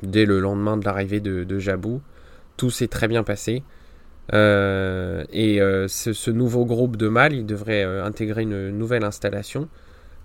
dès 0.03 0.25
le 0.25 0.39
lendemain 0.39 0.77
de 0.77 0.85
l'arrivée 0.85 1.19
de, 1.19 1.59
Jabou. 1.59 2.01
Tout 2.57 2.69
s'est 2.69 2.87
très 2.87 3.07
bien 3.07 3.23
passé. 3.23 3.63
Euh, 4.33 5.23
et 5.31 5.61
euh, 5.61 5.87
ce, 5.87 6.31
nouveau 6.31 6.65
groupe 6.65 6.97
de 6.97 7.07
mâles, 7.07 7.33
il 7.33 7.45
devrait 7.45 7.83
euh, 7.83 8.03
intégrer 8.03 8.43
une 8.43 8.69
nouvelle 8.71 9.03
installation, 9.03 9.69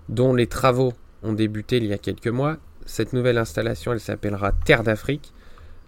dont 0.08 0.34
les 0.34 0.46
travaux 0.46 0.92
ont 1.22 1.32
débuté 1.32 1.76
il 1.76 1.86
y 1.86 1.92
a 1.92 1.98
quelques 1.98 2.28
mois. 2.28 2.56
Cette 2.84 3.12
nouvelle 3.12 3.38
installation, 3.38 3.92
elle 3.92 4.00
s'appellera 4.00 4.52
Terre 4.52 4.82
d'Afrique. 4.82 5.32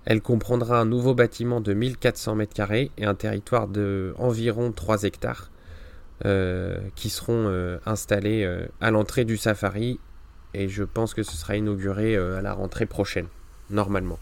Elle 0.05 0.21
comprendra 0.21 0.79
un 0.79 0.85
nouveau 0.85 1.15
bâtiment 1.15 1.61
de 1.61 1.73
1400 1.73 2.37
m2 2.37 2.91
et 2.99 3.05
un 3.05 3.15
territoire 3.15 3.69
de 3.69 4.15
environ 4.19 4.71
3 4.71 5.05
hectares. 5.05 5.51
Qui 6.95 7.11
seront 7.11 7.79
installés 7.85 8.49
à 8.81 8.91
l'entrée 8.91 9.27
du 9.27 9.37
safari 9.37 9.99
et 10.55 10.69
je 10.69 10.85
pense 10.85 11.13
que 11.13 11.23
ce 11.23 11.37
sera 11.37 11.57
inauguré 11.57 12.17
à 12.17 12.41
la 12.41 12.55
rentrée 12.55 12.87
prochaine, 12.87 13.27
normalement. 13.71 14.19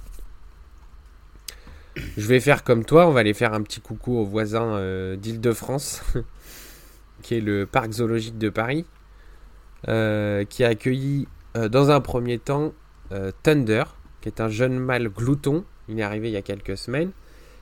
Je 1.96 2.26
vais 2.26 2.40
faire 2.40 2.64
comme 2.64 2.85
toi, 2.85 3.07
on 3.07 3.11
va 3.11 3.20
aller 3.20 3.35
faire 3.35 3.52
un 3.52 3.62
petit 3.62 3.81
coucou 3.81 4.16
aux 4.16 4.24
voisins 4.24 5.16
d'Île-de-France, 5.16 6.02
qui 7.22 7.37
est 7.37 7.40
le 7.40 7.66
parc 7.66 7.92
zoologique 7.92 8.38
de 8.38 8.48
Paris, 8.48 8.87
qui 9.85 10.64
a 10.64 10.68
accueilli 10.68 11.28
dans 11.55 11.90
un 11.90 12.00
premier 12.00 12.38
temps 12.38 12.72
Thunder, 13.42 13.85
qui 14.22 14.28
est 14.31 14.40
un 14.40 14.48
jeune 14.48 14.78
mâle 14.78 15.11
glouton. 15.11 15.64
Il 15.88 16.00
est 16.00 16.02
arrivé 16.02 16.31
il 16.31 16.33
y 16.33 16.38
a 16.38 16.42
quelques 16.42 16.78
semaines. 16.78 17.11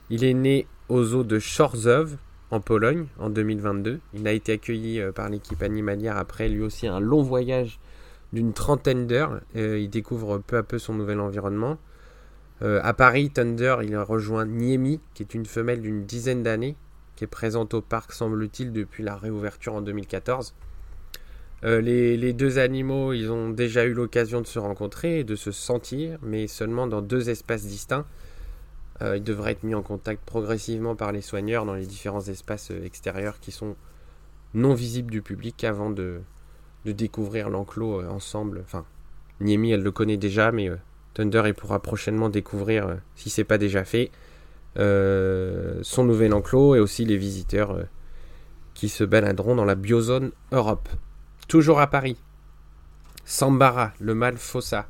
Il 0.09 0.23
est 0.23 0.33
né 0.33 0.65
aux 0.87 1.03
zoo 1.03 1.23
de 1.23 1.39
Chorzów, 1.39 2.15
en 2.51 2.59
Pologne 2.59 3.07
en 3.17 3.29
2022. 3.29 3.99
Il 4.13 4.27
a 4.27 4.33
été 4.33 4.53
accueilli 4.53 4.99
euh, 4.99 5.11
par 5.11 5.29
l'équipe 5.29 5.63
animalière 5.63 6.17
après 6.17 6.49
lui 6.49 6.61
aussi 6.61 6.85
un 6.85 6.99
long 6.99 7.23
voyage 7.23 7.79
d'une 8.33 8.53
trentaine 8.53 9.07
d'heures. 9.07 9.41
Euh, 9.55 9.79
il 9.79 9.89
découvre 9.89 10.39
peu 10.39 10.57
à 10.57 10.63
peu 10.63 10.79
son 10.79 10.93
nouvel 10.93 11.19
environnement. 11.19 11.77
Euh, 12.61 12.79
à 12.83 12.93
Paris, 12.93 13.29
Thunder, 13.31 13.77
il 13.83 13.97
rejoint 13.97 14.45
Niemi, 14.45 14.99
qui 15.13 15.23
est 15.23 15.33
une 15.33 15.45
femelle 15.45 15.81
d'une 15.81 16.05
dizaine 16.05 16.43
d'années, 16.43 16.75
qui 17.15 17.23
est 17.23 17.27
présente 17.27 17.73
au 17.73 17.81
parc, 17.81 18.13
semble-t-il, 18.13 18.71
depuis 18.71 19.03
la 19.03 19.15
réouverture 19.15 19.73
en 19.73 19.81
2014. 19.81 20.53
les, 21.63 22.17
les, 22.17 22.33
deux 22.33 22.59
animaux, 22.59 23.13
ils 23.13 23.31
ont 23.31 23.49
déjà 23.49 23.85
eu 23.85 23.93
l'occasion 23.93 24.41
de 24.41 24.47
se 24.47 24.59
rencontrer 24.59 25.19
et 25.19 25.23
de 25.23 25.35
se 25.35 25.51
sentir, 25.51 26.19
mais 26.21 26.47
seulement 26.47 26.87
dans 26.87 27.01
deux 27.01 27.29
espaces 27.29 27.65
distincts. 27.65 28.05
Euh, 29.01 29.17
il 29.17 29.23
devrait 29.23 29.53
être 29.53 29.63
mis 29.63 29.73
en 29.73 29.81
contact 29.81 30.23
progressivement 30.25 30.95
par 30.95 31.11
les 31.11 31.21
soigneurs 31.21 31.65
dans 31.65 31.73
les 31.73 31.85
différents 31.85 32.21
espaces 32.21 32.71
euh, 32.71 32.83
extérieurs 32.83 33.39
qui 33.39 33.51
sont 33.51 33.75
non 34.53 34.73
visibles 34.73 35.09
du 35.09 35.21
public 35.21 35.63
avant 35.63 35.89
de, 35.89 36.21
découvrir 36.85 37.49
l'enclos 37.49 38.01
euh, 38.01 38.09
ensemble. 38.09 38.61
Enfin, 38.63 38.85
Niemi, 39.39 39.71
elle 39.71 39.83
le 39.83 39.91
connaît 39.91 40.17
déjà, 40.17 40.51
mais 40.51 40.69
Thunder, 41.13 41.43
il 41.45 41.53
pourra 41.53 41.81
prochainement 41.81 42.29
découvrir, 42.29 42.97
si 43.15 43.29
c'est 43.29 43.43
pas 43.43 43.57
déjà 43.57 43.83
fait, 43.83 44.11
son 44.75 46.03
nouvel 46.03 46.33
enclos 46.33 46.75
et 46.75 46.79
aussi 46.79 47.05
les 47.05 47.17
visiteurs 47.17 47.85
qui 48.75 48.87
se 48.87 49.03
baladeront 49.03 49.55
dans 49.55 49.65
la 49.65 49.75
biozone 49.75 50.31
Europe. 50.51 50.87
Toujours 51.47 51.81
à 51.81 51.87
Paris, 51.87 52.17
Sambara, 53.25 53.93
le 53.99 54.13
mâle 54.13 54.37
Fossa. 54.37 54.85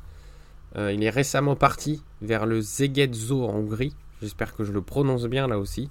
il 0.76 1.02
est 1.02 1.10
récemment 1.10 1.56
parti 1.56 2.02
vers 2.20 2.44
le 2.44 2.60
Szeged 2.60 3.14
Zoo 3.14 3.44
en 3.44 3.54
Hongrie 3.54 3.96
J'espère 4.22 4.54
que 4.54 4.62
je 4.62 4.70
le 4.70 4.80
prononce 4.80 5.26
bien 5.26 5.48
là 5.48 5.58
aussi. 5.58 5.90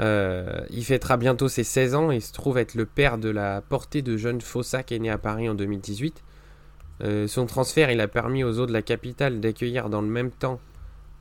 Euh, 0.00 0.64
il 0.70 0.84
fêtera 0.84 1.16
bientôt 1.16 1.48
ses 1.48 1.64
16 1.64 1.94
ans 1.94 2.10
et 2.10 2.20
se 2.20 2.32
trouve 2.32 2.58
être 2.58 2.74
le 2.74 2.86
père 2.86 3.18
de 3.18 3.28
la 3.28 3.60
portée 3.60 4.02
de 4.02 4.16
jeune 4.16 4.40
Fossa 4.40 4.82
qui 4.82 4.94
est 4.94 4.98
né 4.98 5.10
à 5.10 5.18
Paris 5.18 5.48
en 5.48 5.54
2018. 5.54 6.22
Euh, 7.02 7.26
son 7.26 7.46
transfert, 7.46 7.90
il 7.90 8.00
a 8.00 8.08
permis 8.08 8.44
aux 8.44 8.58
eaux 8.58 8.66
de 8.66 8.72
la 8.72 8.82
capitale 8.82 9.40
d'accueillir 9.40 9.90
dans 9.90 10.00
le 10.00 10.08
même 10.08 10.30
temps 10.30 10.60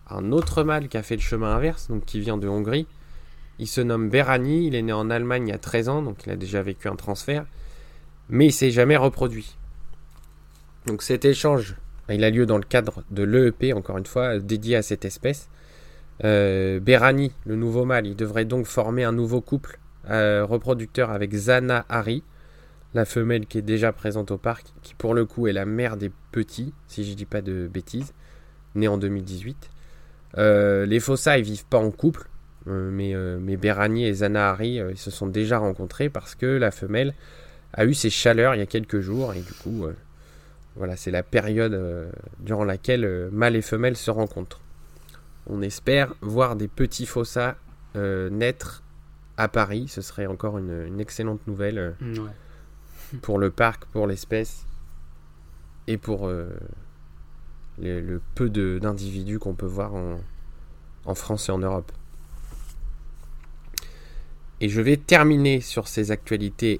un 0.10 0.32
autre 0.32 0.64
mâle 0.64 0.88
qui 0.88 0.98
a 0.98 1.04
fait 1.04 1.16
le 1.16 1.22
chemin 1.22 1.56
inverse, 1.56 1.88
donc 1.88 2.06
qui 2.06 2.20
vient 2.20 2.38
de 2.38 2.48
Hongrie. 2.48 2.88
Il 3.60 3.68
se 3.68 3.82
nomme 3.82 4.10
Berani, 4.10 4.68
il 4.68 4.76
est 4.76 4.82
né 4.82 4.94
en 4.94 5.10
Allemagne 5.10 5.48
il 5.48 5.52
y 5.52 5.54
a 5.54 5.58
13 5.58 5.90
ans, 5.90 6.02
donc 6.02 6.26
il 6.26 6.32
a 6.32 6.36
déjà 6.36 6.62
vécu 6.62 6.88
un 6.88 6.96
transfert, 6.96 7.46
mais 8.30 8.48
il 8.48 8.52
s'est 8.52 8.72
jamais 8.72 8.98
reproduit. 8.98 9.56
Donc 10.86 11.04
cet 11.04 11.26
échange, 11.26 11.76
il 12.10 12.24
a 12.24 12.30
lieu 12.30 12.46
dans 12.46 12.58
le 12.58 12.64
cadre 12.64 13.04
de 13.12 13.24
l'EEP, 13.24 13.74
encore 13.74 13.98
une 13.98 14.06
fois, 14.06 14.40
dédié 14.40 14.76
à 14.76 14.82
cette 14.82 15.06
espèce. 15.06 15.50
Euh, 16.24 16.80
Berani, 16.80 17.32
le 17.46 17.56
nouveau 17.56 17.86
mâle, 17.86 18.08
il 18.08 18.16
devrait 18.16 18.46
donc 18.46 18.66
former 18.66 19.04
un 19.04 19.12
nouveau 19.12 19.42
couple 19.42 19.80
euh, 20.10 20.46
reproducteur 20.46 21.10
avec 21.10 21.34
Zana 21.34 21.86
Hari, 21.90 22.24
la 22.94 23.06
femelle 23.06 23.46
qui 23.48 23.58
est 23.58 23.64
déjà 23.64 23.92
présente 23.92 24.32
au 24.32 24.38
parc, 24.38 24.68
qui 24.82 24.94
pour 24.94 25.14
le 25.14 25.26
coup 25.26 25.48
est 25.48 25.54
la 25.54 25.66
mère 25.66 25.98
des 25.98 26.12
petits, 26.32 26.74
si 26.88 27.04
je 27.04 27.14
dis 27.14 27.26
pas 27.26 27.42
de 27.42 27.68
bêtises, 27.68 28.14
née 28.76 28.88
en 28.88 28.98
2018. 28.98 29.70
Euh, 30.38 30.86
les 30.86 31.00
fossa, 31.00 31.38
ils 31.38 31.44
vivent 31.44 31.66
pas 31.66 31.80
en 31.80 31.92
couple, 31.92 32.28
mais, 32.68 33.16
mais 33.40 33.58
Berani 33.58 34.06
et 34.06 34.14
Zana 34.14 34.52
Hari 34.52 34.80
se 34.96 35.10
sont 35.10 35.26
déjà 35.26 35.58
rencontrés 35.58 36.10
parce 36.10 36.36
que 36.36 36.46
la 36.46 36.70
femelle 36.70 37.16
a 37.74 37.86
eu 37.86 37.96
ses 37.96 38.12
chaleurs 38.12 38.54
il 38.54 38.60
y 38.60 38.62
a 38.62 38.68
quelques 38.68 39.00
jours 39.00 39.34
et 39.34 39.40
du 39.40 39.54
coup, 39.54 39.88
voilà, 40.76 40.96
c'est 40.96 41.10
la 41.10 41.24
période 41.24 42.12
durant 42.40 42.64
laquelle 42.64 43.30
mâles 43.32 43.56
et 43.56 43.64
femelles 43.64 43.98
se 43.98 44.12
rencontrent. 44.12 44.62
On 45.52 45.62
espère 45.62 46.16
voir 46.22 46.56
des 46.56 46.68
petits 46.68 47.06
fossas 47.06 47.56
naître 47.96 48.82
à 49.38 49.48
Paris. 49.48 49.88
Ce 49.88 50.02
serait 50.02 50.28
encore 50.28 50.58
une, 50.58 51.00
excellente 51.00 51.46
nouvelle 51.48 51.78
euh, 51.78 52.28
pour 53.22 53.40
le 53.40 53.50
parc, 53.50 53.86
pour 53.86 54.08
l'espèce 54.08 54.66
et 55.88 55.98
pour 55.98 56.28
euh, 56.28 56.50
le, 57.80 58.22
peu 58.36 58.50
d'individus 58.50 59.40
qu'on 59.40 59.56
peut 59.56 59.66
voir 59.66 59.94
en, 59.96 61.16
France 61.16 61.50
et 61.50 61.52
en 61.52 61.58
Europe. 61.58 61.92
Et 64.60 64.70
je 64.70 64.80
vais 64.80 64.98
terminer 64.98 65.60
sur 65.60 65.88
ces 65.88 66.12
actualités 66.12 66.80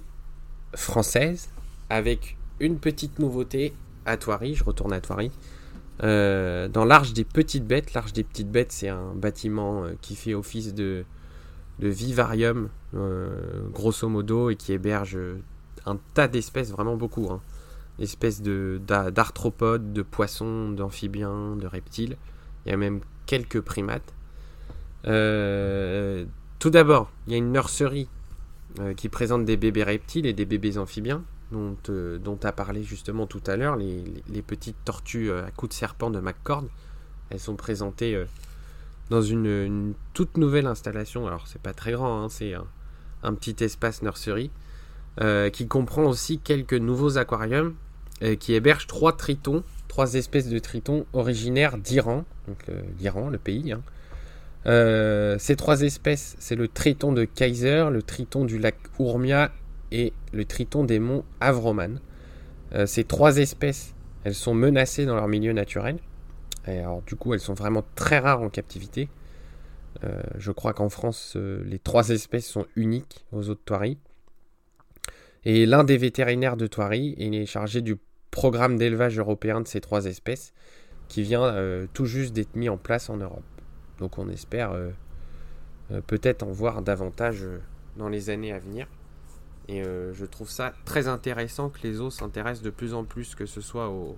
françaises 0.76 1.50
avec 1.90 2.38
une 2.60 2.78
petite 2.78 3.18
nouveauté 3.18 3.74
à 4.06 4.18
Thoiry. 4.18 4.54
Je 4.54 4.64
retourne 4.64 4.94
à 4.94 5.02
Thoiry. 5.02 5.32
Euh, 6.04 6.68
dans 6.68 6.86
l'Arche 6.86 7.14
des 7.14 7.24
Petites 7.24 7.66
Bêtes. 7.66 7.94
L'Arche 7.94 8.14
des 8.14 8.24
Petites 8.24 8.52
Bêtes, 8.52 8.72
c'est 8.72 8.90
un 8.90 9.14
bâtiment 9.14 9.84
qui 10.02 10.16
fait 10.16 10.34
office 10.34 10.74
de, 10.74 11.06
vivarium, 11.80 12.70
euh, 12.96 13.62
grosso 13.72 14.08
modo, 14.08 14.50
et 14.50 14.56
qui 14.56 14.74
héberge 14.74 15.18
un 15.86 15.98
tas 16.14 16.28
d'espèces, 16.28 16.72
vraiment 16.72 16.96
beaucoup. 16.96 17.30
Hein. 17.32 17.42
Espèces 18.00 18.42
d'arthropodes, 18.42 19.94
de, 19.94 20.02
poissons, 20.02 20.72
d'amphibiens, 20.72 21.56
de 21.56 21.68
reptiles. 21.68 22.18
Il 22.66 22.72
y 22.72 22.74
a 22.74 22.78
même 22.78 23.02
quelques 23.26 23.62
primates. 23.62 24.14
Euh, 25.06 26.26
tout 26.60 26.70
d'abord, 26.70 27.12
il 27.26 27.32
y 27.34 27.36
a 27.36 27.38
une 27.38 27.52
nurserie 27.52 28.08
euh, 28.80 28.94
qui 28.94 29.10
présente 29.10 29.46
des 29.46 29.58
bébés 29.58 29.84
reptiles 29.84 30.26
et 30.26 30.34
des 30.34 30.46
bébés 30.46 30.78
amphibiens, 30.78 31.24
dont, 31.52 31.76
dont 32.20 32.40
a 32.44 32.52
parlé 32.52 32.84
justement 32.84 33.28
tout 33.28 33.44
à 33.48 33.58
l'heure, 33.58 33.76
les, 33.76 34.42
petites 34.42 34.84
tortues 34.86 35.32
à 35.32 35.52
coups 35.52 35.70
de 35.70 35.74
serpent 35.74 36.10
de 36.10 36.20
McCord. 36.20 36.66
Elles 37.30 37.40
sont 37.40 37.56
présentées 37.56 38.26
dans 39.12 39.22
une, 39.22 39.94
toute 40.14 40.38
nouvelle 40.38 40.66
installation. 40.66 41.28
Alors 41.28 41.48
c'est 41.48 41.62
pas 41.62 41.74
très 41.74 41.92
grand, 41.92 42.24
hein, 42.24 42.30
c'est 42.30 42.54
un, 43.24 43.34
petit 43.34 43.64
espace 43.64 44.02
nursery 44.02 44.50
euh, 45.20 45.50
qui 45.50 45.68
comprend 45.68 46.06
aussi 46.06 46.40
quelques 46.40 46.74
nouveaux 46.74 47.18
aquariums 47.18 47.76
euh, 48.24 48.36
qui 48.36 48.54
hébergent 48.54 48.88
trois 48.88 49.16
tritons, 49.16 49.64
trois 49.90 50.14
espèces 50.14 50.48
de 50.48 50.58
tritons 50.60 51.06
originaires 51.12 51.78
d'Iran, 51.78 52.24
donc 52.48 52.58
euh, 52.70 52.82
l'Iran, 53.00 53.30
le 53.30 53.38
pays. 53.38 53.74
Hein. 53.74 53.82
ces 55.40 55.56
trois 55.58 55.82
espèces, 55.82 56.38
c'est 56.40 56.56
le 56.56 56.70
triton 56.70 57.12
de 57.12 57.26
Kaiser, 57.26 57.90
le 57.92 58.02
triton 58.02 58.46
du 58.46 58.58
lac 58.58 58.78
Urmia 58.98 59.52
et 59.92 60.14
le 60.34 60.46
triton 60.46 60.84
des 60.84 61.00
monts 61.00 61.24
Avroman. 61.40 62.00
ces 62.86 63.04
trois 63.04 63.38
espèces, 63.38 63.94
elles 64.24 64.36
sont 64.36 64.54
menacées 64.54 65.06
dans 65.06 65.16
leur 65.16 65.28
milieu 65.28 65.54
naturel 65.54 65.98
du 67.06 67.16
coup, 67.16 67.34
elles 67.34 67.40
sont 67.40 67.54
vraiment 67.54 67.84
très 67.96 68.20
rares 68.20 68.42
en 68.42 68.50
captivité. 68.50 69.10
Euh, 70.04 70.22
je 70.38 70.52
crois 70.52 70.74
qu'en 70.74 70.90
France, 70.90 71.34
euh, 71.36 71.64
les 71.66 71.80
trois 71.80 72.10
espèces 72.10 72.48
sont 72.48 72.66
uniques 72.76 73.26
aux 73.32 73.50
autres 73.50 73.64
Thoiry. 73.66 73.98
Et 75.44 75.66
l'un 75.66 75.84
des 75.84 75.98
vétérinaires 75.98 76.58
de 76.58 76.68
Thoiry 76.68 77.16
est 77.18 77.46
chargé 77.46 77.82
du 77.82 77.98
programme 78.30 78.78
d'élevage 78.78 79.18
européen 79.18 79.60
de 79.62 79.68
ces 79.68 79.82
trois 79.82 80.06
espèces, 80.06 80.54
qui 81.08 81.24
vient 81.24 81.44
euh, 81.44 81.88
tout 81.94 82.06
juste 82.06 82.34
d'être 82.34 82.56
mis 82.56 82.70
en 82.70 82.78
place 82.78 83.10
en 83.10 83.18
Europe. 83.18 83.44
Donc 84.00 84.18
on 84.18 84.30
espère 84.30 84.74
peut-être 86.08 86.42
en 86.42 86.52
voir 86.52 86.82
davantage 86.82 87.46
dans 87.98 88.10
les 88.10 88.32
années 88.32 88.52
à 88.52 88.58
venir. 88.58 88.88
Et 89.68 89.84
je 89.84 90.26
trouve 90.26 90.50
ça 90.50 90.74
très 90.86 91.08
intéressant 91.08 91.70
que 91.70 91.80
les 91.84 92.02
os 92.02 92.14
s'intéressent 92.14 92.64
de 92.64 92.72
plus 92.72 92.94
en 92.94 93.04
plus, 93.04 93.36
que 93.36 93.46
ce 93.46 93.62
soit 93.62 93.90
aux, 93.90 94.18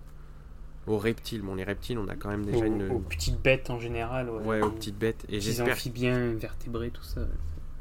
aux 0.87 0.97
reptiles. 0.97 1.41
Bon, 1.41 1.55
les 1.55 1.63
reptiles, 1.63 1.97
on 1.97 2.07
a 2.07 2.15
quand 2.15 2.29
même 2.29 2.45
déjà 2.45 2.65
une. 2.65 2.91
Aux 2.91 2.99
petites 2.99 3.41
bêtes 3.41 3.69
en 3.69 3.79
général. 3.79 4.29
Ouais, 4.29 4.61
aux 4.61 4.71
petites 4.71 4.97
bêtes. 4.97 5.25
Et 5.29 5.39
j'espère. 5.39 5.73
amphibiens, 5.73 6.33
vertébrés, 6.33 6.89
tout 6.91 7.03
ça. 7.03 7.21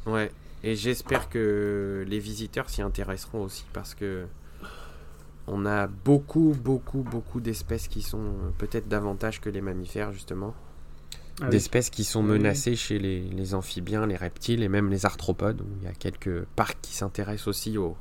Ouais. 0.06 0.30
Et 0.64 0.76
j'espère 0.76 1.28
que 1.28 2.04
les 2.06 2.18
visiteurs 2.18 2.70
s'y 2.70 2.82
intéresseront 2.82 3.42
aussi 3.42 3.64
parce 3.72 3.94
que 3.94 4.26
on 5.48 5.66
a 5.66 5.88
beaucoup, 5.88 6.54
beaucoup, 6.62 7.02
beaucoup 7.02 7.40
d'espèces 7.40 7.88
qui 7.88 8.00
sont 8.02 8.20
euh, 8.20 8.50
peut-être 8.58 8.88
davantage 8.88 9.40
que 9.40 9.50
les 9.50 9.60
mammifères, 9.60 10.12
justement. 10.12 10.54
Ah 11.40 11.48
d'espèces 11.48 11.90
qui 11.90 12.04
sont 12.04 12.22
menacées 12.22 12.76
chez 12.76 12.98
les, 12.98 13.54
amphibiens, 13.54 14.06
les 14.06 14.16
reptiles 14.16 14.62
et 14.62 14.68
même 14.68 14.90
les 14.90 15.06
arthropodes. 15.06 15.62
Il 15.80 15.84
y 15.84 15.90
a 15.90 15.94
quelques 15.94 16.44
parcs 16.56 16.78
qui 16.82 16.94
s'intéressent 16.94 17.48
aussi 17.48 17.78
aux, 17.78 17.96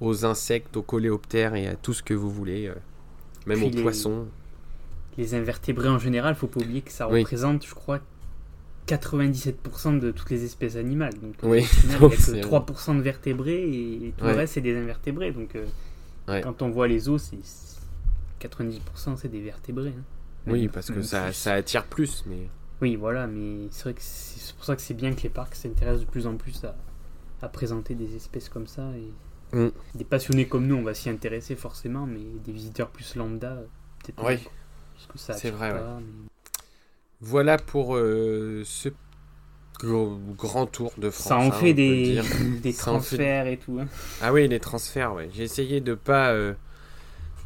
aux 0.00 0.24
insectes, 0.24 0.76
aux 0.76 0.82
coléoptères 0.82 1.54
et 1.54 1.66
à 1.66 1.76
tout 1.76 1.92
ce 1.92 2.02
que 2.02 2.14
vous 2.14 2.30
voulez. 2.30 2.68
Euh, 2.68 2.74
même 3.46 3.62
aux 3.62 3.70
poissons. 3.70 4.26
Les 5.18 5.34
invertébrés 5.34 5.88
en 5.88 5.98
général, 5.98 6.34
faut 6.34 6.46
pas 6.46 6.60
oublier 6.60 6.82
que 6.82 6.92
ça 6.92 7.06
représente, 7.06 7.66
je 7.66 7.74
crois, 7.74 8.00
97% 8.86 9.98
de 9.98 10.10
toutes 10.10 10.30
les 10.30 10.44
espèces 10.44 10.76
animales. 10.76 11.14
Donc, 11.20 11.34
oui. 11.42 11.66
il 11.84 11.88
n'y 11.90 11.94
a 11.94 11.98
que 11.98 12.04
3% 12.04 12.96
de 12.96 13.02
vertébrés 13.02 13.62
et 13.62 14.14
tout 14.16 14.24
le 14.24 14.32
reste, 14.32 14.54
c'est 14.54 14.60
des 14.60 14.76
invertébrés. 14.76 15.32
Donc, 15.32 15.56
euh, 15.56 16.40
quand 16.42 16.62
on 16.62 16.70
voit 16.70 16.88
les 16.88 17.08
os, 17.08 17.32
90% 18.40 19.16
c'est 19.16 19.28
des 19.28 19.40
vertébrés. 19.40 19.94
Hein. 19.96 20.02
Oui, 20.46 20.68
parce 20.68 20.90
que 20.90 21.02
ça, 21.02 21.32
ça, 21.32 21.54
attire 21.54 21.86
plus. 21.86 22.24
mais 22.26 22.48
Oui, 22.80 22.96
voilà, 22.96 23.26
mais 23.26 23.68
c'est 23.70 23.84
vrai 23.84 23.94
que 23.94 24.02
c'est 24.02 24.54
pour 24.56 24.64
ça 24.64 24.76
que 24.76 24.82
c'est 24.82 24.94
bien 24.94 25.14
que 25.14 25.22
les 25.22 25.28
parcs 25.28 25.54
s'intéressent 25.54 26.06
de 26.06 26.10
plus 26.10 26.26
en 26.26 26.36
plus 26.36 26.64
à, 26.64 26.76
à 27.42 27.48
présenter 27.48 27.94
des 27.94 28.16
espèces 28.16 28.48
comme 28.48 28.66
ça. 28.66 28.90
Et 28.96 29.12
Mm. 29.52 29.68
Des 29.94 30.04
passionnés 30.04 30.46
comme 30.46 30.66
nous, 30.66 30.76
on 30.76 30.82
va 30.82 30.94
s'y 30.94 31.10
intéresser 31.10 31.56
forcément, 31.56 32.06
mais 32.06 32.20
des 32.44 32.52
visiteurs 32.52 32.90
plus 32.90 33.16
lambda, 33.16 33.58
peut-être 34.02 34.24
oui. 34.24 34.38
c'est 35.16 35.50
vrai. 35.50 35.74
Voilà 37.20 37.58
pour 37.58 37.96
euh, 37.96 38.62
ce 38.64 38.88
grand 39.82 40.66
tour 40.66 40.92
de 40.98 41.10
France. 41.10 41.26
Ça 41.26 41.36
en 41.36 41.48
hein, 41.48 41.52
fait 41.52 41.74
des, 41.74 42.20
des 42.62 42.72
transferts 42.72 43.46
et 43.46 43.56
tout. 43.56 43.78
Hein. 43.80 43.88
Ah 44.22 44.32
oui, 44.32 44.46
les 44.46 44.60
transferts, 44.60 45.14
ouais. 45.14 45.28
J'ai 45.32 45.42
essayé 45.42 45.80
de 45.80 45.94
pas 45.94 46.30
euh, 46.30 46.54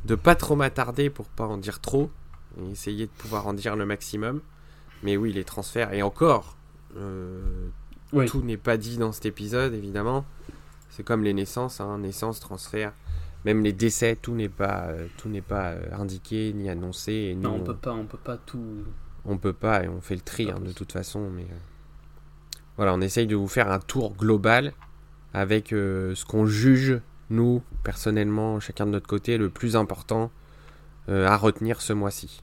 de 0.05 0.15
pas 0.15 0.35
trop 0.35 0.57
m'attarder 0.57 1.11
pour 1.11 1.27
pas 1.27 1.47
en 1.47 1.57
dire 1.57 1.81
trop, 1.81 2.11
et 2.61 2.71
essayer 2.71 3.07
de 3.07 3.13
pouvoir 3.13 3.47
en 3.47 3.55
dire 3.55 3.77
le 3.77 3.87
maximum. 3.87 4.41
Mais 5.03 5.17
oui, 5.17 5.33
les 5.33 5.45
transferts 5.45 5.93
et 5.93 6.03
encore, 6.03 6.57
euh, 6.97 7.69
tout 8.27 8.43
n'est 8.43 8.57
pas 8.57 8.77
dit 8.77 8.97
dans 8.97 9.13
cet 9.13 9.27
épisode 9.27 9.75
évidemment. 9.75 10.25
C'est 10.91 11.03
comme 11.03 11.25
les 11.25 11.35
naissances, 11.35 11.81
hein, 11.81 11.99
naissance, 11.99 12.39
transfert, 12.39 12.93
même 13.45 13.63
les 13.63 13.73
décès, 13.73 14.17
tout 14.17 14.35
n'est 14.35 14.49
pas, 14.49 14.87
euh, 14.89 15.07
tout 15.17 15.29
n'est 15.29 15.43
pas 15.43 15.73
euh, 15.73 15.83
indiqué 15.93 16.53
ni 16.55 16.71
annoncé. 16.71 17.13
Et 17.13 17.35
non, 17.35 17.57
on 17.57 17.61
peut 17.61 17.77
pas, 17.77 17.93
on 17.93 18.07
peut 18.07 18.19
pas 18.19 18.37
tout. 18.37 18.85
On 19.25 19.37
peut 19.37 19.53
pas 19.53 19.85
et 19.85 19.89
on 19.89 20.01
fait 20.01 20.15
le 20.15 20.21
tri 20.21 20.51
hein, 20.51 20.61
de 20.61 20.73
toute 20.73 20.93
façon, 20.93 21.31
mais 21.31 21.43
euh, 21.43 21.57
voilà, 22.77 22.95
on 22.95 23.01
essaye 23.01 23.27
de 23.27 23.37
vous 23.37 23.49
faire 23.49 23.71
un 23.71 23.81
tour 23.81 24.15
global 24.15 24.73
avec 25.33 25.71
ce 25.71 26.25
qu'on 26.25 26.47
juge 26.47 27.01
nous 27.31 27.63
personnellement, 27.83 28.61
chacun 28.61 28.87
de 28.87 28.93
notre 28.93 29.09
côté, 29.09 29.37
le 29.37 29.49
plus 29.51 29.75
important 29.75 30.31
à 31.09 31.37
retenir 31.37 31.81
ce 31.81 31.93
mois-ci. 31.93 32.43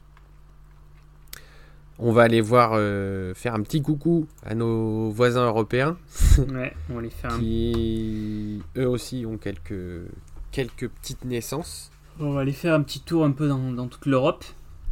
On 2.03 2.12
va 2.12 2.24
aller 2.24 2.41
voir 2.41 2.72
euh, 2.74 3.36
faire 3.36 3.53
un 3.53 3.62
petit 3.62 3.84
coucou 3.84 4.26
à 4.43 4.55
nos 4.55 5.12
voisins 5.12 5.45
européens. 5.45 5.99
ouais, 6.51 6.74
on 6.89 6.97
les 6.97 7.12
fait 7.12 7.28
qui 7.38 8.59
eux 8.76 8.89
aussi 8.89 9.24
ont 9.28 9.38
quelques, 9.38 10.07
quelques 10.51 10.89
petites 10.89 11.26
naissances. 11.26 11.91
On 12.20 12.32
va 12.32 12.41
aller 12.41 12.53
faire 12.53 12.74
un 12.74 12.82
petit 12.82 13.01
tour 13.01 13.24
un 13.24 13.30
peu 13.30 13.47
dans, 13.47 13.88
toute 13.88 14.07
l'Europe. 14.07 14.43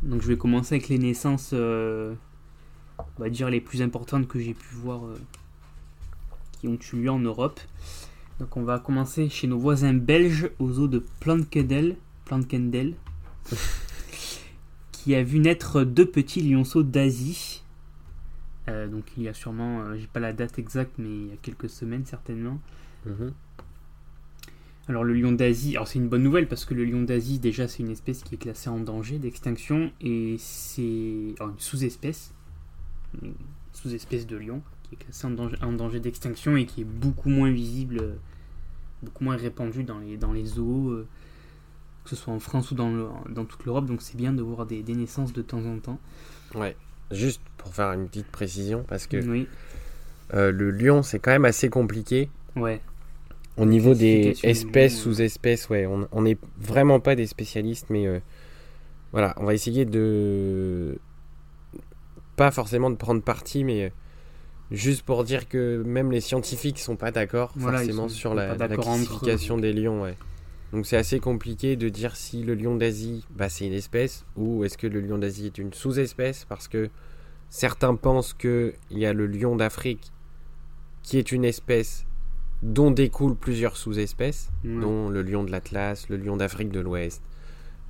Donc 0.03 0.21
je 0.21 0.27
vais 0.27 0.37
commencer 0.37 0.75
avec 0.75 0.87
les 0.87 0.99
naissances, 0.99 1.49
euh, 1.53 2.13
on 2.99 3.23
va 3.23 3.29
dire 3.31 3.49
les 3.49 3.59
plus 3.59 3.81
importantes 3.81 4.27
que 4.27 4.39
j'ai 4.39 4.53
pu 4.53 4.75
voir 4.75 5.03
euh, 5.05 5.17
qui 6.61 6.67
ont 6.67 6.77
eu 6.93 6.95
lieu 6.95 7.09
en 7.09 7.19
Europe. 7.19 7.59
Donc 8.39 8.55
on 8.55 8.61
va 8.61 8.77
commencer 8.77 9.29
chez 9.29 9.47
nos 9.47 9.57
voisins 9.57 9.93
belges 9.93 10.51
aux 10.59 10.77
eaux 10.77 10.87
de 10.87 11.03
Plankendel. 11.19 11.95
Plankendel. 12.25 12.93
qui 14.91 15.15
a 15.15 15.23
vu 15.23 15.39
naître 15.39 15.83
deux 15.83 16.05
petits 16.05 16.41
lionceaux 16.41 16.83
d'Asie 16.83 17.63
donc 18.91 19.05
il 19.17 19.23
y 19.23 19.27
a 19.27 19.33
sûrement, 19.33 19.95
j'ai 19.97 20.05
pas 20.05 20.19
la 20.19 20.31
date 20.31 20.59
exacte, 20.59 20.91
mais 20.99 21.09
il 21.09 21.27
y 21.29 21.31
a 21.31 21.37
quelques 21.41 21.71
semaines 21.71 22.05
certainement. 22.05 22.59
Mhm. 23.07 23.33
Alors 24.89 25.03
le 25.03 25.13
lion 25.13 25.31
d'Asie, 25.31 25.75
alors 25.75 25.87
c'est 25.87 25.99
une 25.99 26.09
bonne 26.09 26.23
nouvelle 26.23 26.47
parce 26.47 26.65
que 26.65 26.73
le 26.73 26.83
lion 26.83 27.03
d'Asie 27.03 27.37
déjà 27.37 27.67
c'est 27.67 27.83
une 27.83 27.91
espèce 27.91 28.23
qui 28.23 28.33
est 28.33 28.37
classée 28.39 28.71
en 28.71 28.79
danger 28.79 29.19
d'extinction 29.19 29.91
et 30.01 30.35
c'est 30.39 30.81
une 30.81 31.59
sous-espèce, 31.59 32.33
une 33.21 33.35
sous-espèce 33.71 34.25
de 34.25 34.35
lion 34.35 34.63
qui 34.81 34.95
est 34.95 34.97
classée 34.97 35.27
en 35.27 35.31
danger, 35.31 35.57
en 35.61 35.73
danger 35.73 35.99
d'extinction 35.99 36.57
et 36.57 36.65
qui 36.65 36.81
est 36.81 36.85
beaucoup 36.85 37.29
moins 37.29 37.51
visible, 37.51 38.17
beaucoup 39.03 39.23
moins 39.23 39.37
répandue 39.37 39.83
dans 39.83 39.99
les, 39.99 40.17
dans 40.17 40.33
les 40.33 40.45
zoos, 40.45 40.89
euh, 40.89 41.07
que 42.09 42.15
ce 42.15 42.23
soit 42.23 42.33
en 42.33 42.39
France 42.39 42.71
ou 42.71 42.75
dans, 42.75 42.91
dans 43.29 43.45
toute 43.45 43.65
l'Europe, 43.65 43.85
donc 43.85 44.01
c'est 44.01 44.17
bien 44.17 44.33
de 44.33 44.41
voir 44.41 44.65
des, 44.65 44.83
naissances 44.83 45.33
de 45.33 45.41
temps 45.41 45.63
en 45.65 45.77
temps. 45.77 45.99
Ouais, 46.55 46.75
juste 47.11 47.41
pour 47.57 47.73
faire 47.73 47.91
une 47.91 48.07
petite 48.07 48.27
précision 48.27 48.83
parce 48.87 49.05
que 49.05 49.17
euh, 50.33 50.51
le 50.51 50.71
lion 50.71 51.03
c'est 51.03 51.19
quand 51.19 51.31
même 51.31 51.45
assez 51.45 51.69
compliqué. 51.69 52.29
Ouais. 52.55 52.81
Au 53.57 53.65
niveau 53.65 53.93
des 53.93 54.35
espèces, 54.43 54.97
sous-espèces, 54.97 55.69
ouais, 55.69 55.85
on 55.85 56.21
n'est 56.21 56.37
vraiment 56.57 56.99
pas 56.99 57.15
des 57.15 57.27
spécialistes, 57.27 57.87
mais 57.89 58.07
euh, 58.07 58.19
voilà, 59.11 59.35
on 59.37 59.45
va 59.45 59.53
essayer 59.53 59.85
de. 59.85 60.97
Pas 62.37 62.51
forcément 62.51 62.89
de 62.89 62.95
prendre 62.95 63.21
parti, 63.21 63.65
mais 63.65 63.83
euh, 63.83 63.89
juste 64.71 65.03
pour 65.03 65.25
dire 65.25 65.49
que 65.49 65.83
même 65.85 66.09
les 66.09 66.21
scientifiques 66.21 66.79
sont 66.79 66.95
pas 66.95 67.11
d'accord 67.11 67.51
forcément 67.59 68.07
sur 68.07 68.33
la, 68.33 68.55
classification 68.55 69.57
des 69.57 69.73
lions, 69.73 70.01
ouais. 70.01 70.15
Donc 70.71 70.85
c'est 70.85 70.97
assez 70.97 71.19
compliqué 71.19 71.75
de 71.75 71.89
dire 71.89 72.15
si 72.15 72.43
le 72.43 72.53
lion 72.53 72.75
d'Asie, 72.75 73.25
bah, 73.35 73.49
c'est 73.49 73.65
une 73.65 73.73
espèce, 73.73 74.25
ou 74.35 74.63
est-ce 74.63 74.77
que 74.77 74.87
le 74.87 75.01
lion 75.01 75.17
d'Asie 75.17 75.47
est 75.47 75.57
une 75.57 75.73
sous-espèce, 75.73 76.45
parce 76.45 76.67
que 76.67 76.89
certains 77.49 77.95
pensent 77.95 78.33
qu'il 78.33 78.73
y 78.91 79.05
a 79.05 79.13
le 79.13 79.25
lion 79.25 79.55
d'Afrique 79.55 80.11
qui 81.01 81.17
est 81.17 81.31
une 81.31 81.45
espèce 81.45 82.05
dont 82.61 82.91
découlent 82.91 83.37
plusieurs 83.37 83.77
sous-espèces, 83.77 84.51
dont 84.63 85.09
le 85.09 85.21
lion 85.23 85.43
de 85.43 85.51
l'Atlas, 85.51 86.09
le 86.09 86.17
lion 86.17 86.37
d'Afrique 86.37 86.71
de 86.71 86.81
l'Ouest, 86.81 87.23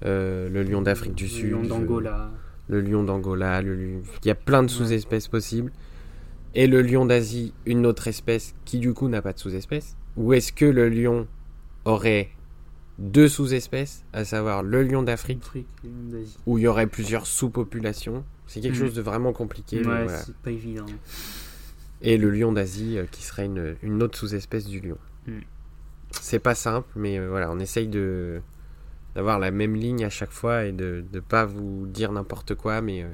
euh, 0.06 0.48
le 0.48 0.64
lion 0.64 0.82
d'Afrique 0.82 1.16
du 1.16 1.28
Sud, 1.28 1.52
lion 1.52 1.64
d'Angola. 1.64 2.32
le 2.68 2.80
lion 2.80 3.04
d'Angola, 3.04 3.62
il 3.62 4.02
y 4.24 4.30
a 4.30 4.36
plein 4.36 4.64
de 4.64 4.70
sous-espèces 4.70 5.28
possibles. 5.28 5.72
Et 6.56 6.68
le 6.68 6.82
lion 6.82 7.06
d'Asie, 7.06 7.54
une 7.66 7.86
autre 7.86 8.08
espèce 8.08 8.56
qui 8.66 8.80
du 8.80 8.94
coup 8.94 9.08
n'a 9.08 9.22
pas 9.22 9.34
de 9.34 9.40
sous-espèce? 9.40 9.98
Ou 10.18 10.34
est-ce 10.34 10.52
que 10.52 10.66
le 10.66 10.90
lion 10.90 11.28
aurait 11.86 12.30
deux 13.00 13.28
sous-espèces, 13.28 14.04
à 14.14 14.26
savoir 14.26 14.62
le 14.62 14.84
lion 14.84 15.02
d'Afrique, 15.02 15.42
où 16.46 16.58
il 16.58 16.62
y 16.62 16.68
aurait 16.68 16.88
plusieurs 16.88 17.26
sous-populations 17.26 18.24
C'est 18.46 18.62
quelque 18.62 18.76
mm. 18.76 18.80
chose 18.80 18.94
de 18.94 19.02
vraiment 19.02 19.34
compliqué. 19.34 19.84
Ouais, 19.84 20.06
c'est 20.08 20.36
pas 20.36 20.52
évident 20.52 20.86
et 22.02 22.18
le 22.18 22.30
lion 22.30 22.52
d'Asie 22.52 22.98
euh, 22.98 23.06
qui 23.10 23.24
serait 23.24 23.46
une, 23.46 24.04
autre 24.04 24.18
sous-espèce 24.18 24.66
du 24.66 24.80
lion. 24.80 24.98
Hmm. 25.28 25.40
C'est 26.12 26.40
pas 26.40 26.56
simple, 26.56 26.88
mais 26.96 27.20
euh, 27.20 27.28
voilà, 27.30 27.52
on 27.52 27.60
essaye 27.60 27.88
de 27.88 28.42
d'avoir 29.16 29.40
la 29.40 29.50
même 29.50 29.76
ligne 29.76 30.06
à 30.06 30.10
chaque 30.10 30.32
fois 30.32 30.66
et 30.66 30.72
de 30.72 31.04
ne 31.12 31.20
pas 31.20 31.44
vous 31.44 31.88
dire 31.88 32.12
n'importe 32.12 32.56
quoi. 32.56 32.80
Mais 32.82 33.04
euh, 33.04 33.08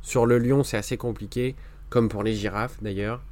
sur 0.00 0.26
le 0.26 0.38
lion, 0.38 0.64
c'est 0.64 0.76
assez 0.76 0.96
compliqué, 0.96 1.54
comme 1.90 2.08
pour 2.08 2.22
les 2.22 2.34
girafes 2.34 2.78
d'ailleurs. 2.82 3.22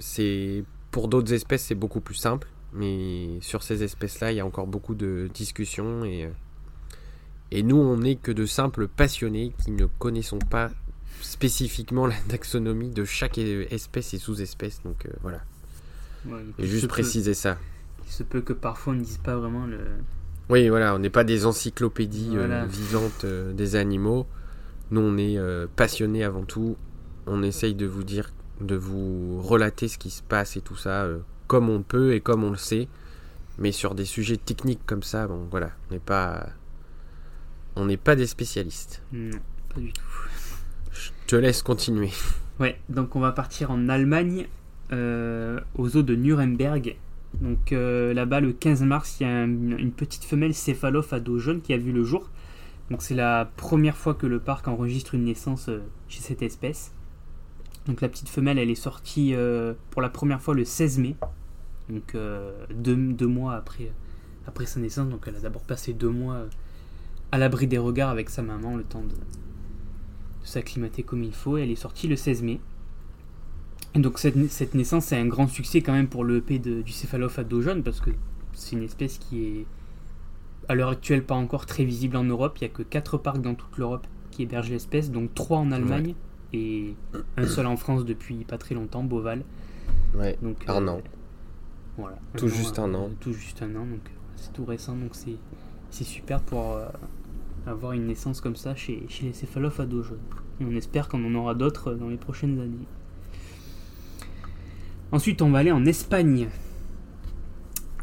c'est 0.00 0.64
pour 0.90 1.08
d'autres 1.08 1.32
espèces, 1.32 1.64
c'est 1.64 1.74
beaucoup 1.74 2.00
plus 2.00 2.14
simple, 2.14 2.48
mais 2.72 3.38
sur 3.40 3.62
ces 3.62 3.82
espèces-là, 3.82 4.32
il 4.32 4.36
y 4.36 4.40
a 4.40 4.46
encore 4.46 4.66
beaucoup 4.66 4.94
de 4.94 5.28
discussions 5.32 6.04
et 6.04 6.28
et 7.50 7.62
nous, 7.62 7.76
on 7.76 7.96
n'est 7.96 8.16
que 8.16 8.32
de 8.32 8.46
simples 8.46 8.88
passionnés 8.88 9.54
qui 9.64 9.70
ne 9.70 9.86
connaissons 9.86 10.38
pas 10.38 10.70
spécifiquement 11.22 12.06
la 12.06 12.16
taxonomie 12.28 12.90
de 12.90 13.04
chaque 13.04 13.38
espèce 13.38 14.14
et 14.14 14.18
sous-espèce. 14.18 14.82
Donc 14.84 15.06
euh, 15.06 15.10
voilà. 15.22 15.40
et 16.58 16.66
juste 16.66 16.88
préciser 16.88 17.34
ça. 17.34 17.58
Il 18.06 18.12
se 18.12 18.22
peut 18.22 18.40
que 18.40 18.52
parfois 18.52 18.92
on 18.92 18.96
ne 18.96 19.02
dise 19.02 19.18
pas 19.18 19.36
vraiment 19.36 19.66
le. 19.66 19.78
Oui, 20.50 20.68
voilà, 20.68 20.94
on 20.94 20.98
n'est 20.98 21.10
pas 21.10 21.24
des 21.24 21.44
encyclopédies 21.44 22.32
euh, 22.34 22.64
vivantes 22.66 23.24
euh, 23.24 23.52
des 23.52 23.76
animaux. 23.76 24.26
Nous, 24.90 25.00
on 25.02 25.18
est 25.18 25.38
passionnés 25.76 26.24
avant 26.24 26.44
tout. 26.44 26.76
On 27.26 27.42
essaye 27.42 27.74
de 27.74 27.84
vous 27.84 28.04
dire, 28.04 28.32
de 28.62 28.74
vous 28.74 29.42
relater 29.42 29.86
ce 29.88 29.98
qui 29.98 30.08
se 30.08 30.22
passe 30.22 30.56
et 30.56 30.62
tout 30.62 30.76
ça, 30.76 31.06
comme 31.48 31.68
on 31.68 31.82
peut 31.82 32.14
et 32.14 32.20
comme 32.20 32.44
on 32.44 32.50
le 32.50 32.56
sait. 32.56 32.86
Mais 33.58 33.72
sur 33.72 33.96
des 33.96 34.04
sujets 34.04 34.36
techniques 34.36 34.86
comme 34.86 35.02
ça, 35.02 35.26
bon, 35.26 35.48
voilà, 35.50 35.72
on 35.90 35.94
n'est 35.94 36.00
pas, 36.00 36.46
on 37.74 37.86
n'est 37.86 37.96
pas 37.96 38.14
des 38.14 38.28
spécialistes. 38.28 39.02
Non, 39.12 39.38
pas 39.74 39.80
du 39.80 39.92
tout 39.92 40.02
te 41.28 41.36
laisse 41.36 41.62
continuer. 41.62 42.10
Ouais, 42.60 42.76
donc 42.88 43.14
on 43.14 43.20
va 43.20 43.30
partir 43.30 43.70
en 43.70 43.88
Allemagne, 43.88 44.48
euh, 44.90 45.60
aux 45.76 45.96
eaux 45.96 46.02
de 46.02 46.16
Nuremberg. 46.16 46.96
Donc 47.40 47.70
euh, 47.70 48.12
là-bas, 48.12 48.40
le 48.40 48.52
15 48.52 48.82
mars, 48.82 49.20
il 49.20 49.28
y 49.28 49.30
a 49.30 49.44
une 49.44 49.92
petite 49.92 50.24
femelle 50.24 50.54
céphalophe 50.54 51.12
à 51.12 51.20
dos 51.20 51.38
jaune 51.38 51.60
qui 51.60 51.72
a 51.72 51.76
vu 51.76 51.92
le 51.92 52.02
jour. 52.02 52.28
Donc 52.90 53.00
c'est 53.02 53.14
la 53.14 53.48
première 53.56 53.96
fois 53.96 54.14
que 54.14 54.26
le 54.26 54.40
parc 54.40 54.66
enregistre 54.66 55.14
une 55.14 55.26
naissance 55.26 55.68
euh, 55.68 55.84
chez 56.08 56.20
cette 56.20 56.42
espèce. 56.42 56.92
Donc 57.86 58.00
la 58.00 58.08
petite 58.08 58.28
femelle, 58.28 58.58
elle 58.58 58.70
est 58.70 58.74
sortie 58.74 59.36
pour 59.90 60.02
la 60.02 60.08
première 60.08 60.42
fois 60.42 60.54
le 60.56 60.64
16 60.64 60.98
mai. 60.98 61.14
Donc 61.88 62.16
deux, 62.74 62.96
deux, 62.96 63.26
mois 63.26 63.54
après, 63.54 63.90
après 64.46 64.66
sa 64.66 64.80
naissance. 64.80 65.08
Donc 65.08 65.24
elle 65.26 65.36
a 65.36 65.40
d'abord 65.40 65.62
passé 65.62 65.92
deux 65.92 66.10
mois 66.10 66.46
à 67.32 67.38
l'abri 67.38 67.66
des 67.66 67.78
regards 67.78 68.10
avec 68.10 68.30
sa 68.30 68.42
maman, 68.42 68.76
le 68.76 68.84
temps 68.84 69.02
de, 69.02 69.14
s'acclimater 70.44 71.02
comme 71.02 71.22
il 71.22 71.34
faut. 71.34 71.56
Elle 71.56 71.70
est 71.70 71.76
sortie 71.76 72.08
le 72.08 72.16
16 72.16 72.42
mai. 72.42 72.60
donc 73.94 74.18
cette, 74.18 74.50
cette 74.50 74.74
naissance 74.74 75.06
c'est 75.06 75.16
un 75.16 75.26
grand 75.26 75.46
succès 75.48 75.80
quand 75.80 75.92
même 75.92 76.08
pour 76.08 76.24
le 76.24 76.38
EP 76.38 76.58
du 76.58 76.92
céphalophe 76.92 77.38
à 77.38 77.44
dos 77.44 77.62
jaune 77.62 77.82
parce 77.82 78.00
que 78.00 78.10
c'est 78.54 78.76
une 78.76 78.82
espèce 78.82 79.18
qui 79.18 79.44
est 79.44 79.66
à 80.68 80.74
l'heure 80.74 80.90
actuelle 80.90 81.24
pas 81.24 81.34
encore 81.34 81.66
très 81.66 81.84
visible 81.84 82.16
en 82.16 82.24
Europe. 82.24 82.58
Il 82.60 82.64
n'y 82.64 82.70
a 82.70 82.74
que 82.74 82.82
4 82.82 83.18
parcs 83.18 83.40
dans 83.40 83.54
toute 83.54 83.78
l'Europe 83.78 84.06
qui 84.30 84.42
hébergent 84.42 84.70
l'espèce, 84.70 85.10
donc 85.10 85.34
3 85.34 85.58
en 85.58 85.72
Allemagne 85.72 86.14
et 86.52 86.94
un 87.36 87.46
seul 87.46 87.66
en 87.66 87.76
France 87.76 88.04
depuis 88.04 88.44
pas 88.44 88.58
très 88.58 88.74
longtemps, 88.74 89.04
Beauval. 89.04 89.44
Ouais, 90.14 90.38
donc, 90.42 90.56
euh. 90.68 90.98
Voilà. 91.98 92.16
Tout 92.36 92.48
juste 92.48 92.78
un 92.78 92.94
an. 92.94 93.10
Tout 93.20 93.32
juste 93.32 93.60
un 93.60 93.74
an, 93.74 93.84
donc 93.84 94.00
c'est 94.36 94.52
tout 94.52 94.64
récent, 94.64 94.94
donc 94.94 95.10
c'est 95.90 96.04
super 96.04 96.40
pour, 96.40 96.72
euh, 96.72 96.86
avoir 97.66 97.92
une 97.92 98.06
naissance 98.06 98.40
comme 98.40 98.56
ça 98.56 98.74
chez, 98.74 99.04
chez 99.08 99.26
les 99.26 99.32
céphalophes 99.32 99.80
à 99.80 99.86
dos 99.86 100.02
jaune. 100.02 100.18
Et 100.60 100.64
on 100.64 100.74
espère 100.76 101.08
qu'on 101.08 101.24
en 101.24 101.34
aura 101.34 101.54
d'autres 101.54 101.94
dans 101.94 102.08
les 102.08 102.16
prochaines 102.16 102.58
années. 102.60 102.86
Ensuite, 105.10 105.42
on 105.42 105.50
va 105.50 105.58
aller 105.58 105.72
en 105.72 105.84
Espagne. 105.84 106.48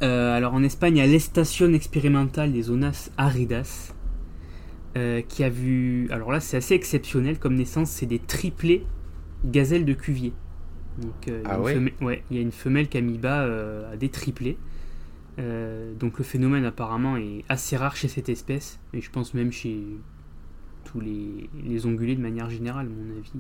Euh, 0.01 0.35
alors 0.35 0.53
en 0.53 0.63
Espagne, 0.63 0.97
il 0.97 0.99
y 0.99 1.01
a 1.01 1.07
l'Estación 1.07 1.73
Experimental 1.73 2.51
des 2.51 2.63
Zonas 2.63 3.11
Aridas, 3.17 3.93
euh, 4.97 5.21
qui 5.21 5.43
a 5.43 5.49
vu... 5.49 6.09
Alors 6.11 6.31
là, 6.31 6.39
c'est 6.39 6.57
assez 6.57 6.73
exceptionnel 6.73 7.39
comme 7.39 7.55
naissance, 7.55 7.91
c'est 7.91 8.05
des 8.05 8.19
triplés 8.19 8.85
gazelles 9.45 9.85
de 9.85 9.93
Cuvier. 9.93 10.33
Donc, 10.97 11.27
euh, 11.27 11.41
ah 11.45 11.59
ouais 11.59 11.93
Ouais, 12.01 12.23
il 12.31 12.37
y 12.37 12.39
a 12.39 12.41
une 12.41 12.51
femelle 12.51 12.87
qui 12.87 12.97
a 12.97 13.01
mis 13.01 13.17
bas 13.17 13.43
à 13.91 13.97
des 13.97 14.09
triplés. 14.09 14.57
Euh, 15.37 15.93
donc 15.95 16.17
le 16.17 16.23
phénomène 16.23 16.63
apparemment 16.65 17.17
est 17.17 17.43
assez 17.49 17.75
rare 17.75 17.95
chez 17.95 18.07
cette 18.07 18.29
espèce, 18.29 18.79
et 18.93 19.01
je 19.01 19.11
pense 19.11 19.33
même 19.33 19.51
chez 19.51 19.83
tous 20.85 21.01
les, 21.01 21.49
les 21.63 21.85
ongulés 21.85 22.15
de 22.15 22.21
manière 22.21 22.49
générale, 22.49 22.87
à 22.87 22.89
mon 22.89 23.17
avis. 23.17 23.31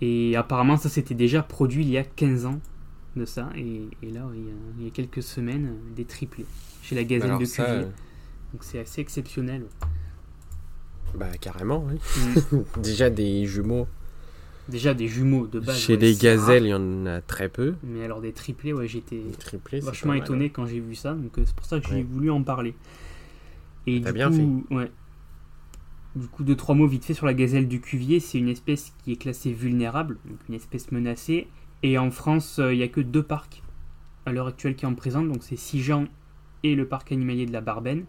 Et 0.00 0.36
apparemment 0.36 0.76
ça 0.76 0.88
s'était 0.88 1.14
déjà 1.14 1.42
produit 1.42 1.84
il 1.84 1.90
y 1.90 1.98
a 1.98 2.04
15 2.04 2.46
ans 2.46 2.60
de 3.16 3.24
ça, 3.24 3.50
et, 3.56 3.88
là 4.02 4.26
il 4.78 4.84
y, 4.84 4.86
a, 4.86 4.90
quelques 4.90 5.22
semaines, 5.22 5.74
des 5.94 6.04
triplés 6.04 6.46
chez 6.82 6.94
la 6.94 7.04
gazelle 7.04 7.32
de 7.32 7.44
Cuvier. 7.44 7.60
Euh, 7.60 7.82
donc 8.52 8.62
c'est 8.62 8.78
assez 8.78 9.00
exceptionnel. 9.00 9.66
Bah 11.14 11.30
carrément, 11.40 11.86
oui. 11.86 11.98
Mm. 12.52 12.62
déjà 12.82 13.10
des 13.10 13.44
jumeaux 13.46 13.86
Déjà 14.68 14.94
des 14.94 15.06
jumeaux 15.06 15.46
de 15.46 15.60
base. 15.60 15.78
Chez 15.78 15.96
les 15.96 16.14
gazelles, 16.14 16.64
il 16.64 16.70
y 16.70 16.74
en 16.74 17.06
a 17.06 17.20
très 17.20 17.48
peu. 17.48 17.74
Mais 17.84 18.04
alors 18.04 18.20
des 18.20 18.32
triplés, 18.32 18.72
ouais, 18.72 18.88
j'étais 18.88 19.22
vachement 19.80 20.14
étonné 20.14 20.50
quand 20.50 20.66
j'ai 20.66 20.80
vu 20.80 20.94
ça. 20.94 21.14
Donc 21.14 21.38
euh, 21.38 21.42
c'est 21.46 21.54
pour 21.54 21.66
ça 21.66 21.78
que 21.78 21.88
j'ai 21.88 22.02
voulu 22.02 22.30
en 22.30 22.42
parler. 22.42 22.74
Et 23.86 24.00
du 24.00 24.12
bien 24.12 24.28
coup, 24.28 24.64
fait. 24.68 24.74
Ouais. 24.74 24.90
Du 26.16 26.26
coup, 26.26 26.42
deux 26.42 26.56
trois 26.56 26.74
mots 26.74 26.88
vite 26.88 27.04
fait 27.04 27.14
sur 27.14 27.26
la 27.26 27.34
gazelle 27.34 27.68
du 27.68 27.80
Cuvier. 27.80 28.18
C'est 28.18 28.38
une 28.38 28.48
espèce 28.48 28.92
qui 29.04 29.12
est 29.12 29.16
classée 29.16 29.52
vulnérable, 29.52 30.18
donc 30.24 30.38
une 30.48 30.54
espèce 30.54 30.90
menacée. 30.90 31.46
Et 31.84 31.96
en 31.98 32.10
France, 32.10 32.58
euh, 32.58 32.74
il 32.74 32.78
n'y 32.78 32.82
a 32.82 32.88
que 32.88 33.00
deux 33.00 33.22
parcs 33.22 33.62
à 34.24 34.32
l'heure 34.32 34.48
actuelle 34.48 34.74
qui 34.74 34.86
en 34.86 34.94
présentent. 34.94 35.28
Donc 35.28 35.44
c'est 35.44 35.56
Sijan 35.56 36.06
et 36.64 36.74
le 36.74 36.88
parc 36.88 37.12
animalier 37.12 37.46
de 37.46 37.52
la 37.52 37.60
Barbaine. 37.60 38.04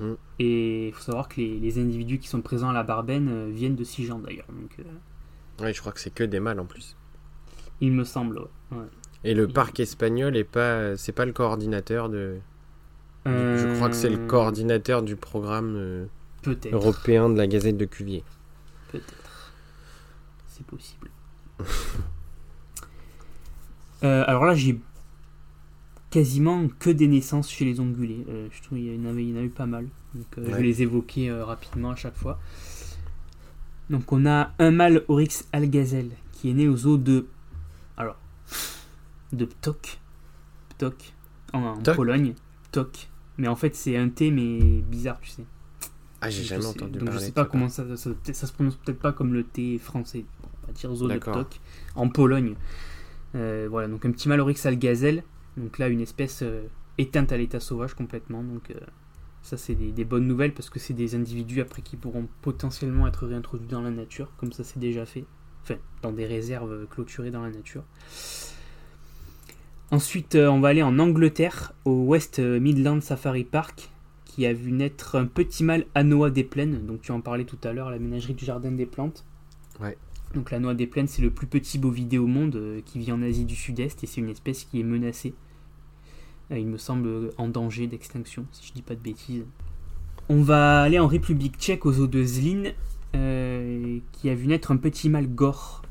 Mm. 0.00 0.12
Et 0.38 0.86
il 0.88 0.92
faut 0.94 1.02
savoir 1.02 1.28
que 1.28 1.40
les, 1.40 1.78
individus 1.78 2.18
qui 2.18 2.28
sont 2.28 2.40
présents 2.40 2.70
à 2.70 2.72
la 2.72 2.84
Barbaine 2.84 3.28
euh, 3.28 3.50
viennent 3.52 3.76
de 3.76 3.84
Sijan 3.84 4.20
d'ailleurs. 4.20 4.46
Donc 4.48 4.78
oui, 5.60 5.74
je 5.74 5.80
crois 5.80 5.92
que 5.92 6.00
c'est 6.00 6.14
que 6.14 6.24
des 6.24 6.40
mâles 6.40 6.60
en 6.60 6.66
plus. 6.66 6.96
Il 7.80 7.92
me 7.92 8.04
semble, 8.04 8.40
Et 9.24 9.34
le 9.34 9.46
parc 9.48 9.80
espagnol 9.80 10.36
est 10.36 10.44
pas, 10.44 10.96
c'est 10.96 11.12
pas 11.12 11.24
le 11.24 11.32
coordinateur 11.32 12.08
de. 12.08 12.38
Je 13.26 13.74
crois 13.76 13.90
que 13.90 13.94
c'est 13.94 14.08
le 14.08 14.18
euh, 14.18 14.26
coordinateur 14.26 15.02
du 15.02 15.14
programme 15.14 15.74
euh, 15.76 16.06
européen 16.72 17.28
de 17.28 17.36
la 17.36 17.46
Gazette 17.46 17.76
de 17.76 17.84
Cuvier. 17.84 18.24
Peut-être. 18.90 19.52
c'est 20.48 20.66
possible. 20.66 21.10
Euh, 24.04 24.22
alors 24.28 24.44
là, 24.44 24.54
j'ai 24.54 24.78
quasiment 26.10 26.68
que 26.78 26.88
des 26.90 27.08
naissances 27.08 27.50
chez 27.50 27.64
les 27.64 27.80
ongulés. 27.80 28.24
Euh, 28.28 28.46
je 28.52 28.62
trouve 28.62 28.78
qu'il 28.78 28.94
y, 28.94 28.96
en 28.96 29.10
avait, 29.10 29.24
il 29.24 29.30
y 29.30 29.36
en 29.36 29.40
a 29.40 29.42
eu 29.42 29.48
pas 29.48 29.66
mal. 29.66 29.88
Donc, 30.14 30.26
euh, 30.38 30.44
Je 30.46 30.54
vais 30.54 30.62
les 30.62 30.82
évoquer 30.82 31.32
rapidement 31.32 31.90
à 31.90 31.96
chaque 31.96 32.14
fois. 32.14 32.38
Donc 33.90 34.12
on 34.12 34.26
a 34.26 34.52
un 34.58 34.70
mâle 34.70 35.04
Oryx 35.08 35.46
algazel 35.52 36.10
qui 36.32 36.50
est 36.50 36.54
né 36.54 36.68
aux 36.68 36.86
eaux 36.86 36.98
de... 36.98 37.26
Alors, 37.96 38.16
de 39.32 39.44
Ptok. 39.44 39.98
Ptok, 40.70 41.14
en, 41.52 41.76
Pologne. 41.82 42.34
Ptok. 42.70 43.08
Mais 43.38 43.48
en 43.48 43.56
fait 43.56 43.74
c'est 43.74 43.96
un 43.96 44.08
T 44.08 44.30
mais 44.30 44.80
bizarre, 44.82 45.18
tu 45.20 45.30
sais. 45.30 45.44
Ah, 46.20 46.30
j'ai 46.30 46.42
jamais 46.42 46.66
entendu 46.66 46.98
Donc 46.98 47.12
je 47.12 47.18
sais 47.18 47.32
pas 47.32 47.44
comment 47.44 47.68
ça, 47.68 47.84
ça, 47.96 48.12
se 48.32 48.52
prononce 48.52 48.76
peut-être 48.76 48.98
pas 48.98 49.12
comme 49.12 49.32
le 49.32 49.44
T 49.44 49.78
français. 49.78 50.24
on 50.42 50.66
va 50.66 50.72
dire 50.72 50.94
zoo 50.94 51.08
de 51.08 51.18
Ptok. 51.18 51.60
En 51.94 52.08
Pologne. 52.08 52.54
Euh, 53.34 53.68
voilà, 53.70 53.88
donc 53.88 54.04
un 54.04 54.10
petit 54.10 54.28
Malorix 54.28 54.56
algazel. 54.64 55.22
Donc 55.56 55.78
là, 55.78 55.88
une 55.88 56.00
espèce 56.00 56.42
euh, 56.42 56.62
éteinte 56.98 57.32
à 57.32 57.36
l'état 57.36 57.60
sauvage 57.60 57.94
complètement. 57.94 58.42
Donc 58.42 58.70
euh, 58.70 58.74
ça, 59.42 59.56
c'est 59.56 59.74
des, 59.74 60.04
bonnes 60.04 60.26
nouvelles 60.26 60.52
parce 60.52 60.68
que 60.68 60.78
c'est 60.78 60.94
des 60.94 61.14
individus 61.14 61.60
après 61.60 61.82
qui 61.82 61.96
pourront 61.96 62.28
potentiellement 62.42 63.06
être 63.06 63.26
réintroduits 63.26 63.68
dans 63.68 63.80
la 63.80 63.90
nature, 63.90 64.30
comme 64.36 64.52
ça 64.52 64.64
c'est 64.64 64.78
déjà 64.78 65.06
fait. 65.06 65.24
Enfin, 65.62 65.76
dans 66.02 66.12
des 66.12 66.26
réserves 66.26 66.86
clôturées 66.88 67.30
dans 67.30 67.42
la 67.42 67.50
nature. 67.50 67.84
Ensuite, 69.90 70.34
on 70.34 70.60
va 70.60 70.68
aller 70.68 70.82
en 70.82 70.98
Angleterre, 70.98 71.72
au 71.84 72.04
West 72.04 72.38
Midland 72.38 73.00
Safari 73.00 73.44
Park, 73.44 73.90
qui 74.24 74.46
a 74.46 74.52
vu 74.52 74.70
naître 74.70 75.16
un 75.16 75.26
petit 75.26 75.64
mâle 75.64 75.86
Anoa 75.94 76.30
des 76.30 76.44
plaines. 76.44 76.86
Donc 76.86 77.00
tu 77.00 77.12
en 77.12 77.20
parlais 77.20 77.44
tout 77.44 77.58
à 77.64 77.72
l'heure, 77.72 77.90
la 77.90 77.98
ménagerie 77.98 78.34
du 78.34 78.44
jardin 78.44 78.70
des 78.70 78.86
plantes. 78.86 79.24
Ouais. 79.80 79.96
Donc 80.34 80.50
la 80.50 80.60
noix 80.60 80.74
des 80.74 80.86
plaines, 80.86 81.08
c'est 81.08 81.22
le 81.22 81.30
plus 81.30 81.46
petit 81.46 81.78
bovidé 81.78 82.18
au 82.18 82.26
monde 82.26 82.56
euh, 82.56 82.80
qui 82.84 82.98
vit 82.98 83.12
en 83.12 83.22
Asie 83.22 83.44
du 83.44 83.56
Sud-Est 83.56 84.04
et 84.04 84.06
c'est 84.06 84.20
une 84.20 84.28
espèce 84.28 84.64
qui 84.64 84.80
est 84.80 84.84
menacée. 84.84 85.34
Euh, 86.50 86.58
il 86.58 86.66
me 86.66 86.78
semble 86.78 87.32
en 87.38 87.48
danger 87.48 87.86
d'extinction, 87.86 88.46
si 88.52 88.66
je 88.66 88.72
dis 88.72 88.82
pas 88.82 88.94
de 88.94 89.00
bêtises. 89.00 89.44
On 90.28 90.42
va 90.42 90.82
aller 90.82 90.98
en 90.98 91.06
République 91.06 91.56
tchèque 91.58 91.86
aux 91.86 91.98
eaux 92.00 92.06
de 92.06 92.22
Zlin, 92.22 92.72
euh, 93.14 93.98
qui 94.12 94.28
a 94.30 94.34
vu 94.34 94.46
naître 94.46 94.70
un 94.70 94.76
petit 94.76 95.08
mâle 95.08 95.28
gore 95.28 95.82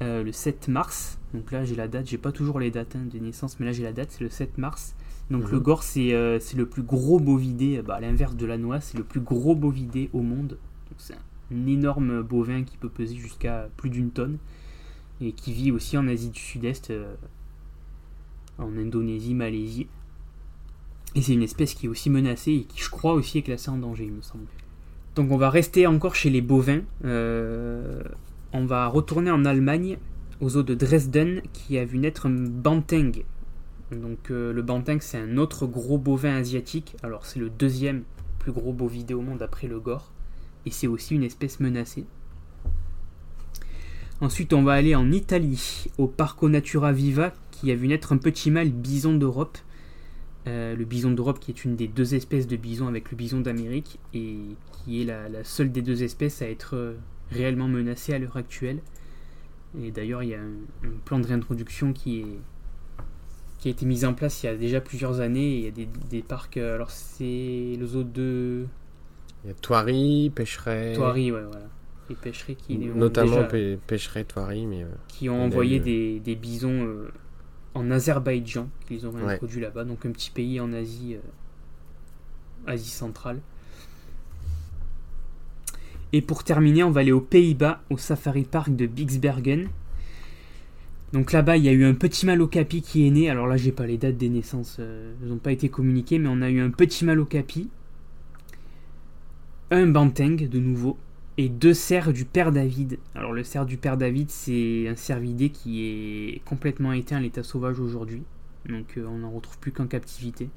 le 0.00 0.30
7 0.30 0.68
mars. 0.68 1.18
Donc 1.34 1.52
là 1.52 1.64
j'ai 1.64 1.74
la 1.74 1.88
date, 1.88 2.06
j'ai 2.06 2.18
pas 2.18 2.32
toujours 2.32 2.60
les 2.60 2.70
dates 2.70 2.96
hein, 2.96 3.06
de 3.10 3.18
naissance, 3.18 3.58
mais 3.58 3.66
là 3.66 3.72
j'ai 3.72 3.82
la 3.82 3.92
date, 3.92 4.10
c'est 4.10 4.24
le 4.24 4.30
7 4.30 4.58
mars. 4.58 4.94
Donc 5.30 5.50
le 5.50 5.58
mhm. 5.58 5.62
gore 5.62 5.82
c'est 5.82 6.10
le 6.12 6.66
plus 6.66 6.82
gros 6.82 7.18
bovidé, 7.18 7.82
bah, 7.82 7.96
à 7.96 8.00
l'inverse 8.00 8.36
de 8.36 8.46
la 8.46 8.58
noix, 8.58 8.80
c'est 8.80 8.96
le 8.98 9.04
plus 9.04 9.20
gros 9.20 9.54
bovidé 9.54 10.10
au 10.12 10.22
monde. 10.22 10.58
Donc 10.90 10.98
c'est 10.98 11.14
un 11.14 11.66
énorme 11.66 12.22
bovin 12.22 12.64
qui 12.64 12.76
peut 12.76 12.88
peser 12.88 13.16
jusqu'à 13.16 13.68
plus 13.76 13.90
d'une 13.90 14.10
tonne 14.10 14.38
et 15.20 15.32
qui 15.32 15.52
vit 15.52 15.72
aussi 15.72 15.96
en 15.96 16.08
Asie 16.08 16.30
du 16.30 16.40
Sud-Est, 16.40 16.90
euh, 16.90 17.14
en 18.58 18.76
Indonésie, 18.76 19.34
Malaisie. 19.34 19.86
Et 21.14 21.22
c'est 21.22 21.32
une 21.32 21.42
espèce 21.42 21.74
qui 21.74 21.86
est 21.86 21.88
aussi 21.88 22.10
menacée 22.10 22.52
et 22.52 22.64
qui, 22.64 22.80
je 22.80 22.90
crois, 22.90 23.14
aussi 23.14 23.38
est 23.38 23.42
classée 23.42 23.70
en 23.70 23.78
danger, 23.78 24.04
il 24.04 24.12
me 24.12 24.22
semble. 24.22 24.44
Donc 25.14 25.30
on 25.30 25.38
va 25.38 25.48
rester 25.48 25.86
encore 25.86 26.14
chez 26.14 26.28
les 26.28 26.42
bovins. 26.42 26.82
Euh, 27.04 28.02
on 28.52 28.66
va 28.66 28.86
retourner 28.86 29.30
en 29.30 29.44
Allemagne, 29.44 29.98
aux 30.40 30.56
eaux 30.56 30.62
de 30.62 30.74
Dresden, 30.74 31.40
qui 31.52 31.78
a 31.78 31.84
vu 31.84 31.98
naître 31.98 32.26
un 32.26 32.30
banteng. 32.30 33.24
Donc 33.92 34.30
euh, 34.30 34.52
le 34.52 34.62
banteng, 34.62 34.98
c'est 35.00 35.18
un 35.18 35.38
autre 35.38 35.66
gros 35.66 35.96
bovin 35.96 36.36
asiatique. 36.36 36.96
Alors 37.02 37.24
c'est 37.24 37.38
le 37.38 37.48
deuxième 37.48 38.02
plus 38.38 38.52
gros 38.52 38.72
bovidé 38.72 39.14
au 39.14 39.22
monde 39.22 39.42
après 39.42 39.68
le 39.68 39.80
gore 39.80 40.12
et 40.66 40.70
c'est 40.70 40.88
aussi 40.88 41.14
une 41.14 41.22
espèce 41.22 41.60
menacée. 41.60 42.04
Ensuite, 44.20 44.52
on 44.52 44.62
va 44.62 44.72
aller 44.72 44.94
en 44.94 45.12
Italie, 45.12 45.86
au 45.98 46.06
Parco 46.06 46.48
Natura 46.48 46.92
Viva, 46.92 47.32
qui 47.56 47.70
a 47.70 47.74
vu 47.74 47.88
naître 47.88 48.12
un 48.12 48.18
petit 48.18 48.50
mâle 48.50 48.70
bison 48.70 49.14
d'Europe. 49.14 49.58
Euh, 50.46 50.76
le 50.76 50.84
bison 50.84 51.10
d'Europe, 51.10 51.40
qui 51.40 51.50
est 51.50 51.64
une 51.64 51.74
des 51.74 51.88
deux 51.88 52.14
espèces 52.14 52.46
de 52.46 52.56
bison 52.56 52.86
avec 52.86 53.10
le 53.10 53.16
bison 53.16 53.40
d'Amérique, 53.40 53.98
et 54.14 54.36
qui 54.72 55.02
est 55.02 55.04
la, 55.04 55.42
seule 55.42 55.72
des 55.72 55.82
deux 55.82 56.02
espèces 56.02 56.42
à 56.42 56.48
être 56.48 56.76
euh, 56.76 56.94
réellement 57.30 57.66
menacée 57.66 58.14
à 58.14 58.18
l'heure 58.18 58.36
actuelle. 58.36 58.78
Et 59.82 59.90
d'ailleurs, 59.90 60.22
il 60.22 60.28
y 60.30 60.34
a 60.34 60.40
un, 60.40 60.90
plan 61.04 61.18
de 61.18 61.26
réintroduction 61.26 61.92
qui, 61.92 62.20
est, 62.20 62.38
qui 63.58 63.68
a 63.68 63.70
été 63.72 63.84
mis 63.86 64.04
en 64.04 64.14
place 64.14 64.42
il 64.42 64.46
y 64.46 64.48
a 64.48 64.56
déjà 64.56 64.80
plusieurs 64.80 65.20
années. 65.20 65.56
il 65.56 65.64
y 65.64 65.66
a 65.66 65.72
des, 65.72 65.88
des 66.10 66.22
parcs. 66.22 66.58
Euh, 66.58 66.76
alors, 66.76 66.90
c'est 66.90 67.76
le 67.78 67.86
zoo 67.86 68.04
de 68.04 68.66
il 69.46 69.50
y 69.50 69.52
a 69.52 69.54
Toiri, 69.54 70.32
Pêcheret. 70.34 70.94
Toiri, 70.94 71.30
ouais, 71.30 71.42
voilà. 71.42 71.66
Les 72.08 72.16
pêcheries 72.16 72.56
qui. 72.56 72.76
Notamment 72.78 73.42
déjà, 73.48 73.78
Pêcheret, 73.86 74.24
Toiri, 74.24 74.66
mais. 74.66 74.82
Euh, 74.82 74.88
qui 75.08 75.28
ont 75.28 75.44
envoyé 75.44 75.78
des, 75.78 76.18
des, 76.18 76.34
bisons 76.34 76.84
euh, 76.84 77.08
en 77.76 77.90
Azerbaïdjan, 77.90 78.68
qu'ils 78.86 79.06
ont 79.06 79.16
introduit 79.28 79.60
là-bas, 79.60 79.84
donc 79.84 80.06
un 80.06 80.10
petit 80.10 80.30
pays 80.30 80.60
en 80.60 80.72
Asie, 80.72 81.14
euh, 81.14 82.70
Asie 82.72 82.90
centrale. 82.90 83.40
Et 86.12 86.22
pour 86.22 86.44
terminer, 86.44 86.84
on 86.84 86.90
va 86.90 87.00
aller 87.00 87.12
aux 87.12 87.20
Pays-Bas, 87.20 87.82
au 87.90 87.98
Safari 87.98 88.44
Park 88.44 88.74
de 88.74 88.86
Bixbergen. 88.86 89.68
Donc 91.12 91.32
là-bas, 91.32 91.56
il 91.56 91.64
y 91.64 91.68
a 91.68 91.72
eu 91.72 91.84
un 91.84 91.94
petit 91.94 92.26
capi 92.50 92.80
qui 92.82 93.06
est 93.06 93.10
né. 93.10 93.28
Alors 93.28 93.46
là, 93.46 93.56
j'ai 93.56 93.72
pas 93.72 93.86
les 93.86 93.98
dates 93.98 94.16
des 94.16 94.28
naissances, 94.28 94.78
elles 94.78 95.28
n'ont 95.28 95.36
pas 95.36 95.52
été 95.52 95.68
communiquées, 95.68 96.18
mais 96.18 96.28
on 96.30 96.42
a 96.42 96.48
eu 96.48 96.60
un 96.60 96.70
petit 96.70 97.06
capi 97.28 97.68
un 99.70 99.86
banteng 99.86 100.48
de 100.48 100.58
nouveau 100.58 100.96
et 101.38 101.48
deux 101.48 101.74
cerfs 101.74 102.12
du 102.12 102.24
père 102.24 102.52
David. 102.52 102.98
Alors 103.14 103.32
le 103.32 103.44
cerf 103.44 103.66
du 103.66 103.76
père 103.76 103.96
David, 103.96 104.30
c'est 104.30 104.88
un 104.88 104.96
cervidé 104.96 105.50
qui 105.50 105.84
est 105.84 106.42
complètement 106.44 106.92
éteint 106.92 107.16
à 107.16 107.20
l'état 107.20 107.42
sauvage 107.42 107.78
aujourd'hui. 107.78 108.22
Donc 108.66 108.96
euh, 108.96 109.06
on 109.06 109.18
n'en 109.18 109.30
retrouve 109.30 109.58
plus 109.58 109.72
qu'en 109.72 109.86
captivité. 109.86 110.48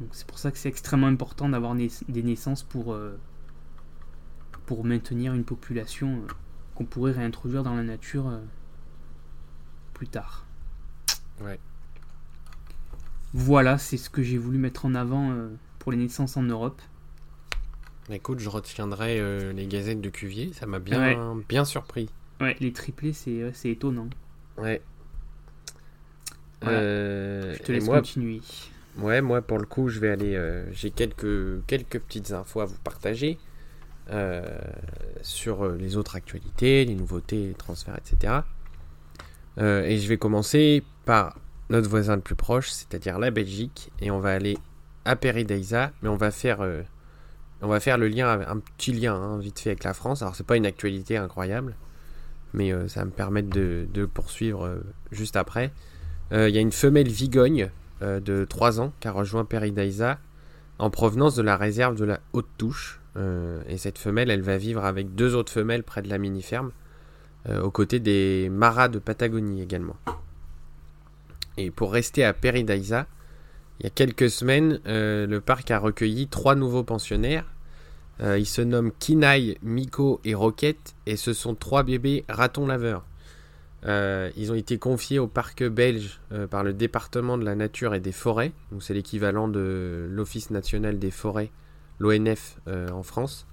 Donc 0.00 0.10
c'est 0.12 0.26
pour 0.26 0.38
ça 0.38 0.50
que 0.50 0.58
c'est 0.58 0.68
extrêmement 0.68 1.06
important 1.06 1.48
d'avoir 1.48 1.74
des 1.74 2.22
naissances 2.22 2.62
pour, 2.62 2.92
euh, 2.92 3.18
pour 4.66 4.84
maintenir 4.84 5.32
une 5.32 5.44
population 5.44 6.16
euh, 6.16 6.32
qu'on 6.74 6.84
pourrait 6.84 7.12
réintroduire 7.12 7.62
dans 7.62 7.74
la 7.74 7.82
nature 7.82 8.30
plus 9.94 10.08
tard. 10.08 10.44
Ouais. 11.40 11.58
Voilà, 13.32 13.78
c'est 13.78 13.96
ce 13.96 14.10
que 14.10 14.22
j'ai 14.22 14.36
voulu 14.36 14.58
mettre 14.58 14.84
en 14.84 14.94
avant 14.94 15.34
pour 15.78 15.90
les 15.90 15.96
naissances 15.96 16.36
en 16.36 16.42
Europe. 16.42 16.82
Écoute, 18.10 18.38
je 18.38 18.48
retiendrai 18.48 19.18
euh, 19.18 19.52
les 19.52 19.66
gazettes 19.66 20.00
de 20.00 20.10
Cuvier, 20.10 20.52
ça 20.52 20.66
m'a 20.66 20.78
bien, 20.78 21.36
bien 21.48 21.64
surpris. 21.64 22.08
Ouais, 22.40 22.56
les 22.60 22.72
triplés, 22.72 23.12
c'est 23.12 23.52
étonnant. 23.64 24.08
Ouais. 24.58 24.80
Euh, 26.64 27.54
je 27.58 27.62
te 27.62 27.72
laisse 27.72 27.86
continuer. 27.86 28.40
Ouais, 28.98 29.20
moi 29.20 29.42
pour 29.42 29.58
le 29.58 29.66
coup, 29.66 29.88
je 29.88 29.98
vais 29.98 30.10
aller. 30.10 30.36
Euh, 30.36 30.72
j'ai 30.72 30.90
quelques, 30.90 31.64
quelques 31.66 31.98
petites 31.98 32.30
infos 32.30 32.60
à 32.60 32.64
vous 32.64 32.78
partager 32.84 33.38
sur 35.22 35.68
les 35.68 35.96
autres 35.96 36.14
actualités, 36.14 36.84
les 36.84 36.94
nouveautés, 36.94 37.48
les 37.48 37.54
transferts, 37.54 37.98
etc. 37.98 38.34
et 39.58 39.98
je 39.98 40.08
vais 40.08 40.16
commencer 40.16 40.84
par 41.04 41.36
notre 41.70 41.88
voisin 41.88 42.14
le 42.14 42.22
plus 42.22 42.36
proche, 42.36 42.70
c'est-à-dire 42.70 43.18
la 43.18 43.32
Belgique. 43.32 43.90
Et 44.00 44.12
on 44.12 44.20
va 44.20 44.30
aller 44.30 44.58
à 45.04 45.16
Perideisa, 45.16 45.90
mais 46.02 46.08
on 46.08 46.16
va 46.16 46.30
faire 46.30 46.62
on 47.62 47.68
va 47.68 47.80
faire 47.80 47.98
le 47.98 48.08
lien, 48.08 48.40
un 48.46 48.58
petit 48.58 48.92
lien 48.92 49.14
hein, 49.14 49.38
vite 49.38 49.60
fait 49.60 49.70
avec 49.70 49.84
la 49.84 49.94
France. 49.94 50.22
Alors 50.22 50.36
c'est 50.36 50.46
pas 50.46 50.56
une 50.56 50.66
actualité 50.66 51.16
incroyable, 51.16 51.74
mais 52.52 52.72
euh, 52.72 52.88
ça 52.88 53.00
va 53.00 53.06
me 53.06 53.10
permettre 53.10 53.48
de, 53.48 54.06
poursuivre 54.12 54.66
euh, 54.66 54.80
juste 55.10 55.36
après. 55.36 55.72
Euh, 56.32 56.48
il 56.48 56.54
y 56.54 56.58
a 56.58 56.60
une 56.60 56.72
femelle 56.72 57.08
vigogne 57.08 57.70
de 58.02 58.44
3 58.44 58.78
ans 58.78 58.92
qui 59.00 59.08
a 59.08 59.10
rejoint 59.10 59.46
Peridaisa 59.46 60.18
en 60.78 60.90
provenance 60.90 61.34
de 61.34 61.40
la 61.40 61.56
réserve 61.56 61.96
de 61.96 62.04
la 62.04 62.20
Haute 62.34 62.48
Touche. 62.58 63.00
et 63.68 63.78
cette 63.78 63.96
femelle, 63.96 64.28
elle 64.28 64.42
va 64.42 64.58
vivre 64.58 64.84
avec 64.84 65.14
deux 65.14 65.34
autres 65.34 65.50
femelles 65.50 65.82
près 65.82 66.02
de 66.02 66.10
la 66.10 66.18
mini-ferme, 66.18 66.72
aux 67.48 67.70
côtés 67.70 67.98
des 67.98 68.50
maras 68.50 68.88
de 68.88 68.98
Patagonie 68.98 69.62
également. 69.62 69.96
Et 71.56 71.70
pour 71.70 71.90
rester 71.90 72.22
à 72.22 72.34
Peridaisa, 72.34 73.06
il 73.80 73.84
y 73.84 73.86
a 73.86 73.90
quelques 73.90 74.30
semaines, 74.30 74.80
euh, 74.86 75.26
le 75.26 75.40
parc 75.40 75.70
a 75.70 75.78
recueilli 75.78 76.28
trois 76.28 76.54
nouveaux 76.54 76.84
pensionnaires. 76.84 77.44
Euh, 78.22 78.38
ils 78.38 78.46
se 78.46 78.62
nomment 78.62 78.92
Kinaï, 78.98 79.58
Miko 79.62 80.20
et 80.24 80.34
Rocket, 80.34 80.94
et 81.04 81.16
ce 81.16 81.34
sont 81.34 81.54
trois 81.54 81.82
bébés 81.82 82.24
ratons 82.28 82.66
laveurs. 82.66 83.04
Euh, 83.84 84.30
ils 84.36 84.50
ont 84.50 84.54
été 84.54 84.78
confiés 84.78 85.18
au 85.18 85.26
parc 85.26 85.62
belge 85.62 86.20
par 86.50 86.64
le 86.64 86.72
département 86.72 87.36
de 87.36 87.44
la 87.44 87.54
nature 87.54 87.94
et 87.94 88.00
des 88.00 88.12
forêts, 88.12 88.52
donc 88.72 88.82
c'est 88.82 88.94
l'équivalent 88.94 89.48
de 89.48 90.08
l'Office 90.10 90.50
national 90.50 90.98
des 90.98 91.10
forêts, 91.10 91.50
l'ONF 91.98 92.56
en 92.66 93.02
France, 93.02 93.46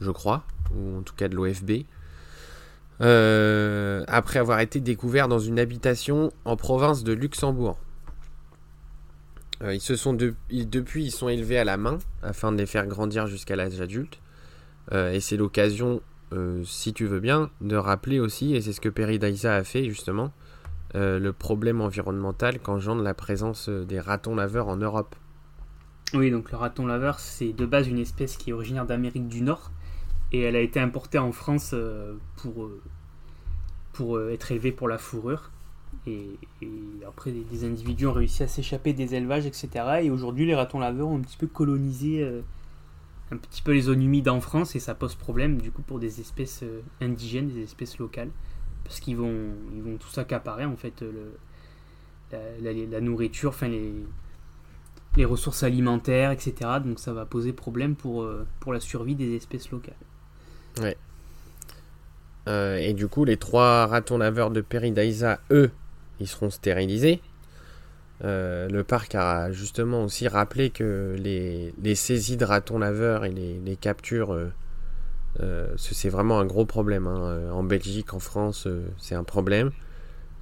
je 0.00 0.10
crois, 0.10 0.42
ou 0.74 0.98
en 0.98 1.02
tout 1.02 1.14
cas 1.14 1.28
de 1.28 1.36
l'OFB. 1.36 1.84
après 4.08 4.40
avoir 4.40 4.58
été 4.58 4.80
découverts 4.80 5.28
dans 5.28 5.38
une 5.38 5.60
habitation 5.60 6.32
en 6.44 6.56
province 6.56 7.04
de 7.04 7.12
Luxembourg. 7.12 7.78
Euh, 9.62 9.74
ils 9.74 9.80
se 9.80 9.96
sont 9.96 10.12
depuis 10.12 11.04
ils 11.04 11.10
sont 11.10 11.28
élevés 11.28 11.58
à 11.58 11.64
la 11.64 11.76
main 11.76 11.98
afin 12.22 12.52
de 12.52 12.58
les 12.58 12.66
faire 12.66 12.86
grandir 12.86 13.26
jusqu'à 13.26 13.56
l'âge 13.56 13.80
adulte. 13.80 14.20
Euh, 14.92 15.12
et 15.12 15.20
c'est 15.20 15.36
l'occasion 15.36 16.00
si 16.62 16.92
tu 16.92 17.06
veux 17.06 17.20
bien, 17.20 17.48
de 17.62 17.74
rappeler 17.74 18.20
aussi, 18.20 18.54
et 18.54 18.60
c'est 18.60 18.74
ce 18.74 18.82
que 18.82 18.90
Peridaisa 18.90 19.54
a 19.54 19.64
fait 19.64 19.84
justement, 19.86 20.30
le 20.92 21.30
problème 21.30 21.80
environnemental 21.80 22.58
qu'engendre 22.58 23.02
la 23.02 23.14
présence 23.14 23.70
des 23.70 23.98
ratons 23.98 24.34
laveurs 24.34 24.68
en 24.68 24.76
Europe. 24.76 25.16
Oui, 26.12 26.30
donc 26.30 26.50
le 26.50 26.58
raton 26.58 26.86
laveur, 26.86 27.18
c'est 27.18 27.54
de 27.54 27.64
base 27.64 27.88
une 27.88 27.98
espèce 27.98 28.36
qui 28.36 28.50
est 28.50 28.52
originaire 28.52 28.84
d'Amérique 28.84 29.26
du 29.26 29.40
Nord 29.40 29.70
et 30.32 30.40
elle 30.40 30.56
a 30.56 30.60
été 30.60 30.80
importée 30.80 31.18
en 31.18 31.32
France 31.32 31.70
euh, 31.74 32.14
pour, 32.36 32.64
euh, 32.64 32.80
euh, 34.00 34.32
être 34.32 34.52
élevée 34.52 34.72
pour 34.72 34.88
la 34.88 34.98
fourrure. 34.98 35.50
Et, 36.06 36.38
après, 37.06 37.32
des, 37.32 37.64
individus 37.64 38.06
ont 38.06 38.12
réussi 38.12 38.42
à 38.42 38.48
s'échapper 38.48 38.92
des 38.92 39.14
élevages, 39.14 39.46
etc. 39.46 39.68
Et 40.02 40.10
aujourd'hui, 40.10 40.46
les 40.46 40.54
ratons 40.54 40.78
laveurs 40.78 41.08
ont 41.08 41.18
un 41.18 41.20
petit 41.20 41.36
peu 41.36 41.46
colonisé 41.46 42.26
un 43.30 43.36
petit 43.36 43.60
peu 43.60 43.72
les 43.72 43.82
zones 43.82 44.02
humides 44.02 44.30
en 44.30 44.40
France 44.40 44.74
et 44.74 44.80
ça 44.80 44.94
pose 44.94 45.14
problème 45.14 45.60
du 45.60 45.70
coup 45.70 45.82
pour 45.82 45.98
des 45.98 46.20
espèces 46.20 46.64
indigènes, 47.02 47.48
des 47.48 47.62
espèces 47.62 47.98
locales. 47.98 48.30
Parce 48.84 49.00
qu'ils 49.00 49.16
vont, 49.16 49.50
ils 49.74 49.82
vont 49.82 49.98
en 50.02 50.76
fait 50.76 51.04
la 52.32 53.00
nourriture, 53.00 53.50
enfin 53.50 53.68
les 53.68 53.92
les 55.18 55.24
ressources 55.24 55.62
alimentaires, 55.62 56.30
etc. 56.30 56.54
Donc 56.84 56.98
ça 56.98 57.12
va 57.12 57.26
poser 57.26 57.52
problème 57.52 57.96
pour, 57.96 58.22
euh, 58.22 58.46
pour 58.60 58.72
la 58.72 58.80
survie 58.80 59.14
des 59.14 59.34
espèces 59.34 59.70
locales. 59.70 59.94
Ouais. 60.80 60.96
Euh, 62.48 62.76
et 62.76 62.94
du 62.94 63.08
coup, 63.08 63.24
les 63.24 63.36
trois 63.36 63.86
ratons 63.86 64.18
laveurs 64.18 64.50
de 64.50 64.60
Peridaisa, 64.60 65.40
eux, 65.50 65.70
ils 66.20 66.26
seront 66.26 66.50
stérilisés. 66.50 67.20
Euh, 68.24 68.68
le 68.68 68.82
parc 68.82 69.14
a 69.14 69.52
justement 69.52 70.02
aussi 70.02 70.26
rappelé 70.26 70.70
que 70.70 71.14
les, 71.18 71.94
saisies 71.94 72.36
de 72.36 72.44
ratons 72.44 72.78
laveurs 72.78 73.24
et 73.24 73.30
les, 73.30 73.76
captures, 73.76 74.36
c'est 75.76 76.08
vraiment 76.08 76.40
un 76.40 76.46
gros 76.46 76.64
problème. 76.64 77.06
Hein. 77.06 77.50
En 77.52 77.62
Belgique, 77.62 78.14
en 78.14 78.18
France, 78.18 78.66
c'est 78.98 79.14
un 79.14 79.24
problème. 79.24 79.70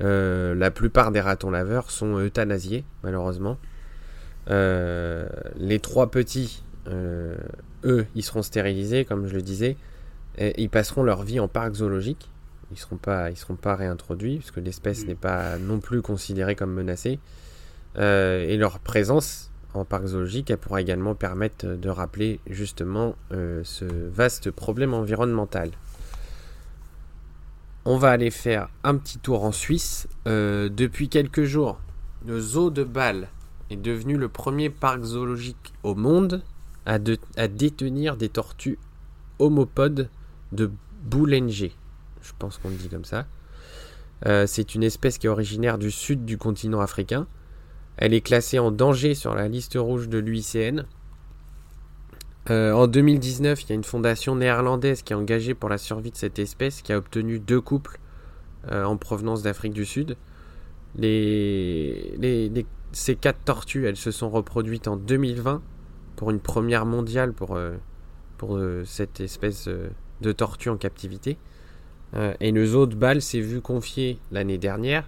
la 0.01 0.71
plupart 0.71 1.11
des 1.11 1.21
ratons 1.21 1.51
laveurs 1.51 1.91
sont 1.91 2.19
euthanasiés, 2.19 2.85
malheureusement. 3.03 3.59
Euh, 4.51 5.27
les 5.57 5.81
trois 5.81 6.11
petits, 6.11 6.63
euh, 6.89 7.37
eux, 7.85 8.07
ils 8.15 8.23
seront 8.23 8.43
stérilisés, 8.43 9.05
comme 9.05 9.27
je 9.27 9.35
le 9.35 9.43
disais. 9.43 9.77
Et 10.39 10.63
ils 10.63 10.71
passeront 10.71 11.03
leur 11.03 11.23
vie 11.23 11.41
en 11.41 11.49
parc 11.49 11.75
zoologique. 11.75 12.31
Ils 12.71 12.75
ne 12.75 12.79
seront, 12.79 12.97
pas, 12.97 13.31
ils 13.31 13.37
seront 13.37 13.57
pas 13.57 13.77
réintroduits, 13.77 14.39
puisque 14.39 14.57
l'espèce 14.57 15.05
mm. 15.05 15.07
n'est 15.09 15.15
pas 15.15 15.59
non 15.59 15.81
plus 15.81 16.03
considérée 16.03 16.57
comme 16.57 16.73
menacée. 16.73 17.19
Euh, 17.99 18.47
et 18.47 18.57
leur 18.57 18.79
présence 18.81 19.51
en 19.73 19.85
parc 19.85 20.07
zoologique, 20.07 20.51
elle 20.51 20.59
pourra 20.59 20.81
également 20.81 21.15
permettre 21.15 21.67
de 21.67 21.89
rappeler 21.89 22.41
justement 22.49 23.15
ce 23.31 23.85
vaste 23.85 24.51
problème 24.51 24.95
environnemental. 24.95 25.71
On 27.85 27.99
va 27.99 28.11
aller 28.11 28.31
faire 28.31 28.71
un 28.85 28.97
petit 28.97 29.19
tour 29.19 29.45
en 29.45 29.53
Suisse. 29.53 30.09
depuis 30.25 31.11
quelques 31.11 31.45
jours, 31.45 31.79
le 32.27 32.41
zoo 32.41 32.71
de 32.71 32.85
Bâle 32.85 33.29
est 33.71 33.77
devenu 33.77 34.17
le 34.17 34.29
premier 34.29 34.71
parc 34.71 35.03
zoologique 35.03 35.73
au 35.83 35.95
monde 35.95 36.43
à, 36.85 36.99
détenir 36.99 38.17
des 38.17 38.29
tortues 38.29 38.79
homopodes 39.39 40.09
de 40.53 40.71
Boulenger. 41.05 41.73
Je 42.23 42.33
pense 42.39 42.59
qu'on 42.59 42.71
le 42.71 42.77
dit 42.77 42.89
comme 42.89 43.05
ça. 43.05 43.27
Euh, 44.25 44.47
c'est 44.47 44.75
une 44.75 44.83
espèce 44.83 45.19
qui 45.19 45.27
est 45.27 45.31
originaire 45.31 45.79
du 45.79 45.91
sud 45.91 46.25
du 46.25 46.39
continent 46.39 46.81
africain. 46.81 47.27
Elle 47.97 48.15
est 48.15 48.21
classée 48.21 48.59
en 48.59 48.71
danger 48.71 49.15
sur 49.15 49.35
la 49.35 49.49
liste 49.49 49.77
rouge 49.77 50.09
de 50.09 50.19
l'UICN. 50.19 50.85
Euh, 52.51 52.73
en 52.73 52.87
2019, 52.87 53.63
il 53.63 53.69
y 53.71 53.73
a 53.73 53.75
une 53.75 53.85
fondation 53.85 54.37
néerlandaise 54.37 55.03
qui 55.03 55.13
est 55.13 55.17
engagée 55.17 55.55
pour 55.55 55.69
la 55.69 55.79
survie 55.79 56.11
de 56.11 56.17
cette 56.17 56.39
espèce, 56.39 56.83
qui 56.83 56.93
a 56.93 56.99
obtenu 56.99 57.41
deux 57.41 57.61
couples 57.61 57.99
euh, 58.71 58.85
en 58.85 58.97
provenance 58.97 59.43
d'Afrique 59.43 59.73
du 59.73 59.85
Sud. 59.85 60.17
Ces 62.93 63.17
quatre 63.21 63.41
tortues, 63.45 63.87
elles 63.87 63.97
se 63.97 64.11
sont 64.11 64.31
reproduites 64.31 64.89
en 64.89 64.97
2020 64.97 65.61
pour 66.15 66.31
une 66.31 66.41
première 66.41 66.87
mondiale 66.87 67.35
pour, 67.35 67.59
pour 68.39 68.59
cette 68.85 69.21
espèce 69.21 69.69
de 70.21 70.33
tortue 70.33 70.69
en 70.69 70.77
captivité. 70.77 71.37
et 72.41 72.51
le 72.51 72.67
zoo 72.67 72.87
de 72.87 72.95
Bâle 72.95 73.21
s'est 73.21 73.41
vu 73.41 73.61
confier 73.61 74.19
l'année 74.31 74.59
dernière 74.59 75.05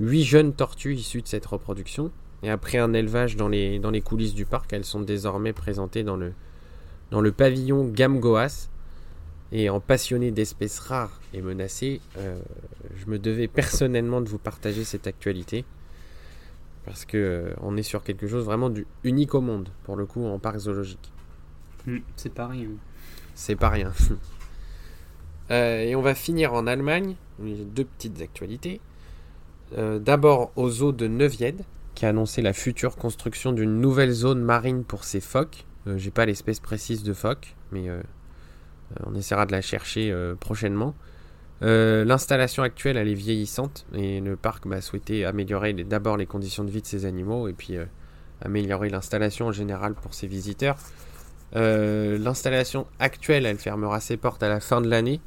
huit 0.00 0.24
jeunes 0.24 0.54
tortues 0.54 0.94
issues 0.94 1.22
de 1.22 1.28
cette 1.28 1.46
reproduction. 1.46 2.10
Et 2.42 2.50
après 2.50 2.78
un 2.78 2.94
élevage 2.94 3.36
dans 3.36 3.48
les, 3.48 3.78
dans 3.78 3.90
les 3.90 4.00
coulisses 4.00 4.34
du 4.34 4.46
parc, 4.46 4.72
elles 4.72 4.84
sont 4.84 5.00
désormais 5.00 5.52
présentées 5.52 6.02
dans 6.02 6.16
le, 6.16 6.32
dans 7.10 7.20
le 7.20 7.32
pavillon 7.32 7.84
Gamgoas. 7.84 8.68
Et 9.52 9.68
en 9.68 9.80
passionné 9.80 10.30
d'espèces 10.30 10.78
rares 10.78 11.20
et 11.34 11.42
menacées, 11.42 12.00
je 12.16 13.06
me 13.10 13.18
devais 13.18 13.48
personnellement 13.48 14.20
de 14.20 14.28
vous 14.28 14.38
partager 14.38 14.84
cette 14.84 15.06
actualité. 15.06 15.64
Parce 16.84 17.04
que 17.04 17.16
euh, 17.18 17.54
on 17.60 17.76
est 17.76 17.82
sur 17.82 18.02
quelque 18.02 18.26
chose 18.26 18.44
vraiment 18.44 18.70
du 18.70 18.86
unique 19.04 19.34
au 19.34 19.40
monde, 19.40 19.68
pour 19.84 19.96
le 19.96 20.06
coup, 20.06 20.24
en 20.24 20.38
parc 20.38 20.58
zoologique. 20.58 21.12
Hmm, 21.86 21.98
c'est 22.16 22.32
pas 22.32 22.46
rien. 22.46 22.68
C'est 23.34 23.56
pas 23.56 23.68
rien. 23.68 23.92
Euh, 25.50 25.82
et 25.82 25.96
on 25.96 26.02
va 26.02 26.14
finir 26.14 26.52
en 26.52 26.66
Allemagne. 26.66 27.16
Deux 27.38 27.84
petites 27.84 28.20
actualités. 28.20 28.80
Euh, 29.78 29.98
d'abord 29.98 30.52
au 30.56 30.68
zoo 30.70 30.92
de 30.92 31.06
Neuvied, 31.06 31.62
qui 31.94 32.06
a 32.06 32.10
annoncé 32.10 32.42
la 32.42 32.52
future 32.52 32.96
construction 32.96 33.52
d'une 33.52 33.80
nouvelle 33.80 34.12
zone 34.12 34.40
marine 34.42 34.84
pour 34.84 35.04
ses 35.04 35.20
phoques. 35.20 35.64
J'ai 35.96 36.10
pas 36.10 36.26
l'espèce 36.26 36.60
précise 36.60 37.02
de 37.02 37.14
phoque, 37.14 37.56
mais 37.72 37.88
on 39.06 39.14
essaiera 39.14 39.46
de 39.46 39.52
la 39.52 39.62
chercher 39.62 40.14
prochainement. 40.38 40.94
Euh, 41.62 42.04
l'installation 42.04 42.62
actuelle, 42.62 42.96
elle 42.96 43.08
est 43.08 43.14
vieillissante 43.14 43.84
et 43.94 44.20
le 44.20 44.36
parc 44.36 44.66
va 44.66 44.80
souhaiter 44.80 45.24
améliorer 45.26 45.74
d'abord 45.74 46.16
les 46.16 46.26
conditions 46.26 46.64
de 46.64 46.70
vie 46.70 46.80
de 46.80 46.86
ses 46.86 47.04
animaux 47.04 47.48
et 47.48 47.52
puis 47.52 47.76
euh, 47.76 47.84
améliorer 48.40 48.88
l'installation 48.88 49.48
en 49.48 49.52
général 49.52 49.94
pour 49.94 50.14
ses 50.14 50.26
visiteurs. 50.26 50.76
Euh, 51.56 52.16
l'installation 52.16 52.86
actuelle, 52.98 53.44
elle 53.44 53.58
fermera 53.58 54.00
ses 54.00 54.16
portes 54.16 54.42
à 54.42 54.48
la 54.48 54.60
fin 54.60 54.80
de 54.80 54.88
l'année 54.88 55.20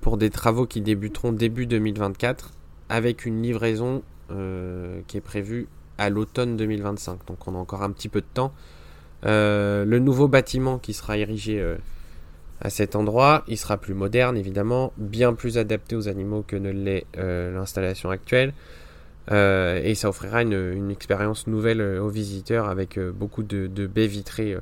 pour 0.00 0.16
des 0.16 0.30
travaux 0.30 0.66
qui 0.66 0.80
débuteront 0.80 1.32
début 1.32 1.66
2024 1.66 2.52
avec 2.88 3.24
une 3.24 3.42
livraison 3.42 4.02
qui 4.28 5.16
est 5.16 5.22
prévue 5.22 5.68
à 5.96 6.10
l'automne 6.10 6.56
2025. 6.56 7.26
Donc 7.26 7.48
on 7.48 7.54
a 7.54 7.58
encore 7.58 7.82
un 7.82 7.90
petit 7.90 8.08
peu 8.08 8.20
de 8.20 8.26
temps. 8.32 8.52
le 9.22 9.98
nouveau 9.98 10.28
bâtiment 10.28 10.78
qui 10.78 10.92
sera 10.92 11.16
érigé 11.16 11.76
à 12.60 12.70
cet 12.70 12.94
endroit. 12.96 13.44
Il 13.48 13.56
sera 13.56 13.78
plus 13.78 13.94
moderne, 13.94 14.36
évidemment, 14.36 14.92
bien 14.96 15.34
plus 15.34 15.58
adapté 15.58 15.96
aux 15.96 16.08
animaux 16.08 16.44
que 16.46 16.56
ne 16.56 16.70
l'est 16.70 17.06
euh, 17.16 17.54
l'installation 17.54 18.10
actuelle. 18.10 18.52
Euh, 19.30 19.80
et 19.82 19.94
ça 19.94 20.08
offrira 20.08 20.42
une, 20.42 20.90
expérience 20.90 21.46
nouvelle 21.46 21.80
euh, 21.80 22.02
aux 22.02 22.08
visiteurs 22.08 22.68
avec 22.68 22.98
beaucoup 22.98 23.42
de, 23.42 23.86
baies 23.86 24.06
vitrées, 24.06 24.56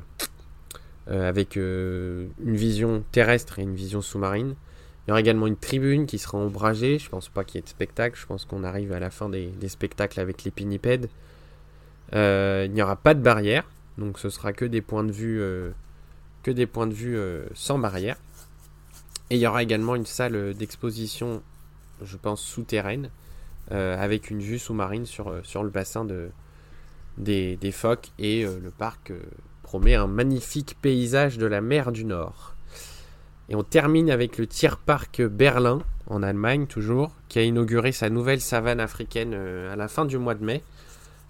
avec 1.10 1.56
une 1.56 2.28
vision 2.44 3.02
terrestre 3.12 3.58
et 3.58 3.62
une 3.62 3.74
vision 3.74 4.02
sous-marine. 4.02 4.54
Il 5.08 5.10
y 5.10 5.12
aura 5.12 5.20
également 5.20 5.46
une 5.46 5.56
tribune 5.56 6.06
qui 6.06 6.18
sera 6.18 6.38
ombragée. 6.38 6.98
Je 6.98 7.08
pense 7.08 7.28
pas 7.28 7.42
qu'il 7.42 7.56
y 7.56 7.58
ait 7.60 7.62
de 7.62 7.68
spectacle. 7.68 8.18
Je 8.20 8.26
pense 8.26 8.44
qu'on 8.44 8.62
arrive 8.62 8.92
à 8.92 9.00
la 9.00 9.10
fin 9.10 9.28
des, 9.28 9.50
spectacles 9.66 10.20
avec 10.20 10.44
les 10.44 10.50
pinnipèdes. 10.50 11.08
il 12.12 12.70
n'y 12.70 12.82
aura 12.82 12.96
pas 12.96 13.14
de 13.14 13.20
barrière. 13.20 13.64
Donc 13.96 14.18
ce 14.18 14.28
sera 14.30 14.52
que 14.52 14.64
des 14.64 14.82
points 14.82 15.04
de 15.04 15.12
vue 15.12 15.42
que 16.42 16.50
des 16.50 16.66
points 16.66 16.86
de 16.86 16.94
vue 16.94 17.16
euh, 17.16 17.46
sans 17.54 17.78
barrière. 17.78 18.16
Et 19.30 19.36
il 19.36 19.40
y 19.40 19.46
aura 19.46 19.62
également 19.62 19.94
une 19.94 20.06
salle 20.06 20.54
d'exposition, 20.54 21.42
je 22.02 22.16
pense, 22.16 22.40
souterraine, 22.40 23.10
euh, 23.72 24.02
avec 24.02 24.30
une 24.30 24.40
vue 24.40 24.58
sous-marine 24.58 25.04
sur, 25.04 25.28
euh, 25.28 25.40
sur 25.42 25.62
le 25.62 25.70
bassin 25.70 26.04
de, 26.04 26.30
des, 27.18 27.72
phoques. 27.72 28.10
Et 28.18 28.44
le 28.44 28.70
parc 28.70 29.12
promet 29.62 29.94
un 29.94 30.06
magnifique 30.06 30.76
paysage 30.80 31.36
de 31.36 31.46
la 31.46 31.60
mer 31.60 31.92
du 31.92 32.04
Nord. 32.04 32.54
Et 33.48 33.54
on 33.54 33.62
termine 33.62 34.10
avec 34.10 34.38
le 34.38 34.46
Tier 34.46 34.72
Park 34.84 35.22
Berlin, 35.22 35.80
en 36.06 36.22
Allemagne 36.22 36.66
toujours, 36.66 37.12
qui 37.28 37.38
a 37.38 37.42
inauguré 37.42 37.92
sa 37.92 38.10
nouvelle 38.10 38.40
savane 38.40 38.80
africaine 38.80 39.34
à 39.34 39.76
la 39.76 39.88
fin 39.88 40.04
du 40.04 40.18
mois 40.18 40.34
de 40.34 40.44
mai. 40.44 40.62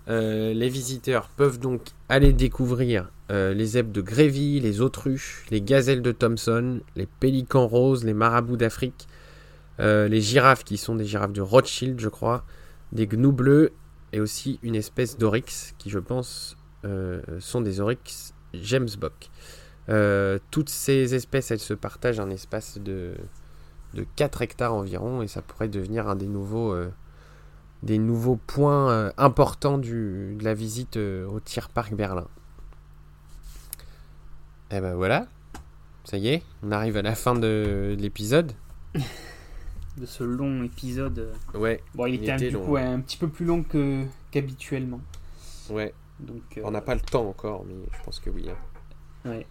les 0.08 0.68
visiteurs 0.68 1.28
peuvent 1.36 1.58
donc 1.58 1.82
aller 2.08 2.32
découvrir 2.32 3.08
euh, 3.30 3.52
les 3.52 3.66
zèbres 3.66 3.92
de 3.92 4.00
Grévy, 4.00 4.58
les 4.58 4.80
autruches, 4.80 5.44
les 5.50 5.60
gazelles 5.60 6.00
de 6.00 6.12
Thomson, 6.12 6.80
les 6.96 7.06
pélicans 7.06 7.66
roses, 7.66 8.04
les 8.04 8.14
marabouts 8.14 8.56
d'Afrique, 8.56 9.06
euh, 9.80 10.08
les 10.08 10.22
girafes 10.22 10.64
qui 10.64 10.78
sont 10.78 10.94
des 10.94 11.04
girafes 11.04 11.34
de 11.34 11.42
Rothschild, 11.42 12.00
je 12.00 12.08
crois, 12.08 12.44
des 12.92 13.06
gnous 13.06 13.32
bleus 13.32 13.72
et 14.14 14.20
aussi 14.20 14.58
une 14.62 14.74
espèce 14.74 15.18
d'oryx 15.18 15.74
qui, 15.76 15.90
je 15.90 15.98
pense, 15.98 16.56
euh, 16.86 17.20
sont 17.38 17.60
des 17.60 17.80
oryx 17.80 18.32
James 18.54 18.88
Bock. 18.98 19.28
Toutes 20.50 20.68
ces 20.68 21.14
espèces, 21.14 21.50
elles 21.50 21.58
se 21.58 21.74
partagent 21.74 22.20
un 22.20 22.30
espace 22.30 22.78
de, 22.78 23.14
de 23.94 24.06
4 24.16 24.42
hectares 24.42 24.74
environ 24.74 25.22
et 25.22 25.28
ça 25.28 25.42
pourrait 25.42 25.68
devenir 25.68 26.08
un 26.08 26.16
des 26.16 26.26
nouveaux, 26.26 26.76
des 27.82 27.98
nouveaux 27.98 28.36
points 28.36 29.12
importants 29.16 29.78
du, 29.78 30.36
de 30.38 30.44
la 30.44 30.54
visite 30.54 30.96
au 30.96 31.40
Tier 31.40 31.62
Park 31.72 31.94
Berlin. 31.94 32.26
Et 34.70 34.76
eh 34.76 34.80
ben 34.80 34.94
voilà, 34.94 35.26
Ça 36.04 36.18
y 36.18 36.28
est, 36.28 36.42
on 36.62 36.72
arrive 36.72 36.98
à 36.98 37.02
la 37.02 37.14
fin 37.14 37.34
de 37.34 37.96
l'épisode. 37.98 38.52
de 39.98 40.06
ce 40.06 40.24
long 40.24 40.62
épisode. 40.62 41.32
Ouais. 41.54 41.82
Bon, 41.94 42.06
il, 42.06 42.14
était, 42.14 42.54
un, 42.54 42.58
coup, 42.58 42.76
un, 42.76 43.00
petit 43.00 43.16
peu 43.16 43.28
plus 43.28 43.44
long 43.44 43.64
qu'habituellement. 44.30 45.00
Ouais. 45.70 45.94
Donc, 46.20 46.60
on 46.62 46.70
n'a 46.70 46.80
pas 46.80 46.94
le 46.94 47.00
temps 47.00 47.28
encore, 47.28 47.64
mais 47.66 47.74
je 47.92 48.04
pense 48.04 48.20
que 48.20 48.30
oui. 48.30 48.48
Hein. 48.50 49.30
Ouais. 49.30 49.46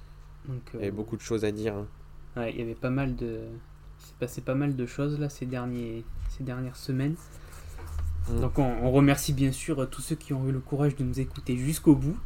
Donc, 0.47 0.61
il 0.73 0.79
y 0.79 0.83
avait 0.83 0.91
beaucoup 0.91 1.17
de 1.17 1.21
choses 1.21 1.45
à 1.45 1.51
dire. 1.51 1.75
Hein. 1.75 1.87
Ouais, 2.35 2.51
il 2.53 2.59
y 2.59 2.61
avait 2.61 2.75
pas 2.75 2.89
mal 2.89 3.15
de. 3.15 3.39
S'est 3.99 4.13
passé 4.19 4.41
pas 4.41 4.55
mal 4.55 4.75
de 4.75 4.85
choses 4.85 5.19
là 5.19 5.27
ces, 5.27 5.45
derniers... 5.45 6.03
ces 6.29 6.43
dernières 6.43 6.75
semaines. 6.75 7.15
Mm. 8.29 8.41
Donc 8.41 8.59
on, 8.59 8.91
remercie 8.91 9.33
bien 9.33 9.51
sûr 9.51 9.87
tous 9.89 10.01
ceux 10.01 10.15
qui 10.15 10.33
ont 10.33 10.47
eu 10.47 10.51
le 10.51 10.59
courage 10.59 10.95
de 10.95 11.03
nous 11.03 11.19
écouter 11.19 11.57
jusqu'au 11.57 11.95
bout. 11.95 12.17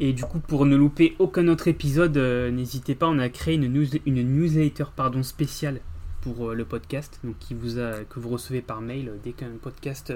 Et 0.00 0.12
du 0.12 0.24
coup, 0.24 0.40
pour 0.40 0.66
ne 0.66 0.74
louper 0.74 1.14
aucun 1.18 1.46
autre 1.48 1.68
épisode, 1.68 2.16
euh, 2.16 2.50
n'hésitez 2.50 2.94
pas, 2.94 3.06
on 3.06 3.18
a 3.18 3.28
créé 3.28 3.54
une, 3.54 3.68
news, 3.68 3.86
une 4.06 4.22
newsletter 4.22 4.86
pardon, 4.96 5.22
spéciale 5.22 5.80
pour 6.22 6.50
euh, 6.50 6.54
le 6.54 6.64
podcast, 6.64 7.20
donc 7.22 7.38
qui 7.38 7.54
vous 7.54 7.78
a, 7.78 8.02
que 8.04 8.18
vous 8.18 8.30
recevez 8.30 8.62
par 8.62 8.80
mail 8.80 9.10
euh, 9.10 9.16
dès 9.22 9.32
qu'un 9.32 9.50
podcast, 9.60 10.12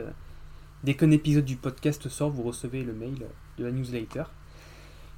dès 0.83 0.95
qu'un 0.95 1.11
épisode 1.11 1.45
du 1.45 1.57
podcast 1.57 2.09
sort, 2.09 2.31
vous 2.31 2.43
recevez 2.43 2.83
le 2.83 2.95
mail 2.95 3.27
de 3.59 3.65
la 3.65 3.71
newsletter. 3.71 4.25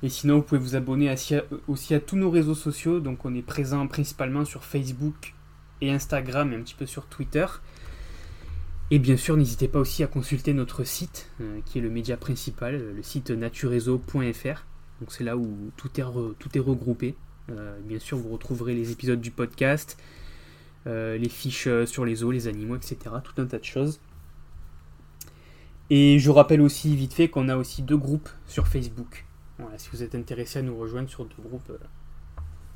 Et 0.03 0.09
sinon, 0.09 0.37
vous 0.37 0.43
pouvez 0.43 0.61
vous 0.61 0.77
abonner 0.77 1.13
aussi 1.67 1.95
à 1.95 2.01
tous 2.01 2.17
nos 2.17 2.31
réseaux 2.31 2.55
sociaux. 2.55 3.01
Donc, 3.01 3.25
on 3.25 3.35
est 3.35 3.43
présent 3.43 3.87
principalement 3.89 4.45
sur 4.45 4.65
Facebook 4.65 5.35
et 5.81 5.91
Instagram 5.91 6.53
et 6.53 6.57
un 6.57 6.61
petit 6.61 6.75
peu 6.75 6.87
sur 6.87 7.07
Twitter. 7.07 7.47
Et 8.91 8.99
bien 8.99 9.17
sûr, 9.19 9.37
n'hésitez 9.37 9.69
pas 9.69 9.79
aussi 9.79 10.03
à 10.03 10.07
consulter 10.07 10.55
notre 10.55 10.83
site, 10.83 11.29
euh, 11.41 11.61
qui 11.67 11.79
est 11.79 11.83
le 11.83 11.91
média 11.91 12.17
principal, 12.17 12.95
le 12.97 13.03
site 13.03 13.31
naturezo.fr. 13.31 14.65
Donc 15.01 15.13
c'est 15.13 15.25
là 15.25 15.37
où 15.37 15.71
tout 15.77 15.91
est, 16.01 16.05
tout 16.39 16.49
est 16.57 16.61
regroupé. 16.61 17.15
Euh, 17.51 17.79
bien 17.85 17.99
sûr, 17.99 18.17
vous 18.17 18.31
retrouverez 18.31 18.75
les 18.75 18.91
épisodes 18.91 19.21
du 19.21 19.31
podcast, 19.31 19.99
euh, 20.87 21.19
les 21.19 21.29
fiches 21.29 21.69
sur 21.85 22.07
les 22.07 22.25
eaux, 22.25 22.31
les 22.31 22.49
animaux, 22.49 22.77
etc. 22.77 22.97
Tout 23.23 23.41
un 23.43 23.47
tas 23.47 23.59
de 23.59 23.65
choses. 23.65 24.01
Et 25.91 26.19
je 26.19 26.31
rappelle 26.31 26.63
aussi 26.63 26.97
vite 26.97 27.13
fait 27.13 27.29
qu'on 27.29 27.49
a 27.49 27.57
aussi 27.57 27.83
deux 27.83 27.97
groupes 27.97 28.29
sur 28.47 28.69
Facebook. 28.69 29.27
Voilà, 29.59 29.79
si 29.79 29.89
vous 29.93 30.03
êtes 30.03 30.15
intéressé 30.15 30.61
à 30.61 30.63
nous 30.63 30.77
rejoindre 30.79 31.09
sur 31.09 31.25
deux 31.25 31.43
groupes, 31.43 31.73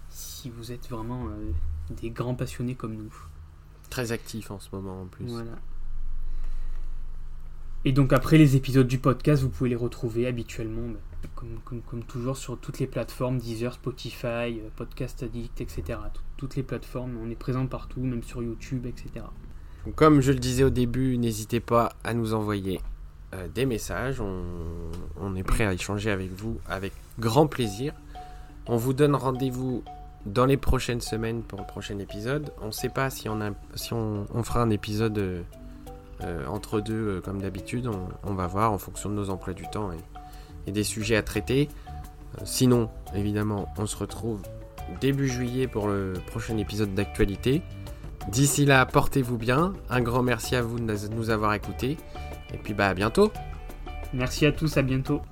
si 0.09 0.51
vous 0.51 0.73
êtes 0.73 0.89
vraiment 0.89 1.29
des 1.91 2.11
grands 2.11 2.35
passionnés 2.35 2.75
comme 2.75 2.95
nous. 2.95 3.15
Très 3.91 4.13
actifs 4.13 4.51
en 4.51 4.59
ce 4.59 4.69
moment 4.73 5.03
en 5.03 5.07
plus. 5.07 5.27
Voilà. 5.27 5.59
Et 7.85 7.93
donc 7.93 8.13
après 8.13 8.39
les 8.39 8.55
épisodes 8.55 8.87
du 8.87 8.99
podcast, 8.99 9.43
vous 9.43 9.49
pouvez 9.49 9.71
les 9.71 9.77
retrouver 9.77 10.27
habituellement, 10.27 10.89
bah, 11.23 11.29
comme, 11.35 12.05
toujours, 12.05 12.37
sur 12.37 12.57
toutes 12.59 12.79
les 12.79 12.87
plateformes, 12.87 13.39
Deezer, 13.39 13.73
Spotify, 13.75 14.61
euh, 14.61 14.69
Podcast 14.77 15.23
Addict, 15.25 15.61
etc. 15.61 15.99
toutes 16.37 16.55
les 16.55 16.63
plateformes, 16.63 17.17
on 17.21 17.29
est 17.29 17.37
présent 17.37 17.67
partout, 17.67 18.01
même 18.01 18.23
sur 18.23 18.41
YouTube, 18.43 18.87
etc. 18.87 19.27
Comme 19.97 20.21
je 20.21 20.31
le 20.31 20.39
disais 20.39 20.63
au 20.63 20.71
début, 20.71 21.19
n'hésitez 21.19 21.59
pas 21.59 21.93
à 22.05 22.15
nous 22.15 22.35
envoyer 22.35 22.81
euh, 23.35 23.49
des 23.49 23.67
messages. 23.67 24.21
On, 24.21 25.35
est 25.35 25.43
prêt 25.43 25.65
à 25.65 25.73
échanger 25.73 26.11
avec 26.11 26.31
vous 26.31 26.59
avec 26.69 26.93
grand 27.19 27.47
plaisir. 27.47 27.95
On 28.67 28.77
vous 28.77 28.93
donne 28.93 29.15
rendez-vous 29.15 29.83
dans 30.27 30.45
les 30.45 30.59
prochaines 30.59 31.01
semaines 31.01 31.43
pour 31.43 31.59
le 31.59 31.65
prochain 31.65 31.99
épisode. 31.99 32.53
On 32.61 32.67
ne 32.67 32.71
sait 32.71 32.91
pas 32.91 33.09
si 33.09 33.29
on, 33.29 34.43
fera 34.43 34.61
un 34.61 34.69
épisode 34.69 35.17
euh, 35.17 35.43
euh, 36.23 36.47
entre 36.47 36.81
deux, 36.81 37.23
comme 37.25 37.41
d'habitude, 37.41 37.89
on, 38.23 38.35
va 38.35 38.47
voir 38.47 38.73
en 38.73 38.79
fonction 38.79 39.09
de 39.09 39.15
nos 39.15 39.31
emplois 39.31 39.55
du 39.55 39.67
temps 39.69 39.91
et, 40.67 40.71
des 40.71 40.85
sujets 40.85 41.17
à 41.17 41.23
traiter. 41.23 41.69
Sinon, 42.45 42.91
évidemment, 43.15 43.67
on 43.79 43.87
se 43.87 43.97
retrouve 43.97 44.43
début 45.01 45.29
juillet 45.29 45.67
pour 45.67 45.89
le 45.89 46.13
prochain 46.27 46.59
épisode 46.59 46.95
d'actualité. 46.95 47.63
D'ici 48.29 48.67
là, 48.67 48.85
portez-vous 48.87 49.39
bien. 49.39 49.73
Un 49.91 50.01
grand 50.03 50.23
merci 50.23 50.55
à 50.55 50.63
vous 50.63 50.79
de 50.79 51.09
nous 51.09 51.31
avoir 51.31 51.55
écoutés. 51.55 51.97
Et 52.53 52.59
puis 52.59 52.75
bah 52.75 52.89
à 52.89 52.95
bientôt. 52.95 53.33
Merci 54.13 54.47
à 54.47 54.53
tous, 54.53 54.77
à 54.77 54.83
bientôt. 54.83 55.23